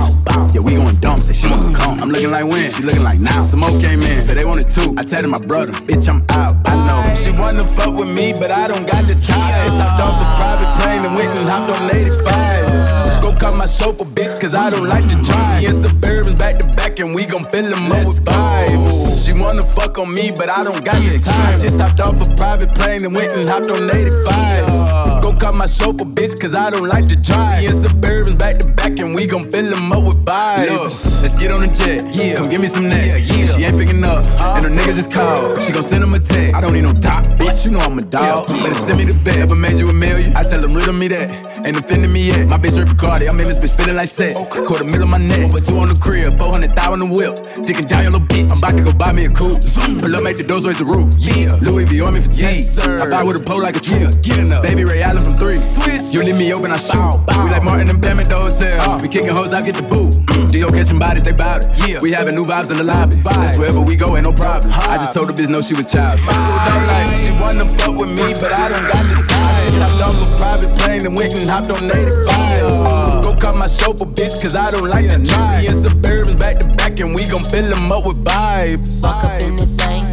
bow. 0.62 0.68
We 0.68 0.76
going 0.76 0.96
dumb, 0.98 1.22
say 1.22 1.34
she 1.34 1.48
wanna 1.48 1.64
mm. 1.64 1.76
come. 1.76 2.00
I'm 2.00 2.10
looking 2.10 2.32
like 2.32 2.46
when, 2.46 2.72
she 2.72 2.84
looking 2.84 3.04
like 3.04 3.20
now. 3.20 3.44
Some 3.44 3.62
more 3.62 3.70
came 3.82 4.02
in, 4.02 4.22
said 4.22 4.38
they 4.38 4.46
wanted 4.46 4.70
two. 4.70 4.96
I 4.98 5.04
tell 5.04 5.28
my 5.28 5.40
brother, 5.40 5.72
bitch, 5.72 6.08
I'm 6.10 6.24
out. 6.30 6.56
I 6.68 6.76
know. 6.88 7.16
She 7.16 7.32
wanna 7.38 7.64
fuck 7.64 7.94
with 7.98 8.10
me, 8.10 8.34
but 8.34 8.52
I 8.52 8.68
don't 8.68 8.88
got 8.88 9.08
the 9.08 9.14
time. 9.14 9.62
Just 9.64 9.80
hopped 9.80 10.02
off 10.02 10.22
a 10.22 10.28
private 10.42 10.72
plane 10.82 11.06
and 11.06 11.16
went 11.16 11.38
and 11.38 11.50
hopped 11.50 11.70
on 11.70 11.90
85. 11.90 13.22
Go 13.22 13.34
call 13.34 13.56
my 13.56 13.66
chauffeur, 13.66 14.06
bitch, 14.06 14.40
cause 14.40 14.56
I 14.56 14.70
don't 14.70 14.88
like 14.88 15.06
to 15.10 15.18
drive. 15.24 15.62
Me 15.62 15.68
and 15.68 15.78
Suburbans 15.78 16.38
back 16.38 16.58
to 16.60 16.68
back, 16.76 17.00
and 17.00 17.14
we 17.14 17.26
gon' 17.26 17.46
fill 17.52 17.70
them 17.70 17.92
up 17.92 18.06
with 18.06 18.24
vibes. 18.26 19.26
She 19.26 19.34
wanna 19.34 19.64
fuck 19.64 19.98
on 20.00 20.14
me, 20.14 20.32
but 20.32 20.50
I 20.50 20.64
don't 20.64 20.84
got 20.84 21.02
the 21.02 21.20
time. 21.20 21.60
Just 21.60 21.80
hopped 21.80 22.00
off 22.00 22.16
a 22.22 22.36
private 22.36 22.74
plane 22.76 23.06
and 23.06 23.14
went 23.14 23.32
and 23.38 23.48
hopped 23.48 23.70
on 23.70 23.90
85. 23.90 25.11
Go 25.22 25.34
call 25.34 25.54
my 25.54 25.68
chauffeur, 25.68 26.06
bitch, 26.06 26.40
cause 26.40 26.56
I 26.56 26.70
don't 26.70 26.88
like 26.88 27.08
to 27.08 27.16
drive. 27.16 27.60
Me 27.60 27.68
and 27.68 27.76
Suburbans 27.76 28.38
back 28.38 28.58
to 28.58 28.68
back, 28.68 29.00
and 29.00 29.14
we 29.14 29.28
gon' 29.28 29.52
fill 29.52 29.70
them 29.70 29.92
up 29.92 30.04
with 30.04 30.24
vibes. 30.26 31.22
Let's 31.22 31.36
get 31.36 31.52
on 31.52 31.62
the 31.62 31.68
jet, 31.68 32.04
yeah. 32.14 32.36
Come 32.36 32.50
give 32.50 32.62
me 32.62 32.68
some 32.68 32.88
neck, 32.90 33.06
yeah. 33.06 33.36
yeah. 33.36 33.46
She 33.46 33.64
ain't 33.64 33.78
picking 33.78 34.04
up, 34.04 34.26
and 34.26 34.66
her 34.66 34.72
nigga 34.72 34.94
just 34.96 35.14
called. 35.14 35.62
She 35.62 35.72
gon' 35.72 35.84
send 35.84 36.04
him 36.04 36.14
a 36.14 36.20
text. 36.20 36.56
I 36.56 36.62
don't 36.62 36.74
need 36.74 36.82
no 36.82 36.94
top, 36.94 37.26
bitch, 37.38 37.66
you 37.66 37.72
know 37.72 37.80
I'm 37.80 37.98
a 37.98 38.02
dog. 38.02 38.48
Better 38.48 38.74
send 38.74 38.98
me 38.98 39.06
the 39.06 39.18
bet. 39.24 39.38
Ever 39.38 39.56
made 39.56 39.80
you 39.80 39.90
a 39.90 39.94
million? 39.94 40.36
I 40.36 40.44
tell 40.44 40.62
them 40.62 40.74
riddle 40.74 40.94
me 40.94 41.08
that. 41.10 41.66
Ain't 41.66 41.78
offending 41.78 42.12
me 42.12 42.28
yet. 42.28 42.50
My 42.50 42.58
bitch 42.58 42.78
Rick 42.78 42.98
Cardi, 42.98 43.30
I'm 43.30 43.40
in 43.40 43.48
this 43.48 43.58
bitch 43.58 43.78
feeling 43.78 43.96
like 43.96 44.10
sex. 44.10 44.38
Quarter 44.68 44.86
mil 44.86 45.04
on 45.04 45.10
my 45.10 45.18
neck, 45.18 45.52
over 45.52 45.62
two 45.62 45.78
on 45.78 45.90
the 45.90 45.96
crib, 46.02 46.38
400 46.38 46.74
thou 46.76 46.94
on 46.94 47.00
the 47.00 47.06
whip. 47.06 47.38
Dicking 47.62 47.88
down 47.88 48.04
your 48.04 48.12
little 48.18 48.28
bitch. 48.28 48.50
I'm 48.52 48.58
about 48.58 48.78
to 48.78 48.84
go 48.84 48.94
buy 48.94 49.14
me 49.14 49.26
a 49.26 49.30
coupe. 49.30 49.62
Pull 50.02 50.16
up, 50.16 50.24
make 50.24 50.38
the 50.38 50.44
doors 50.44 50.66
raise 50.66 50.80
the 50.80 50.86
roof. 50.86 51.14
Yeah. 51.18 51.54
Louis 51.62 51.86
V 51.86 52.02
on 52.02 52.14
me 52.14 52.22
for 52.22 52.32
yes, 52.32 52.76
sir. 52.76 53.00
I 53.00 53.10
buy 53.10 53.24
with 53.24 53.40
a 53.40 53.44
pole 53.44 53.62
like 53.62 53.78
a 53.78 53.80
tree. 53.80 54.02
Yeah. 54.02 54.12
Get 54.22 54.38
enough. 54.40 54.64
Baby 54.64 54.84
Ray 54.84 55.02
Allen 55.02 55.21
from 55.24 55.38
three. 55.38 55.62
Swiss. 55.62 56.14
You 56.14 56.24
leave 56.24 56.38
me 56.38 56.54
open, 56.54 56.72
I 56.72 56.78
shoot. 56.78 57.00
We 57.42 57.50
like 57.50 57.64
Martin 57.64 57.90
and 57.90 58.02
Pam 58.02 58.20
at 58.20 58.30
the 58.30 58.38
hotel. 58.38 58.82
Uh. 58.82 59.00
We 59.02 59.08
kicking 59.08 59.30
hoes, 59.34 59.54
I 59.54 59.62
get 59.62 59.76
the 59.76 59.84
boot. 59.84 60.16
D.O. 60.52 60.70
catching 60.70 61.00
bodies, 61.00 61.24
they 61.24 61.32
bout 61.32 61.66
it. 61.66 61.72
Yeah. 61.88 62.00
We 62.02 62.12
having 62.12 62.36
new 62.36 62.46
vibes 62.46 62.72
in 62.72 62.78
the 62.78 62.84
lobby. 62.84 63.16
That's 63.24 63.58
wherever 63.58 63.80
we 63.80 63.96
go, 63.96 64.16
ain't 64.18 64.26
no 64.26 64.34
problem. 64.34 64.74
I 64.74 64.98
just 64.98 65.14
told 65.14 65.30
the 65.30 65.34
bitch 65.34 65.50
no, 65.50 65.62
she 65.62 65.74
was 65.74 65.92
child. 65.92 66.20
Like, 66.28 67.18
she 67.18 67.32
wanna 67.40 67.66
fuck 67.80 67.96
with 67.96 68.12
me, 68.12 68.28
but 68.42 68.52
I 68.52 68.68
don't 68.70 68.88
got 68.88 69.04
the 69.08 69.20
time. 69.24 69.62
Just 69.64 69.80
hopped 69.80 70.02
off 70.04 70.18
a 70.20 70.28
private 70.38 70.72
plane 70.80 71.06
and 71.06 71.16
went 71.16 71.34
and 71.36 71.48
hopped 71.48 71.72
on 71.72 71.88
85. 71.88 73.24
Go 73.24 73.32
call 73.40 73.56
my 73.56 73.68
chauffeur, 73.68 74.10
bitch, 74.10 74.42
cause 74.42 74.56
I 74.56 74.72
don't 74.72 74.90
like 74.90 75.08
the 75.08 75.24
drive. 75.24 75.64
Me 75.64 75.68
and 75.72 75.80
Suburbans 75.80 76.38
back 76.38 76.60
to 76.60 76.68
back, 76.76 77.00
and 77.00 77.16
we 77.16 77.24
gon' 77.32 77.46
fill 77.48 77.68
them 77.72 77.92
up 77.92 78.06
with 78.06 78.20
vibes. 78.24 79.02
Walk 79.04 79.24
up 79.24 79.40
in 79.40 79.56
the 79.56 79.68
thing, 79.80 80.04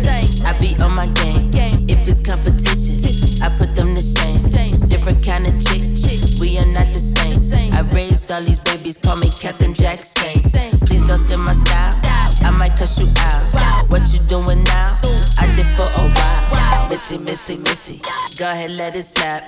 I 0.47 0.55
be 0.59 0.77
on 0.83 0.95
my 0.95 1.07
game. 1.19 1.51
If 1.89 2.07
it's 2.07 2.21
competition, 2.21 2.95
I 3.43 3.49
put 3.59 3.75
them 3.75 3.91
to 3.97 4.03
shame. 4.03 4.38
Different 5.09 5.25
kind 5.25 5.47
of 5.49 5.57
chick, 5.65 5.81
we 6.39 6.59
are 6.61 6.69
not 6.69 6.85
the 6.93 7.01
same. 7.01 7.73
I 7.73 7.81
raised 7.97 8.31
all 8.31 8.43
these 8.43 8.59
babies, 8.59 8.99
call 8.99 9.17
me 9.17 9.29
Captain 9.41 9.73
Jackson. 9.73 10.37
Please 10.85 11.01
don't 11.09 11.17
steal 11.17 11.39
my 11.39 11.55
style, 11.55 11.97
I 12.45 12.51
might 12.53 12.77
cuss 12.77 13.01
you 13.01 13.09
out. 13.33 13.89
What 13.89 14.05
you 14.13 14.21
doing 14.29 14.63
now? 14.65 15.01
I 15.41 15.49
did 15.57 15.65
for 15.81 15.89
a 15.89 16.05
while. 16.13 16.91
Missy, 16.91 17.17
missy, 17.25 17.57
missy. 17.65 18.03
Go 18.37 18.53
ahead, 18.53 18.73
let 18.73 18.97
it 18.97 19.05
snap. 19.05 19.45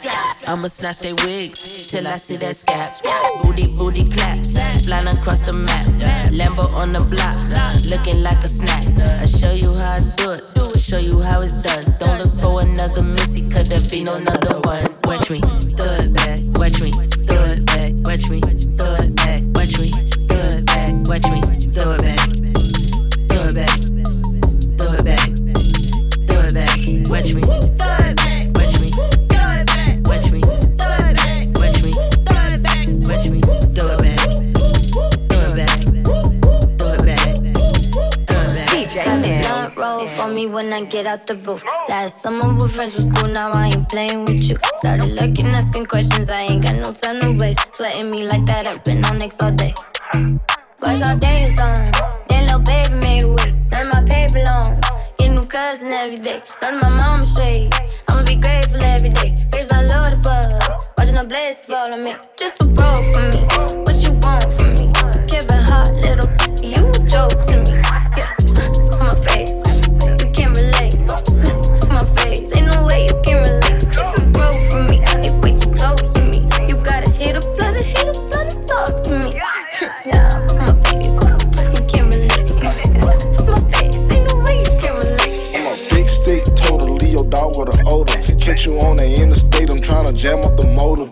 I'ma 0.49 0.69
snatch 0.69 1.01
they 1.01 1.13
wigs 1.29 1.89
till 1.89 2.09
I 2.09 2.17
see 2.17 2.37
that 2.37 2.57
scabs. 2.57 3.03
Booty, 3.45 3.69
booty 3.77 4.09
claps. 4.09 4.57
Flying 4.89 5.09
across 5.09 5.45
the 5.45 5.53
map. 5.53 5.85
Lambo 6.33 6.73
on 6.73 6.95
the 6.95 7.05
block, 7.13 7.37
looking 7.93 8.23
like 8.23 8.41
a 8.41 8.49
snack. 8.49 8.81
I 8.97 9.27
show 9.27 9.53
you 9.53 9.75
how 9.75 9.97
I 9.97 10.01
do 10.17 10.31
it. 10.31 10.70
Show 10.91 10.99
you 10.99 11.21
how 11.21 11.41
it's 11.41 11.63
done. 11.63 11.85
Don't 12.01 12.19
look 12.19 12.35
for 12.43 12.63
another 12.63 13.05
missy, 13.05 13.49
cause 13.49 13.69
there 13.69 13.79
be 13.93 14.03
no 14.03 14.17
another 14.17 14.59
one. 14.59 14.93
Watch 15.05 15.31
me, 15.31 15.39
throw 15.39 15.87
it 15.87 16.13
back. 16.17 16.41
Watch 16.59 16.81
me, 16.83 16.91
throw 16.91 17.47
it 17.47 17.65
back. 17.65 17.95
Watch 18.11 18.29
me, 18.29 18.41
throw 18.75 18.97
it 18.99 19.15
back. 19.15 19.41
Watch 19.55 19.79
me, 19.79 19.87
throw 20.27 20.51
it 20.51 20.67
back. 20.67 21.07
Watch 21.07 21.31
me, 21.31 21.39
throw 21.47 21.63
it 21.63 21.63
back. 21.63 21.71
Throw 21.71 21.95
it 21.95 21.95
back. 21.95 21.95
Throw 21.95 21.95
it 21.95 22.03
back. 22.03 22.20
Me 40.41 40.47
when 40.47 40.73
I 40.73 40.85
get 40.85 41.07
out 41.07 41.27
the 41.27 41.35
booth. 41.45 41.65
Last 41.89 42.23
summer 42.23 42.49
we 42.55 42.69
friends 42.69 42.95
was 42.95 43.07
cool, 43.15 43.29
now 43.29 43.51
I 43.53 43.69
ain't 43.69 43.89
playing 43.89 44.21
with 44.25 44.49
you. 44.49 44.57
Started 44.77 45.13
looking, 45.21 45.49
asking 45.61 45.87
questions, 45.87 46.31
I 46.31 46.43
ain't 46.49 46.63
got 46.65 46.77
no 46.77 46.93
time 46.93 47.21
to 47.21 47.37
waste. 47.41 47.61
Sweating 47.75 48.11
me 48.11 48.27
like 48.27 48.45
that, 48.47 48.67
I've 48.71 48.83
been 48.85 49.05
on 49.05 49.19
next 49.19 49.43
all 49.43 49.53
day. 49.53 49.75
Boys 50.81 51.03
all 51.03 51.19
day 51.19 51.37
or 51.45 51.63
on. 51.69 51.77
Then 52.29 52.43
little 52.47 52.63
baby 52.71 52.95
made 53.05 53.25
wait. 53.37 53.55
None 53.73 53.89
my 53.93 54.03
paper 54.13 54.43
long. 54.51 54.81
Get 55.19 55.31
new 55.37 55.45
cousin 55.45 55.93
every 55.93 56.19
day. 56.19 56.43
None 56.63 56.81
my 56.81 56.91
mama 57.01 57.27
straight. 57.27 57.69
I'ma 58.09 58.25
be 58.25 58.37
grateful 58.37 58.83
every 58.95 59.11
day. 59.11 59.31
Raise 59.55 59.71
my 59.71 59.83
Lord 59.93 60.13
above. 60.13 60.49
Watching 60.97 61.17
the 61.17 61.25
blessings 61.29 61.67
fall 61.67 61.93
on 61.93 62.03
me. 62.03 62.15
Just 62.39 62.57
a 62.61 62.65
broke 62.65 63.07
for 63.15 63.25
me. 63.33 63.41
What 63.85 63.97
you 64.05 64.13
want 64.25 64.45
from 64.57 64.71
me? 64.79 64.87
Kevin 65.29 65.63
Hart, 65.69 65.93
little. 66.05 66.31
You 66.65 66.83
a 66.89 67.01
joke 67.13 67.37
to 67.51 67.57
me. 67.69 67.83
Yeah. 68.17 68.50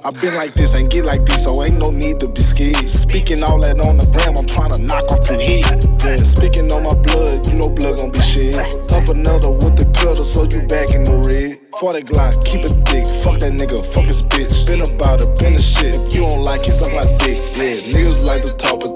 I 0.08 0.10
been 0.10 0.34
like 0.36 0.54
this, 0.54 0.74
ain't 0.74 0.90
get 0.90 1.04
like 1.04 1.26
this, 1.26 1.44
so 1.44 1.62
ain't 1.62 1.76
no 1.76 1.90
need 1.90 2.18
to 2.20 2.28
be 2.32 2.40
scared. 2.40 2.88
Speaking 2.88 3.44
all 3.44 3.60
that 3.60 3.76
on 3.76 4.00
the 4.00 4.08
gram, 4.08 4.40
I'm 4.40 4.48
tryna 4.48 4.80
knock 4.80 5.04
off 5.12 5.20
the 5.28 5.36
head. 5.36 5.84
Yeah, 6.00 6.16
speaking 6.24 6.72
on 6.72 6.80
my 6.80 6.96
blood, 7.04 7.44
you 7.44 7.60
know 7.60 7.68
blood 7.68 8.00
gon' 8.00 8.08
be 8.08 8.24
shed. 8.24 8.56
Up 8.88 9.04
another 9.12 9.52
with 9.52 9.76
the 9.76 9.84
cutter, 9.92 10.24
so 10.24 10.48
you 10.48 10.64
back 10.64 10.96
in 10.96 11.04
the 11.04 11.12
red. 11.28 11.60
40 11.76 12.08
Glock, 12.08 12.40
keep 12.40 12.64
it 12.64 12.72
thick, 12.88 13.04
fuck 13.20 13.36
that 13.44 13.52
nigga, 13.52 13.76
fuck 13.76 14.08
his 14.08 14.24
bitch. 14.24 14.64
Been 14.64 14.80
about 14.80 15.20
it, 15.20 15.28
been 15.36 15.52
the 15.52 15.60
shit. 15.60 16.00
If 16.00 16.16
you 16.16 16.24
don't 16.24 16.40
like 16.40 16.64
it, 16.64 16.72
suck 16.72 16.88
my 16.96 17.04
dick. 17.20 17.44
Yeah, 17.52 17.76
niggas 17.92 18.24
like 18.24 18.48
to 18.48 18.56
talk, 18.56 18.87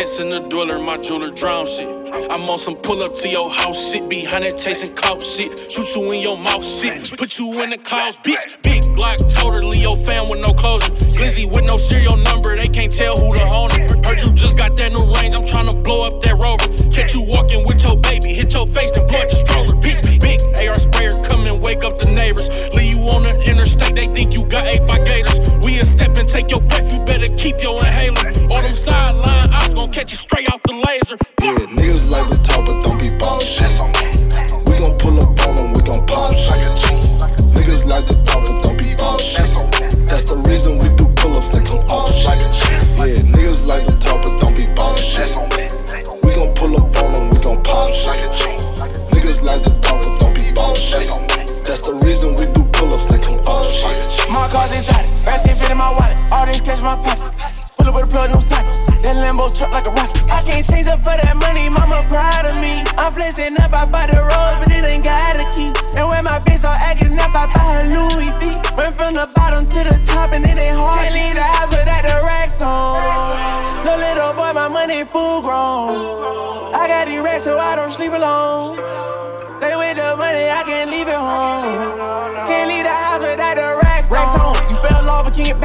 gets 0.00 0.18
in 0.18 0.30
the 0.30 0.40
dweller, 0.48 0.78
my 0.78 0.96
jeweler 0.96 1.28
drown 1.28 1.66
shit. 1.66 1.86
I'm 2.32 2.48
on 2.48 2.56
some 2.56 2.76
pull 2.76 3.02
up 3.02 3.14
to 3.20 3.28
your 3.28 3.50
house 3.52 3.92
shit. 3.92 4.08
Behind 4.08 4.44
that 4.44 4.56
chasing 4.56 4.96
couch 4.96 5.22
shit. 5.22 5.52
Shoot 5.70 5.94
you 5.94 6.10
in 6.12 6.20
your 6.22 6.38
mouth 6.38 6.64
shit. 6.64 7.18
Put 7.18 7.38
you 7.38 7.52
in 7.60 7.68
the 7.68 7.76
clouds, 7.76 8.16
bitch. 8.24 8.40
Big 8.62 8.80
Glock, 8.96 9.20
totally 9.36 9.78
your 9.78 9.96
fan 10.08 10.24
with 10.30 10.40
no 10.40 10.54
closure. 10.54 10.88
Glizzy 11.20 11.44
with 11.44 11.64
no 11.64 11.76
serial 11.76 12.16
number, 12.16 12.56
they 12.56 12.68
can't 12.68 12.90
tell 12.90 13.14
who 13.14 13.28
the 13.34 13.44
owner. 13.44 13.76
Heard 14.00 14.22
you 14.24 14.32
just 14.32 14.56
got 14.56 14.74
that 14.78 14.90
new 14.90 15.04
range, 15.20 15.36
I'm 15.36 15.44
tryna 15.44 15.76
blow 15.84 16.08
up 16.08 16.22
that 16.22 16.32
rover. 16.32 16.64
Catch 16.96 17.14
you 17.14 17.20
walking 17.28 17.66
with 17.68 17.84
your 17.84 17.96
baby, 18.00 18.32
hit 18.32 18.54
your 18.54 18.66
face, 18.72 18.92
then 18.92 19.06
punch 19.06 19.29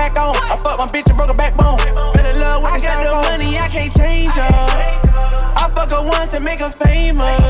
back 0.10 0.20
on. 0.20 0.36
I 0.36 0.58
fucked 0.62 0.80
my 0.80 0.88
bitch 0.88 1.08
and 1.10 1.18
broke 1.18 1.30
her 1.30 1.34
backbone. 1.34 1.80
Fell 1.80 2.26
in 2.26 2.40
love 2.40 2.62
with 2.62 2.72
I 2.72 2.80
got 2.80 3.04
the 3.06 3.14
money, 3.30 3.58
I 3.58 3.68
can't 3.68 3.94
change 3.96 4.34
her. 4.34 4.54
I 5.58 5.72
fuck 5.74 5.90
her 5.90 6.04
once 6.04 6.34
and 6.34 6.46
make 6.46 6.60
her 6.60 6.74
famous. 6.86 7.42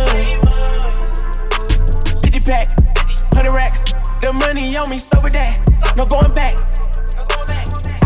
50 2.24 2.40
pack, 2.48 2.68
100 3.36 3.52
racks. 3.52 3.92
The 4.22 4.32
money 4.32 4.78
on 4.78 4.90
me, 4.90 5.00
start 5.00 5.24
with 5.24 5.34
that. 5.34 5.60
No 5.98 6.06
going 6.06 6.34
back. 6.34 6.56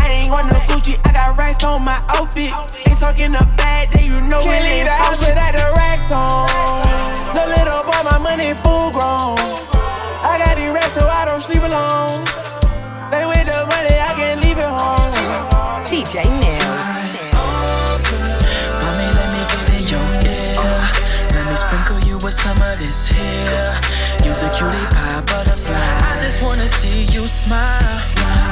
I 0.02 0.26
ain't 0.26 0.30
going 0.30 0.46
no 0.48 0.58
Gucci, 0.66 0.98
I 1.06 1.12
got 1.12 1.38
racks 1.38 1.62
on 1.62 1.84
my 1.84 2.02
outfit. 2.08 2.50
Ain't 2.88 2.98
talking 2.98 3.34
a 3.34 3.44
bad 3.56 3.90
day, 3.92 4.06
you 4.06 4.20
know 4.20 4.42
Can't 4.42 4.66
it 4.66 4.68
leave 4.68 4.84
the 4.84 4.90
house 4.90 5.20
without 5.20 5.52
the 5.54 5.66
racks 5.76 6.10
on. 6.10 6.50
No 7.34 7.46
little 7.46 7.82
boy, 7.86 8.02
my 8.02 8.18
money 8.18 8.54
full 8.66 8.90
grown. 8.90 9.38
I 10.26 10.42
got 10.42 10.56
these 10.56 10.72
racks, 10.74 10.94
so 10.94 11.06
I 11.06 11.24
don't 11.24 11.42
sleep 11.42 11.62
alone. 11.62 12.49
Stay 13.60 13.66
with 13.66 13.76
the 13.76 13.76
money, 13.76 13.96
I 14.00 14.12
can't 14.14 14.40
leave 14.40 14.58
it 14.58 14.64
home. 14.64 15.12
DJ 15.84 16.24
Neil. 16.24 16.70
Mommy, 18.80 19.08
let 19.12 19.28
me 19.34 19.42
get 19.52 19.68
in 19.76 19.84
your 19.84 20.08
ear. 20.24 20.56
Let 21.34 21.44
me 21.48 21.56
sprinkle 21.56 22.00
you 22.08 22.16
with 22.24 22.32
some 22.32 22.60
of 22.62 22.78
this 22.78 23.08
here. 23.08 23.66
Use 24.24 24.40
a 24.42 24.50
cutie 24.50 24.86
pie 24.94 25.22
butterfly. 25.26 25.76
I 25.76 26.18
just 26.20 26.40
wanna 26.40 26.68
see 26.68 27.04
you 27.12 27.28
smile. 27.28 28.00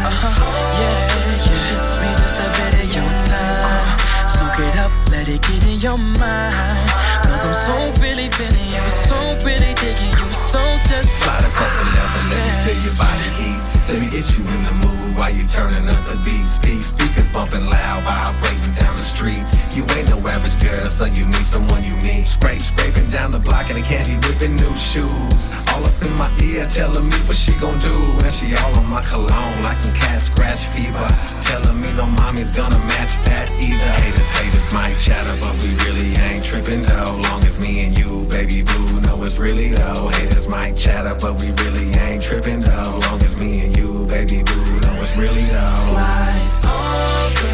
Uh 0.04 0.10
huh, 0.10 0.34
yeah, 0.80 1.08
yeah. 1.40 1.56
Shoot 1.56 1.84
me 2.02 2.10
just 2.20 2.36
a 2.36 2.48
bit 2.58 2.74
of 2.84 2.88
your 2.92 3.10
time. 3.32 4.28
Soak 4.28 4.58
it 4.60 4.76
up, 4.76 4.92
let 5.10 5.28
it 5.28 5.40
get 5.42 5.62
in 5.64 5.80
your 5.80 5.96
mind. 5.96 6.90
Cause 7.24 7.44
I'm 7.44 7.54
so 7.54 7.74
really 8.02 8.28
feeling 8.36 8.68
you, 8.68 8.84
so 8.88 9.16
really 9.44 9.72
digging 9.74 10.12
you, 10.20 10.28
so 10.32 10.60
just. 10.88 11.08
Slide 11.22 11.44
across 11.48 11.74
the 11.78 11.84
leather, 11.96 12.24
let 12.28 12.40
me 12.44 12.52
feel 12.64 12.78
your 12.84 12.96
body 12.96 13.30
heat. 13.40 13.77
Let 13.88 14.04
me 14.04 14.10
get 14.12 14.28
you 14.36 14.44
in 14.44 14.62
the 14.68 14.76
mood 14.84 15.16
while 15.16 15.32
you 15.32 15.48
turning 15.48 15.88
up 15.88 15.96
the 16.04 16.20
beat. 16.20 16.44
Speakers 16.44 17.32
bumping 17.32 17.64
loud, 17.64 18.04
vibrating 18.04 18.76
down 18.76 18.92
the 18.92 19.02
street. 19.02 19.40
You 19.72 19.88
ain't 19.96 20.12
no 20.12 20.20
average 20.28 20.60
girl, 20.60 20.92
so 20.92 21.08
you 21.08 21.24
need 21.24 21.40
someone 21.40 21.80
unique. 21.80 22.28
Scrape, 22.28 22.60
scraping 22.60 23.08
down 23.08 23.32
the 23.32 23.40
block 23.40 23.70
in 23.72 23.80
a 23.80 23.82
candy 23.82 24.20
whipping 24.28 24.60
new 24.60 24.74
shoes. 24.76 25.64
All 25.72 25.80
up 25.88 25.96
in 26.04 26.12
my 26.20 26.28
ear, 26.44 26.68
telling 26.68 27.08
me 27.08 27.16
what 27.24 27.40
she 27.40 27.56
gon' 27.56 27.80
do. 27.80 27.96
And 28.20 28.32
she 28.32 28.52
all 28.60 28.76
on 28.76 28.84
my 28.92 29.00
cologne 29.08 29.56
like 29.64 29.80
some 29.80 29.96
cat 29.96 30.20
scratch 30.20 30.68
fever. 30.68 31.08
Telling 31.40 31.80
me 31.80 31.88
no 31.96 32.04
mommy's 32.04 32.52
gonna 32.52 32.78
match 32.92 33.16
that 33.24 33.48
either. 33.56 33.92
Haters, 34.04 34.30
haters 34.36 34.68
might 34.68 35.00
chatter, 35.00 35.32
but 35.40 35.56
we 35.64 35.72
really 35.88 36.12
ain't 36.28 36.44
tripping 36.44 36.84
though. 36.84 37.16
Long 37.32 37.40
as 37.40 37.56
me 37.56 37.88
and 37.88 37.96
you, 37.96 38.28
baby 38.28 38.60
boo, 38.60 39.00
know 39.00 39.16
it's 39.24 39.38
really 39.38 39.72
though. 39.72 40.12
Haters 40.12 40.46
might 40.46 40.76
chatter, 40.76 41.16
but 41.16 41.40
we 41.40 41.56
really 41.64 41.88
ain't 42.04 42.22
tripping 42.22 42.60
though. 42.60 43.00
Long 43.08 43.20
as 43.24 43.32
me 43.36 43.64
and 43.64 43.72
you, 43.76 43.77
baby 44.08 44.40
boo, 44.42 44.80
know 44.80 44.96
it's 45.04 45.14
really 45.16 45.44
though. 45.52 45.92
Slide 45.92 46.48
over. 46.64 47.52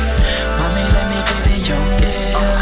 Mommy, 0.58 0.86
let 0.94 1.06
me 1.10 1.18
get 1.26 1.44
in 1.50 1.60
your 1.66 1.82
ear. 1.98 2.54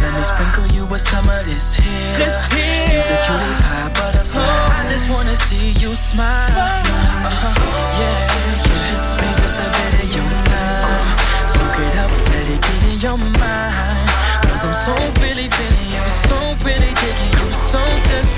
Let 0.00 0.12
me 0.16 0.22
sprinkle 0.24 0.66
you 0.72 0.86
with 0.86 1.02
some 1.02 1.28
of 1.28 1.44
this 1.44 1.74
here. 1.74 2.14
This 2.16 2.40
here. 2.48 2.96
Use 2.96 3.10
a 3.12 3.20
cutie 3.20 3.56
pie 3.60 3.92
butterfly. 3.92 4.40
I 4.40 4.88
just 4.88 5.06
wanna 5.12 5.36
see 5.36 5.76
you 5.76 5.94
smile. 5.94 6.48
Uh-huh, 6.50 7.52
yeah, 8.00 8.64
yeah. 8.64 8.80
Shoot 8.82 9.04
me 9.20 9.28
just 9.36 9.60
a 9.60 9.68
bit 9.76 9.92
of 10.02 10.08
your 10.16 10.30
time. 10.48 11.16
Soak 11.46 11.76
it 11.84 11.94
up, 12.00 12.10
let 12.32 12.48
it 12.48 12.60
get 12.64 12.80
in 12.90 12.98
your 13.04 13.18
mind. 13.38 14.08
Cause 14.48 14.64
I'm 14.64 14.72
so 14.72 14.94
really 15.20 15.48
feeling 15.52 15.88
you, 15.92 16.04
so 16.08 16.36
really 16.64 16.92
digging 16.96 17.32
you, 17.36 17.48
so 17.52 17.80
just 18.08 18.32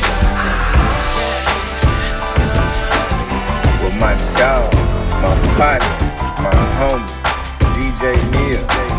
with 3.87 3.95
my 4.01 4.15
dog, 4.35 4.66
my 5.59 5.79
homie, 6.79 7.07
DJ 7.75 8.13
Neil. 8.31 8.96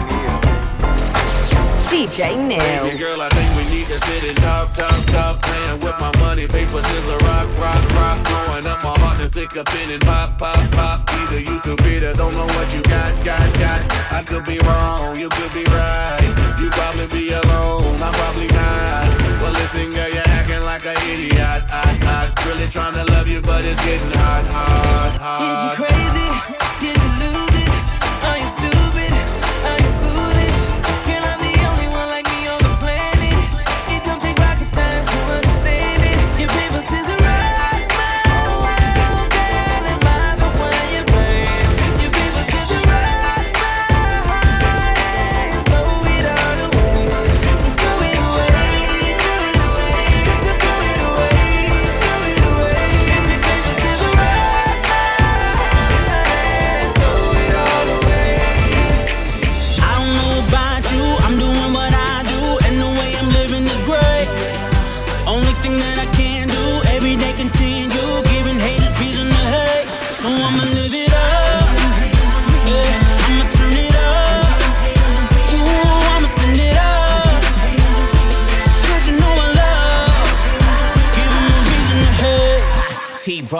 DJ 1.97 2.37
Neil. 2.37 2.61
Baby 2.61 2.99
girl, 2.99 3.25
I 3.25 3.29
think 3.33 3.49
we 3.57 3.65
need 3.73 3.89
to 3.89 3.97
sit 3.97 4.29
and 4.29 4.37
talk, 4.37 4.69
talk, 4.77 5.01
talk. 5.09 5.41
Playing 5.41 5.81
with 5.81 5.97
my 5.97 6.13
money, 6.21 6.45
paper, 6.45 6.77
scissors, 6.77 7.21
rock, 7.25 7.49
rock, 7.57 7.81
rock. 7.97 8.21
Going 8.21 8.67
up 8.69 8.85
my 8.85 8.93
heart 9.01 9.17
and 9.17 9.27
stick 9.33 9.55
a 9.57 9.63
pin 9.63 9.89
and 9.89 10.03
pop, 10.05 10.37
pop, 10.37 10.61
pop. 10.77 11.01
Either 11.09 11.41
you 11.41 11.57
could 11.65 11.81
be 11.81 11.97
the, 11.97 12.13
don't 12.13 12.37
know 12.37 12.45
what 12.53 12.69
you 12.69 12.83
got, 12.83 13.09
got, 13.25 13.41
got. 13.57 13.81
I 14.13 14.21
could 14.21 14.45
be 14.45 14.59
wrong, 14.59 15.17
you 15.17 15.27
could 15.29 15.51
be 15.57 15.65
right. 15.73 16.21
You 16.61 16.69
probably 16.69 17.09
be 17.09 17.33
alone, 17.33 17.97
I'm 17.97 18.13
probably 18.13 18.45
not. 18.53 19.09
Well, 19.41 19.53
listen, 19.57 19.89
girl, 19.89 20.13
you're 20.13 20.29
acting 20.37 20.61
like 20.61 20.85
an 20.85 21.01
idiot. 21.09 21.65
I, 21.73 21.97
I, 22.05 22.29
really 22.45 22.69
trying 22.69 22.93
to 22.93 23.05
love 23.09 23.27
you, 23.27 23.41
but 23.41 23.65
it's 23.65 23.83
getting 23.83 24.13
hot, 24.13 24.45
hot, 24.53 25.17
hot. 25.17 25.41
Is 25.41 25.59
you 25.65 25.71
crazy? 25.81 26.29
Did 26.77 27.01
you 27.01 27.16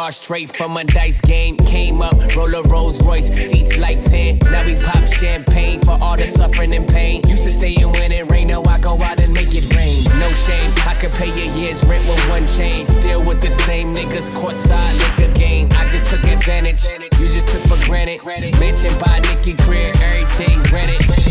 Straight 0.09 0.55
from 0.55 0.77
a 0.77 0.83
dice 0.85 1.19
game. 1.21 1.57
Came 1.57 2.01
up, 2.01 2.15
roll 2.35 2.53
a 2.55 2.63
Rolls 2.63 3.01
Royce, 3.05 3.27
seats 3.27 3.77
like 3.77 4.01
10. 4.03 4.39
Now 4.51 4.65
we 4.65 4.75
pop 4.75 5.05
champagne 5.05 5.81
for 5.81 5.97
all 6.01 6.15
the 6.15 6.25
suffering 6.25 6.73
and 6.73 6.87
pain. 6.87 7.21
Used 7.27 7.43
to 7.43 7.51
stay 7.51 7.75
in 7.75 7.91
when 7.91 8.11
it 8.11 8.29
rain, 8.31 8.47
now 8.47 8.63
I 8.63 8.79
go 8.79 8.93
out 9.01 9.19
and 9.19 9.33
make 9.33 9.53
it 9.53 9.73
rain. 9.75 10.03
No 10.19 10.29
shame, 10.31 10.71
I 10.87 10.95
could 10.99 11.11
pay 11.11 11.29
a 11.29 11.53
year's 11.55 11.83
rent 11.83 12.07
with 12.07 12.29
one 12.29 12.47
chain. 12.47 12.85
Still 12.85 13.23
with 13.23 13.41
the 13.41 13.49
same 13.49 13.93
niggas, 13.93 14.29
courtside 14.29 14.97
liquor 14.97 15.33
game. 15.33 15.67
I 15.71 15.87
just 15.89 16.09
took 16.09 16.23
advantage, 16.23 16.85
you 17.19 17.27
just 17.27 17.47
took 17.47 17.61
for 17.63 17.77
granted. 17.85 18.23
Mentioned 18.59 18.97
by 18.99 19.19
Nicky 19.19 19.53
Greer, 19.63 19.91
everything 20.01 20.61
granted. 20.63 21.26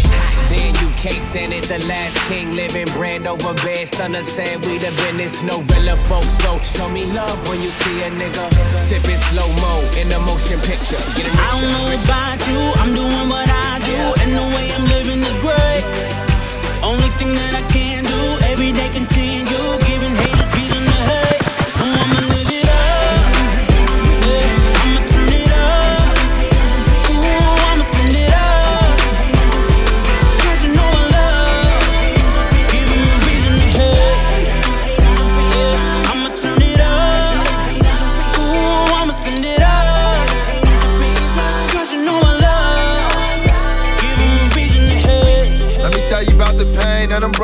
You 1.07 1.13
it, 1.13 1.65
the 1.69 1.79
last 1.87 2.17
king 2.27 2.57
living 2.57 2.87
brand 2.99 3.29
over 3.29 3.55
bed. 3.63 3.87
Stunner 3.87 4.23
said 4.23 4.59
we 4.67 4.79
the 4.79 4.91
business, 5.07 5.41
no 5.45 5.61
villa 5.61 5.97
folks. 5.97 6.35
So 6.43 6.59
show 6.59 6.89
me 6.89 7.05
love 7.07 7.39
when 7.49 7.63
you 7.63 7.71
see 7.71 8.03
a 8.03 8.11
nigga 8.11 8.51
sipping 8.77 9.17
slow 9.31 9.47
mo 9.63 9.75
in 10.01 10.11
a 10.11 10.19
motion 10.27 10.59
picture. 10.67 10.99
Get 11.15 11.31
I 11.31 11.47
don't 11.55 11.71
know 11.71 11.87
about 11.95 12.41
you, 12.51 12.61
I'm 12.83 12.93
doing 12.93 13.29
what 13.29 13.49
I 13.49 13.79
do, 13.87 13.99
and 14.23 14.31
the 14.35 14.47
way 14.57 14.67
I'm 14.75 14.85
living 14.97 15.21
is 15.23 15.37
great. 15.47 15.85
Only 16.83 17.11
thing 17.19 17.33
that 17.39 17.55
I 17.55 17.63
can 17.71 18.03
do, 18.03 18.47
every 18.51 18.73
day 18.73 18.89
continue, 18.89 19.79
giving 19.87 20.17
haters 20.17 20.36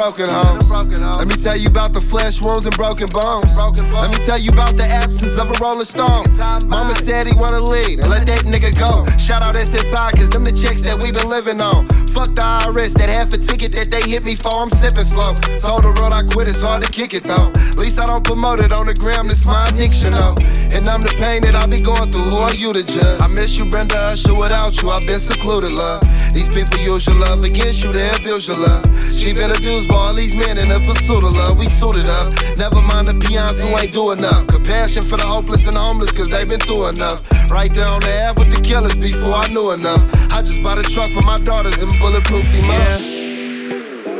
broken 0.03 0.29
homes. 0.29 0.69
Let 1.17 1.29
me 1.29 1.37
tell 1.37 1.57
you 1.57 1.69
about 1.69 1.93
the 1.93 2.01
flesh 2.01 2.43
wounds 2.43 2.67
and 2.67 2.77
broken 2.77 3.07
bones. 3.13 3.55
Let 3.57 4.11
me 4.11 4.19
tell 4.27 4.39
you 4.39 4.51
about 4.51 4.77
the 4.77 4.83
absence 4.83 5.39
of 5.39 5.49
a 5.49 5.55
rolling 5.63 5.85
stone. 5.85 6.25
Mama 6.67 6.95
said 6.97 7.29
he 7.29 7.35
wanna 7.35 7.61
lead 7.61 8.01
and 8.01 8.11
let 8.11 8.27
that 8.27 8.41
nigga 8.45 8.77
go. 8.77 9.07
Shout 9.17 9.47
out 9.47 9.55
SSI, 9.55 10.11
cause 10.17 10.29
them 10.29 10.43
the 10.43 10.51
checks 10.51 10.83
that 10.83 11.01
we 11.01 11.13
been 11.13 11.29
living 11.29 11.61
on. 11.61 11.87
Fuck 12.13 12.35
the 12.35 12.43
IRS, 12.43 12.93
that 13.01 13.09
half 13.09 13.33
a 13.33 13.39
ticket 13.39 13.73
that 13.73 13.91
they 13.91 14.03
hit 14.03 14.23
me 14.23 14.37
for, 14.37 14.53
I'm 14.53 14.69
sipping 14.69 15.05
slow. 15.05 15.33
Told 15.65 15.85
the 15.85 15.97
road 15.97 16.13
I 16.13 16.23
quit, 16.23 16.47
it's 16.47 16.61
hard 16.61 16.85
to 16.85 16.91
kick 16.93 17.15
it 17.15 17.25
though. 17.25 17.49
At 17.57 17.79
least 17.79 17.99
I 17.99 18.05
don't 18.05 18.23
promote 18.23 18.61
it 18.61 18.71
on 18.71 18.87
the 18.87 18.95
gram, 18.95 19.29
this 19.29 19.47
my 19.47 19.67
addiction 19.69 20.13
though. 20.13 20.37
And 20.77 20.85
I'm 20.89 21.01
the 21.01 21.15
pain 21.17 21.41
that 21.43 21.55
I 21.57 21.65
be 21.65 21.81
going 21.81 22.13
through, 22.13 22.29
who 22.29 22.37
are 22.37 22.55
you 22.55 22.73
to 22.73 22.85
judge? 22.85 23.21
I 23.23 23.29
miss 23.29 23.57
you, 23.57 23.65
Brenda 23.65 23.97
Usher, 24.13 24.35
without 24.35 24.77
you, 24.83 24.91
I've 24.91 25.07
been 25.09 25.21
secluded, 25.21 25.73
love. 25.73 26.05
These 26.35 26.49
people 26.49 26.81
use 26.81 27.07
your 27.07 27.17
love 27.17 27.45
against 27.45 27.83
you, 27.83 27.93
they 27.93 28.09
abuse 28.11 28.49
your 28.49 28.59
love. 28.59 28.85
She 29.13 29.33
been 29.33 29.53
abused 29.53 29.89
by 29.89 29.95
all 29.95 30.15
these 30.15 30.35
men 30.35 30.57
in 30.57 30.69
the 30.69 30.81
pursuit 30.85 31.25
of 31.25 31.37
love. 31.37 31.59
We 31.59 31.67
suited 31.67 32.07
up. 32.07 32.29
Never 32.57 32.81
mind 32.81 33.09
the 33.09 33.15
peons 33.15 33.63
who 33.63 33.69
ain't 33.77 33.93
do 33.93 34.13
enough. 34.13 34.47
Compassion 34.49 35.03
for 35.03 35.17
the 35.17 35.25
hopeless 35.25 35.67
and 35.67 35.77
the 35.77 35.81
homeless, 35.81 36.11
cause 36.11 36.29
they 36.29 36.45
been 36.45 36.61
through 36.61 36.89
enough. 36.89 37.21
Right 37.53 37.73
there 37.73 37.89
on 37.89 38.01
the 38.01 38.13
Ave 38.29 38.41
with 38.41 38.51
the 38.53 38.61
killers 38.61 38.97
before 38.97 39.35
I 39.35 39.49
knew 39.49 39.73
enough. 39.73 40.01
I 40.33 40.41
just 40.41 40.63
bought 40.63 40.79
a 40.79 40.83
truck 40.83 41.13
for 41.13 41.21
my 41.21 41.37
daughters 41.37 41.81
and 41.83 41.93
up. 42.05 43.01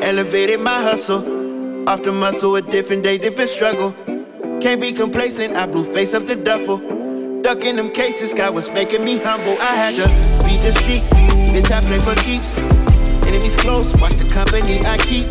Elevated 0.03 0.61
my 0.61 0.83
hustle. 0.83 1.89
Off 1.89 2.03
the 2.03 2.13
muscle, 2.13 2.55
a 2.57 2.63
different 2.63 3.03
day, 3.03 3.19
different 3.19 3.51
struggle. 3.51 3.93
Can't 4.61 4.81
be 4.81 4.93
complacent, 4.93 5.57
I 5.57 5.67
blew 5.67 5.85
face 5.85 6.15
up 6.15 6.27
the 6.27 6.37
duffel. 6.37 6.79
Ducking 7.43 7.77
them 7.77 7.91
cases, 7.91 8.33
God 8.33 8.55
was 8.55 8.71
making 8.71 9.05
me 9.05 9.19
humble. 9.19 9.57
I 9.61 9.75
had 9.75 9.95
to 9.97 10.07
beat 10.47 10.61
the 10.61 10.71
streets, 10.71 11.09
bitch, 11.51 11.71
I 11.73 11.81
play 11.81 11.99
for 11.99 12.15
keeps. 12.23 12.57
Enemies 13.27 13.57
close, 13.57 13.93
watch 13.97 14.15
the 14.15 14.29
company 14.29 14.79
I 14.87 14.97
keep. 14.99 15.27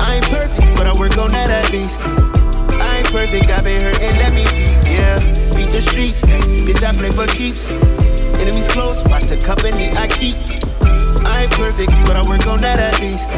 I 0.00 0.16
ain't 0.16 0.28
perfect, 0.28 0.76
but 0.76 0.86
I 0.86 0.92
work 0.98 1.16
on 1.16 1.30
that 1.30 1.48
at 1.48 1.72
least. 1.72 1.98
I 2.74 2.98
ain't 2.98 3.08
perfect, 3.08 3.50
I've 3.50 3.64
been 3.64 3.80
hurt 3.80 4.00
and 4.00 4.18
let 4.18 4.34
me 4.34 4.44
be. 4.44 4.68
Yeah, 4.92 5.16
beat 5.56 5.70
the 5.72 5.80
streets, 5.80 6.20
bitch, 6.20 6.84
I 6.84 6.92
play 6.92 7.10
for 7.10 7.26
keeps. 7.32 7.70
Enemies 8.38 8.68
close, 8.68 9.02
watch 9.04 9.24
the 9.24 9.38
company 9.38 9.88
I 9.96 10.08
keep. 10.08 10.36
I 11.44 11.46
ain't 11.46 11.56
perfect, 11.60 11.90
but 12.06 12.16
I 12.16 12.22
work 12.26 12.46
on 12.46 12.56
that 12.60 12.78
at 12.80 12.98
least. 13.04 13.28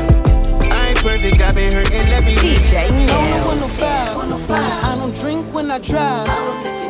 I 0.70 0.90
ain't 0.90 0.98
perfect, 1.02 1.42
I 1.42 1.52
been 1.52 1.72
hurt 1.72 1.90
and 1.90 2.09
let 2.09 2.24
me 2.24 2.36
be. 2.36 2.54
DJ 2.54 2.86
On 2.86 3.59
the 3.59 3.66
105, 3.66 4.84
I 4.84 4.94
don't 4.94 5.12
drink 5.16 5.52
when 5.52 5.72
I 5.72 5.80
drive, 5.80 6.28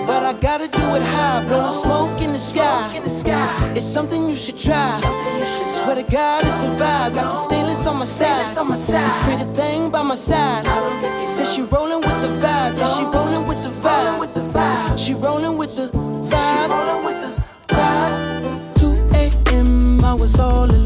but 0.06 0.22
I 0.22 0.34
gotta 0.38 0.68
do 0.68 0.84
it 0.94 1.00
high. 1.16 1.42
Blowing 1.48 1.72
smoke 1.72 2.20
in 2.20 2.34
the 2.34 2.38
sky, 2.38 2.92
it's 3.74 3.82
something 3.82 4.28
you 4.28 4.34
should 4.36 4.60
try. 4.60 4.90
Swear 5.46 5.94
to 5.94 6.02
God, 6.02 6.44
it's 6.44 6.62
a 6.62 6.68
vibe. 6.76 7.14
Got 7.14 7.32
the 7.32 7.38
stainless 7.48 7.86
on 7.86 7.96
my 7.96 8.04
side, 8.04 8.44
this 8.44 9.16
pretty 9.24 9.50
thing 9.56 9.90
by 9.90 10.02
my 10.02 10.14
side. 10.14 10.66
Says 11.26 11.54
she 11.54 11.62
rolling 11.62 12.02
with 12.02 12.20
the 12.20 12.28
vibe, 12.44 12.76
yeah, 12.76 12.94
she 12.94 13.04
rolling 13.04 13.46
with 13.48 13.64
the 13.64 13.70
vibe. 13.70 14.98
She 14.98 15.14
rolling 15.14 15.56
with 15.56 15.74
the 15.76 15.88
vibe. 16.28 16.68
vibe. 17.68 18.74
2 18.78 19.16
a.m. 19.16 20.04
I 20.04 20.12
was 20.12 20.38
all 20.38 20.66
alone. 20.66 20.85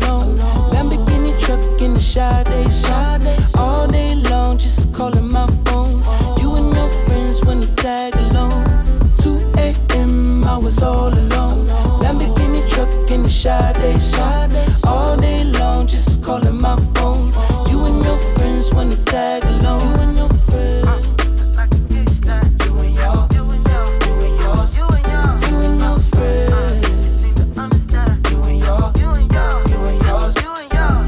Truck 13.42 13.76
in 13.76 13.94
the 13.94 13.98
Sade. 13.98 14.84
All 14.86 15.16
day 15.16 15.44
long, 15.44 15.86
just 15.86 16.22
calling 16.22 16.60
my 16.60 16.76
phone. 16.94 17.32
You 17.70 17.84
and 17.86 18.04
your 18.04 18.18
friends 18.34 18.72
when 18.74 18.90
you 18.90 18.96
tag 18.96 19.44
along. 19.44 19.80
You 19.80 19.94
and 20.02 20.16
your 20.16 20.28
friends. 20.28 21.06
You 22.66 22.78
and 22.78 22.94
your, 22.94 23.28
you 23.34 23.50
and 23.50 23.66
yours. 23.66 24.76
You 24.76 24.86
and 24.86 25.06
your. 25.08 25.26
You 25.48 25.56
and 25.64 25.80
your, 25.80 25.96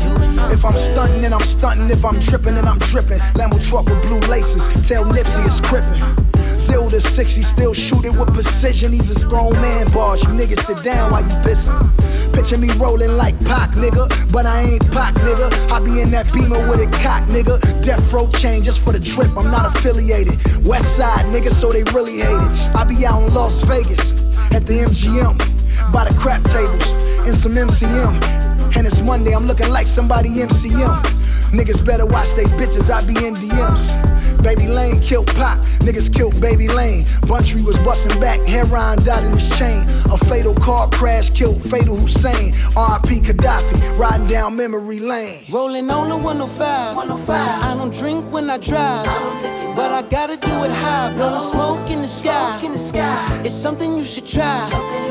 you 0.00 0.16
and 0.22 0.34
yours. 0.34 0.52
If 0.52 0.64
I'm 0.64 0.76
stunting 0.76 1.24
and 1.24 1.34
I'm 1.34 1.40
stunting, 1.40 1.90
if 1.90 2.04
I'm 2.04 2.18
dripping 2.18 2.56
and 2.56 2.66
I'm 2.66 2.78
dripping. 2.78 3.18
Lambo 3.34 3.58
truck 3.68 3.84
with 3.86 4.02
blue 4.02 4.20
laces, 4.30 4.66
tell 4.88 5.04
Nipsey 5.04 5.44
it's 5.44 5.60
crippin'. 5.60 6.21
Still 6.72 6.88
the 6.88 7.02
60, 7.02 7.42
still 7.42 7.74
shoot 7.74 8.06
it 8.06 8.14
with 8.14 8.32
precision. 8.32 8.92
He's 8.92 9.10
is 9.10 9.22
grown 9.24 9.52
man 9.60 9.92
boss. 9.92 10.22
You 10.22 10.30
niggas 10.30 10.64
sit 10.64 10.82
down 10.82 11.12
while 11.12 11.20
you 11.20 11.28
pissing. 11.44 12.32
Picture 12.32 12.56
me 12.56 12.70
rolling 12.78 13.12
like 13.12 13.38
Pac, 13.44 13.72
nigga. 13.72 14.08
But 14.32 14.46
I 14.46 14.62
ain't 14.62 14.90
Pac, 14.90 15.12
nigga. 15.16 15.52
I 15.70 15.80
be 15.80 16.00
in 16.00 16.10
that 16.12 16.32
beamer 16.32 16.66
with 16.70 16.80
a 16.80 16.90
cock, 17.02 17.24
nigga. 17.24 17.60
Death 17.84 18.10
row 18.10 18.26
chain 18.30 18.62
just 18.62 18.82
for 18.82 18.90
the 18.90 19.00
trip. 19.00 19.36
I'm 19.36 19.50
not 19.50 19.66
affiliated. 19.66 20.40
West 20.64 20.96
side, 20.96 21.26
nigga, 21.26 21.52
so 21.52 21.70
they 21.72 21.82
really 21.92 22.16
hate 22.20 22.40
it. 22.40 22.74
I 22.74 22.84
be 22.84 23.04
out 23.04 23.22
in 23.22 23.34
Las 23.34 23.60
Vegas 23.64 24.12
at 24.54 24.64
the 24.64 24.78
MGM 24.88 25.36
by 25.92 26.08
the 26.08 26.14
crap 26.18 26.42
tables 26.44 26.88
in 27.28 27.34
some 27.34 27.52
MCM. 27.52 28.16
And 28.78 28.86
it's 28.86 29.02
Monday, 29.02 29.34
I'm 29.34 29.44
looking 29.44 29.68
like 29.68 29.86
somebody 29.86 30.30
MCM. 30.30 31.21
Niggas 31.52 31.84
better 31.84 32.06
watch 32.06 32.30
they 32.34 32.44
bitches, 32.44 32.90
I 32.90 33.06
be 33.06 33.26
in 33.26 33.34
DMs. 33.34 34.42
Baby 34.42 34.68
Lane 34.68 35.00
killed 35.00 35.26
Pop, 35.28 35.58
niggas 35.84 36.12
killed 36.12 36.40
Baby 36.40 36.66
Lane. 36.66 37.04
Buntry 37.28 37.62
was 37.62 37.78
busting 37.80 38.18
back, 38.20 38.40
heroin 38.46 38.98
died 39.04 39.24
in 39.24 39.32
his 39.32 39.48
chain. 39.58 39.82
A 40.10 40.16
fatal 40.16 40.54
car 40.54 40.88
crash 40.88 41.30
killed 41.30 41.62
Fatal 41.62 41.96
Hussein. 41.96 42.52
RIP 42.74 43.22
Kadafi, 43.22 43.98
riding 43.98 44.26
down 44.26 44.56
memory 44.56 44.98
lane. 44.98 45.44
Rolling 45.50 45.90
on 45.90 46.08
the 46.08 46.16
105. 46.16 46.96
105. 46.96 47.62
I 47.62 47.74
don't 47.74 47.94
drink 47.94 48.32
when 48.32 48.48
I 48.48 48.56
drive. 48.56 49.06
But 49.76 49.90
I 49.90 50.02
gotta 50.08 50.36
do 50.36 50.64
it 50.64 50.70
high, 50.70 51.14
blowing 51.14 51.40
smoke 51.40 51.90
in 51.90 52.02
the 52.02 52.08
sky. 52.08 52.60
In 52.62 52.72
the 52.72 52.78
sky. 52.78 53.42
It's 53.44 53.54
something 53.54 53.96
you 53.96 54.04
should 54.04 54.26
try. 54.26 54.58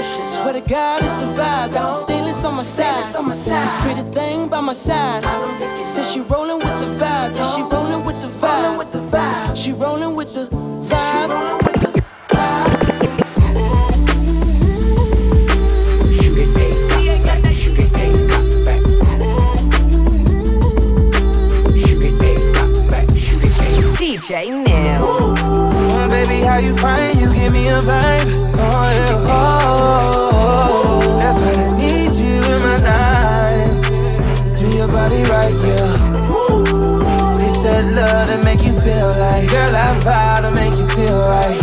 Swear 0.03 0.53
to 0.53 0.61
God, 0.61 1.03
it's 1.03 1.19
a 1.21 1.25
vibe. 1.37 1.73
Got 1.73 1.87
the 1.87 1.93
stainless 1.93 2.30
on 2.45 2.55
my 2.55 2.63
side. 2.63 3.15
On 3.15 3.27
my 3.27 3.33
side. 3.33 3.67
This 3.67 3.73
pretty 3.81 4.09
thing 4.11 4.47
by 4.47 4.61
my 4.61 4.73
side. 4.73 5.23
Says 5.85 6.11
she 6.11 6.21
rolling 6.21 6.57
with 6.57 6.79
the 6.79 6.87
vibe. 7.03 7.35
Yeah, 7.35 7.55
she 7.55 7.61
rolling 7.61 8.05
with 8.05 8.21
the 8.21 8.27
vibe. 8.27 8.71
She 8.73 8.73
rolling 8.73 8.77
with 8.77 8.91
the 8.91 8.99
vibe. 8.99 9.57
She 9.57 9.71
rolling 9.73 10.15
with 10.15 10.33
the 10.33 10.47
vibe. 10.49 11.71
DJ 23.97 24.49
Neil. 24.49 25.01
Oh, 25.03 26.07
baby, 26.09 26.41
how 26.45 26.57
you 26.57 26.75
find 26.77 27.19
you 27.19 27.33
give 27.33 27.51
me 27.51 27.67
a 27.67 27.81
vibe? 27.81 28.29
Oh, 28.55 28.91
yeah, 28.95 29.27
oh, 29.27 30.30
right, 35.41 35.55
yeah. 35.65 37.45
It's 37.45 37.57
that 37.65 37.85
love 37.95 38.27
that 38.27 38.43
make 38.43 38.63
you 38.63 38.73
feel 38.81 39.09
like, 39.23 39.49
girl, 39.49 39.75
I 39.75 39.99
vow 39.99 40.41
to 40.41 40.51
make 40.51 40.75
you 40.77 40.87
feel 40.89 41.19
right. 41.19 41.60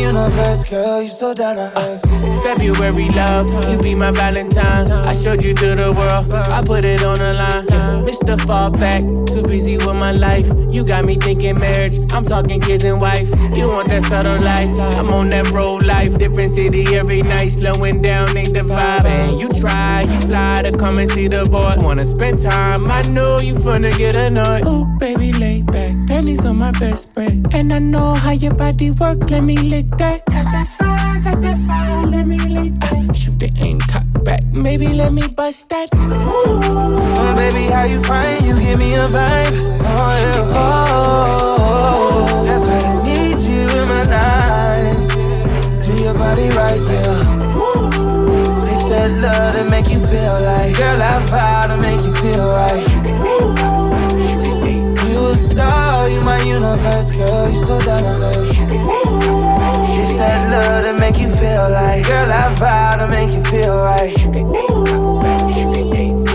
Universe, 0.00 0.64
girl, 0.64 1.02
you 1.02 1.08
so 1.08 1.34
down 1.34 1.56
to 1.56 1.72
earth. 1.76 2.42
February 2.42 3.08
love, 3.10 3.46
you 3.70 3.78
be 3.78 3.94
my 3.94 4.10
Valentine. 4.10 4.90
I 4.90 5.14
showed 5.14 5.44
you 5.44 5.54
to 5.54 5.74
the 5.74 5.92
world, 5.92 6.32
I 6.32 6.62
put 6.64 6.84
it 6.84 7.04
on 7.04 7.18
the 7.18 7.34
line. 7.34 7.66
Mr. 8.06 8.36
Fallback, 8.36 9.02
too 9.28 9.42
busy 9.42 9.76
with 9.76 9.96
my 9.96 10.12
life. 10.12 10.46
You 10.70 10.84
got 10.84 11.04
me 11.04 11.16
thinking 11.16 11.58
marriage, 11.58 11.96
I'm 12.12 12.24
talking 12.24 12.60
kids 12.60 12.84
and 12.84 13.00
wife. 13.00 13.28
You 13.54 13.68
want 13.68 13.88
that 13.88 14.02
subtle 14.02 14.40
life, 14.40 14.70
I'm 14.96 15.10
on 15.10 15.28
that 15.30 15.48
road 15.50 15.84
life. 15.84 16.16
Different 16.18 16.50
city 16.50 16.96
every 16.96 17.22
night, 17.22 17.50
slowing 17.50 18.00
down 18.00 18.36
ain't 18.36 18.54
the 18.54 18.60
vibe. 18.60 19.04
And 19.04 19.40
you 19.40 19.48
try, 19.48 20.02
you 20.02 20.20
fly 20.22 20.62
to 20.62 20.72
come 20.72 20.98
and 20.98 21.10
see 21.10 21.28
the 21.28 21.44
boy. 21.44 21.74
Wanna 21.76 22.06
spend 22.06 22.40
time, 22.40 22.90
I 22.90 23.02
know 23.02 23.38
you 23.38 23.54
finna 23.54 23.96
get 23.96 24.14
annoyed. 24.14 24.62
Oh, 24.64 24.84
baby, 24.98 25.32
lay 25.32 25.62
panties 26.30 26.46
on 26.46 26.56
my 26.56 26.70
best 26.72 27.12
friend. 27.12 27.46
And 27.54 27.72
I 27.72 27.78
know 27.78 28.14
how 28.14 28.32
your 28.32 28.54
body 28.54 28.90
works, 28.90 29.30
let 29.30 29.42
me 29.42 29.56
lick 29.56 29.86
that. 29.98 30.24
Got 30.26 30.44
that 30.44 30.66
fire, 30.66 31.20
got 31.22 31.40
that 31.40 31.58
fire, 31.66 32.06
let 32.06 32.26
me 32.26 32.38
lick 32.38 32.74
that. 32.80 33.16
Shoot 33.16 33.38
the 33.38 33.52
aim, 33.56 33.78
cock 33.80 34.04
back, 34.24 34.44
maybe 34.52 34.88
let 34.88 35.12
me 35.12 35.26
bust 35.28 35.68
that. 35.70 35.88
Oh, 35.94 37.34
baby, 37.36 37.64
how 37.72 37.84
you 37.84 38.02
find 38.02 38.44
you 38.44 38.58
give 38.60 38.78
me 38.78 38.94
a 38.94 39.08
vibe? 39.08 39.52
Oh, 39.82 40.16
yeah, 40.22 40.58
oh, 40.62 42.44
that's 42.46 42.64
why 42.68 42.80
I 42.90 42.94
need 43.04 43.38
you 43.50 43.62
in 43.80 43.88
my 43.88 44.04
life. 44.16 44.98
Do 45.84 45.92
your 46.02 46.14
body 46.14 46.48
right, 46.58 46.80
yeah. 46.90 47.38
It's 48.70 48.84
that 48.90 49.10
love 49.20 49.54
that 49.54 49.68
make 49.70 49.88
you 49.90 50.00
feel 50.00 50.40
like, 50.42 50.76
girl, 50.76 51.02
I 51.02 51.18
vow 51.26 51.66
to 51.68 51.76
make 51.76 52.02
you 52.04 52.14
feel 52.14 52.48
right. 52.48 52.99
Girl, 56.76 57.50
you 57.50 57.64
so 57.64 57.80
to 57.80 57.90
earth. 57.90 58.56
It's 59.98 60.12
that 60.14 60.50
love 60.50 60.82
that 60.84 60.98
make 61.00 61.18
you 61.18 61.30
feel 61.34 61.70
like, 61.70 62.06
girl, 62.06 62.30
I 62.30 62.54
vow 62.54 62.96
to 62.96 63.08
make 63.08 63.30
you 63.30 63.42
feel 63.44 63.76
right. 63.76 64.16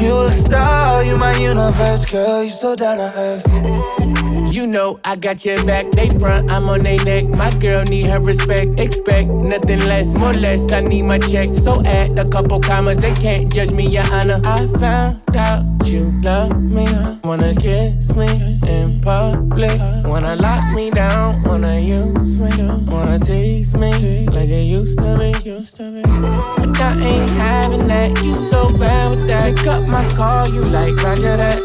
You 0.01 0.19
a 0.19 0.31
star, 0.31 1.03
you 1.03 1.15
my 1.15 1.35
universe, 1.37 2.05
girl, 2.05 2.43
you 2.43 2.49
so 2.49 2.75
down 2.75 2.97
to 2.97 3.13
earth. 3.15 4.53
You 4.53 4.67
know 4.67 4.99
I 5.03 5.15
got 5.15 5.43
your 5.43 5.63
back, 5.65 5.91
they 5.91 6.09
front, 6.09 6.49
I'm 6.49 6.69
on 6.69 6.81
they 6.81 6.97
neck. 6.97 7.25
My 7.25 7.51
girl 7.59 7.83
need 7.83 8.07
her 8.07 8.19
respect, 8.19 8.79
expect 8.79 9.29
nothing 9.29 9.79
less, 9.79 10.13
more 10.13 10.33
less. 10.33 10.71
I 10.71 10.81
need 10.81 11.03
my 11.03 11.19
check, 11.19 11.51
so 11.51 11.83
add 11.83 12.17
a 12.17 12.27
couple 12.27 12.59
commas, 12.59 12.97
they 12.97 13.13
can't 13.15 13.51
judge 13.53 13.71
me, 13.71 13.87
your 13.87 14.05
honor. 14.13 14.41
I 14.43 14.67
found 14.67 15.35
out 15.35 15.74
you 15.87 16.11
love 16.21 16.61
me, 16.61 16.85
wanna 17.23 17.53
kiss 17.55 18.15
me 18.15 18.27
in 18.67 18.99
public, 19.01 19.79
wanna 20.05 20.35
lock 20.35 20.73
me 20.73 20.89
down, 20.89 21.43
wanna 21.43 21.79
use 21.79 22.39
me, 22.39 22.51
wanna 22.87 23.19
tease 23.19 23.73
me 23.75 24.25
like 24.27 24.49
it 24.49 24.63
used 24.63 24.97
to 24.99 25.17
be. 25.17 25.31
But 25.31 26.81
I 26.81 26.97
ain't 27.01 27.29
having 27.31 27.87
that, 27.87 28.23
you 28.23 28.35
so 28.35 28.69
bad 28.77 29.11
with 29.11 29.27
that. 29.27 29.55
Pick 29.57 29.67
up 29.67 29.87
my 29.87 30.07
call, 30.09 30.47
you 30.49 30.63
like 30.65 30.95
Roger 31.03 31.37
that. 31.37 31.59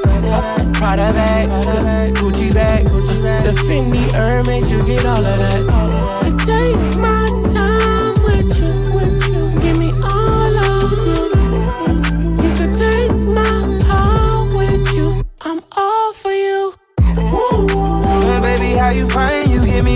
Prada 0.74 1.12
bag, 1.12 2.14
Gucci 2.16 2.52
bag, 2.52 2.84
the 2.84 3.52
Fendi 3.66 4.10
Hermes, 4.12 4.68
you 4.70 4.84
get 4.84 5.04
all 5.06 5.24
of 5.24 5.38
that. 5.38 5.70
I 6.22 6.30
take 6.44 6.98
my 6.98 7.19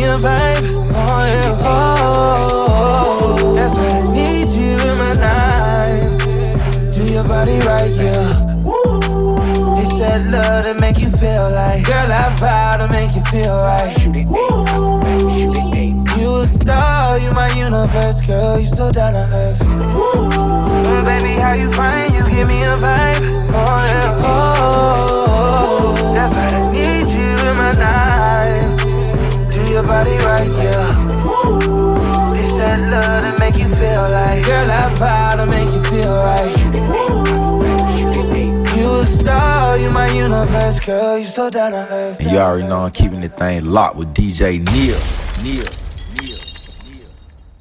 me 0.04 0.10
a 0.10 0.18
vibe? 0.18 0.66
Oh, 0.92 1.24
yeah, 1.32 1.66
oh, 1.66 3.54
that's 3.54 3.74
why 3.74 3.88
I 3.88 4.02
need 4.12 4.48
you 4.50 4.76
in 4.90 4.96
my 4.98 5.12
life. 5.14 6.12
Do 6.94 7.02
your 7.12 7.24
body 7.24 7.58
right, 7.60 7.90
yeah. 7.90 8.52
It's 9.80 9.94
that 10.00 10.20
love 10.30 10.64
that 10.64 10.76
make 10.80 10.98
you 11.00 11.10
feel 11.10 11.50
like, 11.50 11.84
girl, 11.84 12.12
I 12.12 12.28
vow 12.36 12.76
to 12.78 12.88
make 12.92 13.14
you 13.14 13.22
feel 13.32 13.56
right. 13.56 13.96
You 16.18 16.36
a 16.36 16.46
star, 16.46 17.18
you 17.18 17.30
my 17.32 17.48
universe, 17.56 18.20
girl, 18.20 18.58
you 18.58 18.66
so 18.66 18.90
down 18.92 19.12
to 19.14 19.28
earth. 19.32 19.58
Oh, 19.62 21.02
baby, 21.04 21.40
how 21.40 21.52
you 21.52 21.72
find 21.72 22.12
you 22.14 22.24
give 22.24 22.48
me 22.48 22.62
a 22.62 22.76
vibe? 22.76 23.20
Oh, 23.52 23.84
yeah, 23.88 24.18
oh, 24.18 24.54
oh, 24.58 25.94
oh. 25.98 26.14
that's 26.14 26.34
why 26.34 26.63
your 29.84 29.92
body 29.92 30.16
right, 30.24 30.50
yeah. 30.62 32.34
It's 32.40 32.52
that 32.54 32.80
love 32.90 33.22
that 33.22 33.38
make 33.38 33.56
you 33.56 33.68
feel 33.68 34.02
like, 34.10 34.44
girl, 34.44 34.70
I 34.70 34.94
vow 34.94 35.36
to 35.36 35.46
make 35.46 35.68
you 35.72 35.82
feel 35.84 36.14
right. 36.16 36.54
You 38.76 39.00
a 39.00 39.06
star, 39.06 39.78
you 39.78 39.90
my 39.90 40.08
universe, 40.10 40.80
girl, 40.80 41.18
you 41.18 41.26
so 41.26 41.50
down 41.50 41.72
to 41.72 41.86
earth. 41.90 42.20
You 42.22 42.38
already 42.38 42.66
know 42.66 42.84
I'm 42.84 42.92
keeping 42.92 43.20
the 43.20 43.28
thing 43.28 43.64
locked 43.64 43.96
with 43.96 44.14
DJ 44.14 44.58
Neil. 44.72 44.98
Neil. 45.42 45.83